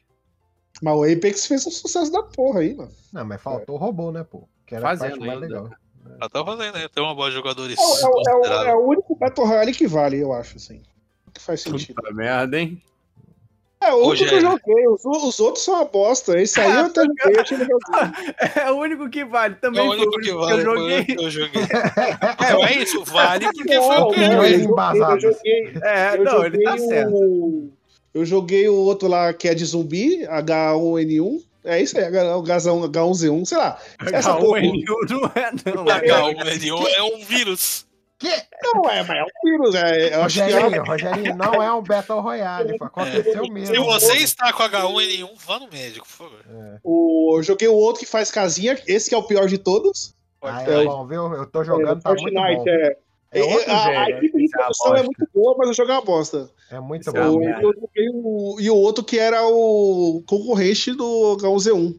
[0.82, 2.94] Mas o Apex fez um sucesso da porra aí, mano.
[3.14, 4.48] Não, mas faltou o robô, né, pô?
[4.68, 5.48] Que era a Fazendo parte mais ainda.
[5.48, 5.69] legal.
[6.19, 6.88] Ela tá fazendo, né?
[6.94, 9.73] Tem uma boa jogadores É, o- é o- é o, é o único Battle Royale
[9.73, 10.81] que vale, eu acho, assim.
[11.34, 11.95] Que faz sentido.
[11.95, 12.81] Puta merda, hein?
[13.80, 14.88] É, o único que eu joguei.
[14.88, 16.39] Os, os outros são uma bosta.
[16.41, 18.35] Esse aí eu até joguei, eu legalzinho.
[18.56, 19.56] É o único que vale.
[19.56, 21.06] Também É o foi único que vale, eu o joguei.
[21.19, 21.61] eu joguei.
[22.52, 24.60] Não, é isso, vale porque foi o Não, que não, eu joguei.
[24.64, 27.14] joguei, eu joguei, É, eu não, ele tá joguei certo.
[27.14, 27.72] o...
[28.14, 31.44] Eu joguei o outro lá que é de zumbi, H1N1.
[31.68, 33.77] É isso aí, o H1, H1Z1, sei lá.
[34.11, 34.61] Essa porra.
[34.61, 35.85] H1N1 não é, não.
[35.85, 37.85] H1N1 é um vírus.
[38.73, 39.76] Não, é, mas é um vírus.
[39.76, 42.76] É, eu acho que Rogerinho, é, Rogerinho, não é um Battle Royale.
[42.81, 43.76] Aconteceu mesmo.
[43.76, 46.39] Se você está com H1N1, vá no médico, por favor.
[46.84, 50.15] o, eu joguei o outro que faz casinha, esse que é o pior de todos.
[50.41, 51.34] Ah, É é bom, viu?
[51.34, 52.69] Eu tô jogando, tá muito Fortnite, bom.
[52.69, 52.98] é.
[53.39, 55.91] É, outro a, a velho, equipe de é produção é muito boa, mas o jogo
[55.91, 56.49] é uma bosta.
[56.72, 57.39] É muito é O- bom.
[58.14, 61.95] o- e o outro que era o concorrente do H1Z1.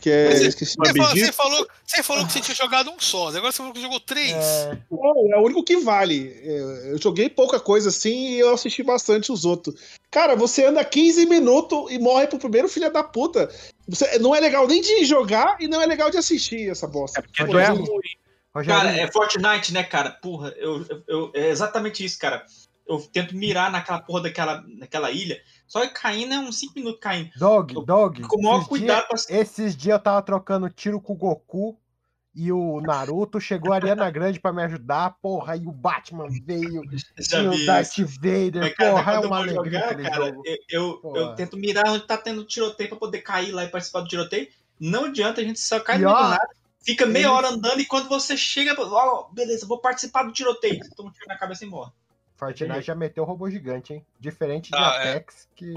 [0.00, 0.28] Que é.
[0.30, 3.52] Mas esqueci Você falou, você, falou, você falou que você tinha jogado um só, agora
[3.52, 4.32] você falou que jogou três.
[4.32, 6.34] É, Não, é o único que vale.
[6.42, 9.74] É, Eu joguei pouca coisa assim e eu assisti bastante os outros.
[10.10, 13.50] Cara, você anda 15 minutos e morre pro primeiro filho da puta.
[13.88, 17.20] Você, não é legal nem de jogar e não é legal de assistir essa bosta.
[17.20, 18.00] Porque tu é Rogerinho, ruim.
[18.54, 20.10] Rogerinho, Cara, é Fortnite, né, cara?
[20.10, 22.44] Porra, eu, eu, eu- é exatamente isso, cara.
[22.88, 26.98] Eu tento mirar naquela porra daquela, daquela ilha, só que caindo é uns 5 minutos
[27.00, 27.30] caindo.
[27.36, 28.20] Dog, Dog.
[28.22, 31.16] Com o maior esses cuidado dias- pra- Esses dias eu tava trocando tiro com o
[31.16, 31.78] Goku
[32.34, 33.40] e o Naruto.
[33.40, 35.54] Chegou a Ariana Grande pra me ajudar, porra.
[35.56, 36.82] E o Batman veio.
[37.16, 37.96] Já e o Darth.
[37.98, 38.62] Vader.
[38.62, 42.04] Mas, cara, porra, é eu uma alegria jogar, cara, eu, eu, eu tento mirar onde
[42.04, 44.48] tá tendo tiroteio pra poder cair lá e participar do tiroteio.
[44.80, 46.48] Não adianta, a gente só cai E ó, nada.
[46.82, 50.80] Fica meia hora andando e quando você chega, ó, beleza, vou participar do tiroteio.
[50.96, 51.92] Toma um tiro na cabeça e morre.
[52.36, 54.06] Fortnite já meteu o robô gigante, hein?
[54.18, 55.10] Diferente de Ah, é.
[55.10, 55.74] Apex, que.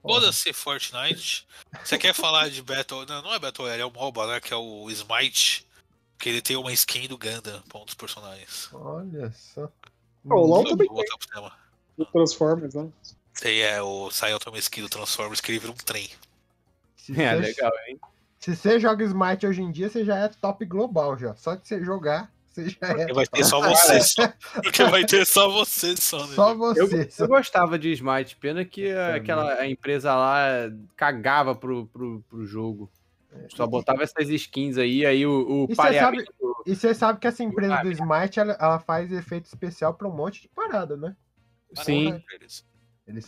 [0.00, 1.44] Foda-se Fortnite.
[1.84, 3.04] Você quer falar de Battle.
[3.04, 4.40] Não, não é Battle Royale, é o MOBA, né?
[4.40, 5.66] Que é o Smite.
[6.18, 7.18] Que ele tem uma skin do
[7.68, 8.68] pra um dos personagens.
[8.72, 9.64] Olha só.
[9.64, 11.52] Ah, o LoL Vou também voltar pro tema.
[11.98, 12.88] tem Transformers, né?
[13.40, 16.08] Tem, é, o saiu também uma skin do Transformers que ele vira um trem.
[16.96, 18.00] Se É, legal, hein?
[18.54, 21.34] Se você joga Smite hoje em dia, você já é top global já.
[21.34, 22.94] Só de você jogar, você já é.
[22.94, 24.32] Porque vai ter só você só.
[24.62, 26.34] Porque vai ter só você só, né?
[26.36, 27.08] Só Eu, você.
[27.18, 30.40] eu gostava de Smite, pena que a- aquela a empresa lá
[30.94, 32.88] cagava pro, pro, pro jogo.
[33.48, 36.32] Só botava essas skins aí, aí o, o E você pareamento.
[36.64, 40.12] E você sabe que essa empresa do Smite, ela, ela faz efeito especial pra um
[40.14, 41.16] monte de parada, né?
[41.74, 42.04] Sim.
[42.12, 42.64] Porra, eles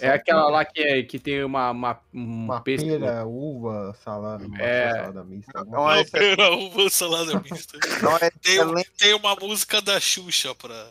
[0.01, 4.61] É aquela lá que, é, que tem uma, uma, um Uma pera, uva, salada, uma
[4.61, 4.91] É.
[4.91, 5.53] salada mista.
[5.55, 6.09] É alguma uma Não, coisa.
[6.19, 7.79] excelente, pera, uva salada mista.
[7.79, 10.91] é uma Tem, excelente, tem uma música da Xuxa pra.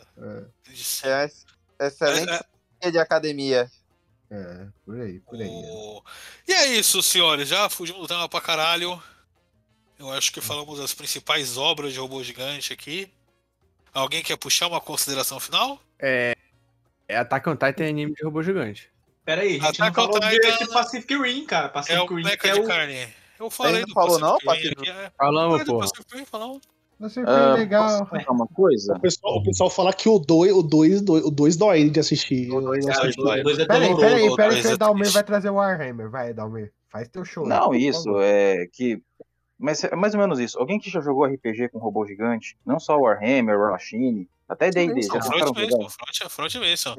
[1.04, 1.30] É,
[1.78, 2.40] é excelente É,
[2.82, 3.70] linha de academia.
[4.30, 5.48] é, por aí, por aí.
[5.48, 6.02] O-
[6.48, 7.46] E é isso, senhores.
[7.48, 9.00] Já fugimos do tema pra caralho.
[9.98, 13.12] Eu acho que falamos das principais obras de robô gigante aqui.
[13.92, 15.78] Alguém quer puxar uma consideração final?
[15.98, 16.34] É,
[17.08, 18.90] é Attack on Titan é anime de robô gigante.
[19.24, 21.66] Pera aí, a gente Attack não falou de, Titan- de Pacific Rim, cara.
[21.66, 22.66] É Pacific o Rim Mecha que é de o...
[22.66, 23.08] carne.
[23.40, 25.10] Eu falei não do falou, não, Pacific Rim Pacific aqui, é.
[25.16, 25.80] Falamos, do porra.
[25.80, 26.60] Pacific Rim, falamos.
[27.00, 27.98] Você foi Ah, legal.
[28.06, 28.94] Posso falar uma coisa?
[28.96, 32.50] O pessoal, o pessoal fala que o 2 o dois, o dois dói de assistir.
[32.50, 33.56] O dois é Pera aí, doloroso.
[33.66, 35.14] pera aí, pera aí, dois que é o Dalmir triste.
[35.14, 36.10] vai trazer o Warhammer.
[36.10, 36.72] Vai, Dalmir.
[36.88, 37.44] Faz teu show.
[37.44, 39.00] aí, Não, isso, é que.
[39.56, 40.58] Mas é mais ou menos isso.
[40.58, 45.00] Alguém que já jogou RPG com robô gigante, não só Warhammer, War Machine, até D&D,
[45.00, 46.96] tentaram Front mesmo, Front, Front mesmo.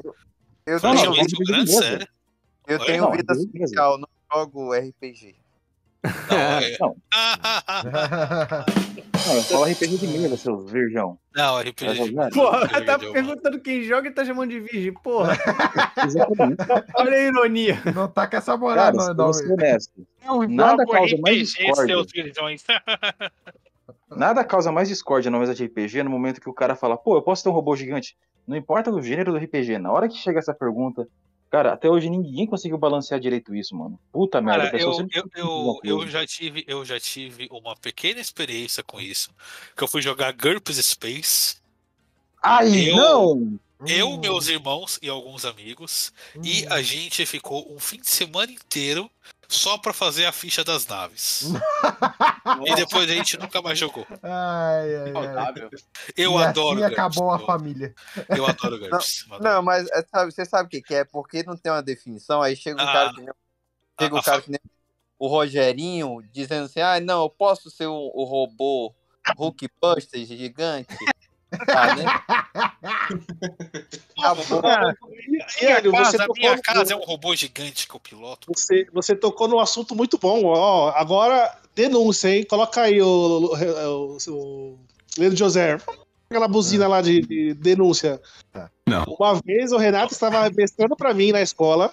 [0.66, 1.82] Eu não, tenho, dividir grande mesmo.
[1.82, 2.08] série.
[2.66, 5.36] eu tenho não, vida social, não jogo RPG.
[6.02, 6.78] Não, é...
[6.78, 6.96] Não.
[7.12, 8.64] Ah,
[9.26, 11.18] Não, eu falo RPG de mesa, seus virgão.
[11.34, 11.94] Não, RPG.
[11.94, 12.30] jogaram?
[12.30, 14.92] Porra, tá perguntando quem joga e tá chamando de virgem.
[14.94, 15.36] Porra,
[16.04, 16.62] Exatamente.
[16.96, 17.82] olha a ironia.
[17.94, 19.14] Não tá com essa moral, não, eu
[20.24, 21.96] Não Nada causa mais discórdia.
[24.10, 27.16] nada causa mais discórdia na mesa de RPG no momento que o cara fala, pô,
[27.16, 28.16] eu posso ter um robô gigante.
[28.46, 31.06] Não importa o gênero do RPG, na hora que chega essa pergunta,
[31.50, 34.00] cara, até hoje ninguém conseguiu balancear direito isso, mano.
[34.12, 37.48] Puta merda, a Cara, pessoa eu, sempre eu, eu, eu, já tive, eu já tive
[37.50, 39.30] uma pequena experiência com isso.
[39.76, 41.56] Que eu fui jogar GURPS Space.
[42.42, 43.58] Ai, eu- não!
[43.86, 46.12] Eu, Hum, meus irmãos e alguns amigos.
[46.44, 49.10] E a gente ficou um fim de semana inteiro
[49.50, 51.42] só pra fazer a ficha das naves.
[52.66, 54.06] e depois a gente nunca mais jogou.
[54.22, 55.70] Ai, ai, ai.
[56.16, 56.92] Eu e adoro assim GURPS.
[56.92, 57.94] acabou a eu, família.
[58.28, 59.24] eu adoro GURPS.
[59.26, 59.42] adoro.
[59.42, 61.04] Não, mas é, sabe, você sabe o que, que é?
[61.04, 63.34] Porque não tem uma definição, aí chega um Ah, cara que nem,
[64.00, 64.60] chega um cara que nem
[65.18, 68.94] o Rogerinho dizendo assim, ah, não, eu posso ser o, o robô
[69.36, 70.96] Hulkbuster gigante.
[71.68, 72.04] Ah, né?
[74.18, 74.62] Acabou.
[75.62, 78.46] Iânio, Casa, você tocou, minha no- casa é um robô gigante que eu piloto.
[78.54, 80.42] você, você tocou num assunto muito bom.
[80.44, 82.44] Ó, agora, denúncia, hein?
[82.44, 84.78] Coloca aí o, o, o, o
[85.18, 85.78] Leandro José.
[86.30, 88.20] Aquela buzina lá de, de denúncia.
[88.52, 88.70] Tá.
[88.86, 89.04] Não.
[89.04, 91.90] Uma vez o Renato estava mestrando pra mim na escola,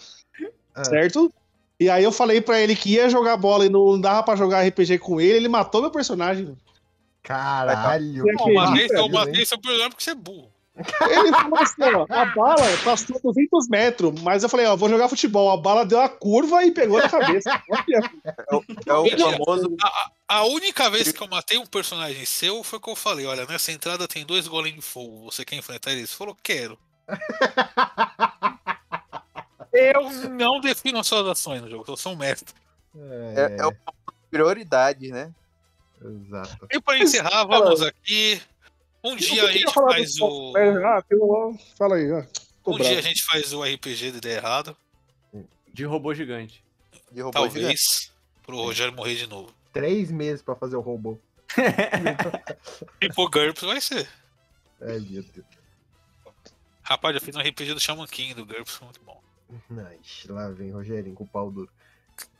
[0.75, 0.84] Ah.
[0.84, 1.31] certo?
[1.79, 4.63] E aí eu falei pra ele que ia jogar bola e não dava pra jogar
[4.67, 6.55] RPG com ele, ele matou meu personagem.
[7.27, 8.23] Caralho.
[8.25, 10.49] Não, uma vez eu matei seu personagem porque você é burro.
[11.09, 15.09] Ele falou assim, ó, a bala passou 200 metros, mas eu falei, ó, vou jogar
[15.09, 15.51] futebol.
[15.51, 17.49] A bala deu a curva e pegou na cabeça.
[18.49, 19.75] É o, é o famoso.
[19.83, 23.45] A, a- única vez que eu matei um personagem seu foi que eu falei: olha,
[23.47, 25.25] nessa entrada tem dois golems de fogo.
[25.31, 26.11] Você quer enfrentar eles?
[26.11, 26.77] Você falou, quero.
[29.73, 32.53] eu não defino as suas ações no jogo, eu sou um mestre.
[33.35, 33.73] É, é o
[34.29, 35.31] prioridade, né?
[36.01, 36.67] Exato.
[36.71, 38.41] E para encerrar, vamos aqui.
[39.03, 40.53] Um Eu dia a gente faz o.
[40.57, 41.03] Ah.
[41.77, 42.23] Fala aí, ó.
[42.63, 42.89] Tô Um bravo.
[42.89, 44.75] dia a gente faz o RPG de ideia errado.
[45.73, 46.63] De robô gigante.
[47.11, 48.11] De robô Talvez.
[48.45, 49.53] Pro Rogério morrer de novo.
[49.73, 51.17] Três meses pra fazer o robô.
[52.99, 54.07] Tipo GURPS vai ser.
[54.81, 55.45] É, meu Deus.
[56.81, 59.21] Rapaz, eu fiz um RPG do Shaman King do GURPS, muito bom.
[60.01, 61.69] Ixi, lá vem Rogerinho com o pau duro.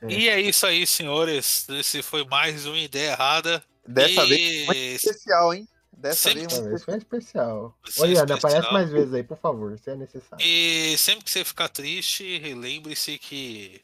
[0.02, 0.06] É.
[0.10, 1.68] E é isso aí, senhores.
[1.68, 3.62] Esse foi mais uma ideia errada.
[3.86, 5.68] Dessa E vez muito especial, hein?
[5.92, 7.76] Dessa Sempre- vez foi especial.
[7.98, 8.38] Ô, é especial.
[8.38, 10.44] aparece mais vezes aí, por favor, se é necessário.
[10.44, 13.80] E sempre que você ficar triste, lembre-se que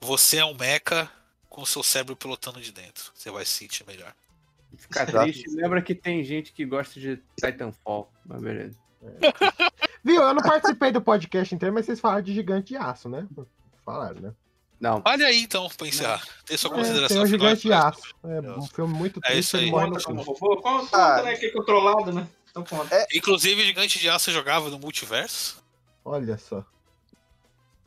[0.00, 1.08] você é um mecha
[1.48, 3.12] com o seu cérebro pilotando de dentro.
[3.14, 4.12] Você vai se sentir melhor.
[4.76, 8.10] Ficar triste, lembra que tem gente que gosta de Titanfall.
[8.24, 8.78] Mas beleza.
[10.02, 10.22] Viu?
[10.22, 13.26] Eu não participei do podcast inteiro, mas vocês falaram de gigante de aço, né?
[13.84, 14.32] Falaram, né?
[14.80, 15.02] Não.
[15.04, 16.26] Olha aí então, pra encerrar.
[16.46, 17.48] Tem sua É, consideração tem o final.
[17.48, 18.14] gigante de aço.
[18.24, 19.70] É um filme muito É triste, isso ele aí.
[19.70, 20.56] morre no robô.
[20.62, 21.34] Conta, né?
[21.36, 22.26] Que é controlado, né?
[22.50, 23.06] Então conta.
[23.14, 25.62] Inclusive, o Gigante de Aço jogava no multiverso.
[26.04, 26.64] Olha só.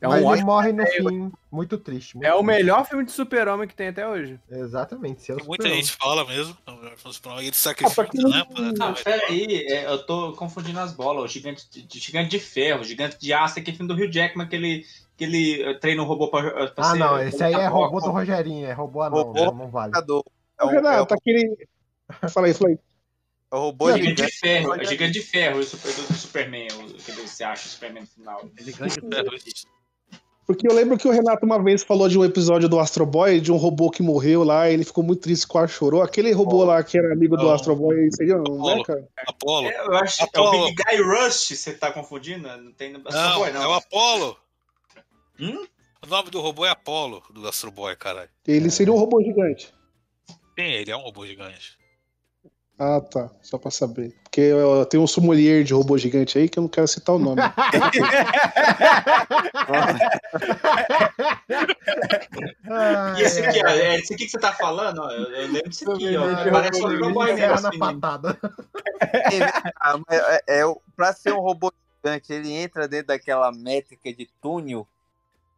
[0.04, 2.14] É um Mas ele ótimo morre no fim, muito triste.
[2.14, 2.46] muito É o triste.
[2.46, 4.38] melhor filme de super-homem que tem até hoje.
[4.50, 6.54] Exatamente, seu Muita gente fala mesmo.
[6.66, 8.44] é o melhor filme do Super-Homem, Ele Ah, sacrifica, né?
[8.44, 11.24] pra- Não, peraí, é, eu tô confundindo as bolas.
[11.24, 14.12] O gigante de, gigante de ferro, o gigante de aço, é aquele filme do Rio
[14.12, 14.84] Jackman que ele,
[15.16, 17.98] que ele eh, treina um robô pra, pra Ah, ser- não, esse aí é robô
[17.98, 19.94] do Rogerinho, é robô anão, Robô não, não vale.
[19.96, 21.66] É Ô, Renato, aquele.
[22.30, 22.78] Fala aí, fala aí.
[23.50, 24.32] É o robô Gigante gigante.
[24.32, 27.70] de ferro, é gigante de ferro, o super, do, Superman, o que você acha, o
[27.70, 28.50] Superman no final.
[28.58, 29.30] Gigante de ferro.
[30.46, 33.40] Porque eu lembro que o Renato uma vez falou de um episódio do Astro Boy,
[33.40, 36.02] de um robô que morreu lá, e ele ficou muito triste, quase chorou.
[36.02, 37.50] Aquele robô lá que era amigo do.
[37.50, 38.76] Astro Boy seria um, Apollo.
[38.76, 39.08] né, cara?
[39.26, 39.68] Apolo.
[39.68, 40.50] É, eu acho que é o.
[40.66, 42.46] Big Guy Rush, você tá confundindo?
[42.58, 43.62] Não tem no Não, Boy, não.
[43.62, 44.36] é o Apolo.
[45.40, 45.66] Hum?
[46.04, 48.28] O nome do robô é Apolo, do Astro Boy, caralho.
[48.46, 49.72] Ele seria um robô gigante.
[50.28, 51.78] Sim, ele é um robô gigante.
[52.78, 53.30] Ah, tá.
[53.40, 54.14] Só pra saber.
[54.24, 57.18] Porque eu tenho um sommelier de robô gigante aí que eu não quero citar o
[57.20, 57.40] nome.
[62.68, 63.78] Ah, E esse é, aqui, ó, é.
[63.78, 66.50] é esse aqui que você tá falando, ó, eu, lembro disso aqui, ó.
[66.50, 68.38] Parece um ele robô mesmo, na assim, patada.
[69.80, 71.72] Ah, mas é, é, o- pra ser um robô
[72.04, 74.86] gigante, ele entra dentro daquela métrica de túnel.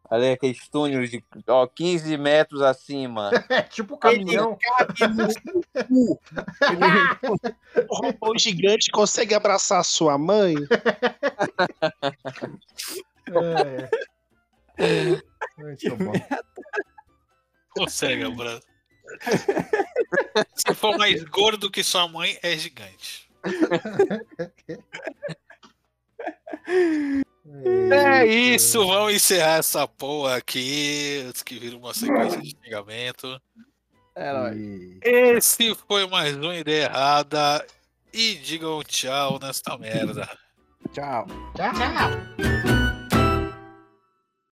[0.09, 3.31] Ali, aqueles túneis de ó, 15 metros acima.
[3.49, 4.57] É tipo caminhão.
[7.89, 10.55] o robô gigante consegue abraçar sua mãe?
[14.77, 15.21] É.
[15.57, 16.13] Muito bom.
[17.71, 18.61] Consegue, abraço.
[20.55, 23.29] Se for mais gordo que sua mãe, é gigante.
[27.91, 31.23] É isso, vamos encerrar essa porra aqui.
[31.27, 33.39] Antes que vira uma sequência de xingamento.
[34.15, 34.97] É nóis.
[35.03, 37.65] Esse foi mais uma ideia errada.
[38.13, 40.27] E digam tchau nesta merda.
[40.91, 41.27] Tchau.
[41.55, 42.86] Tchau.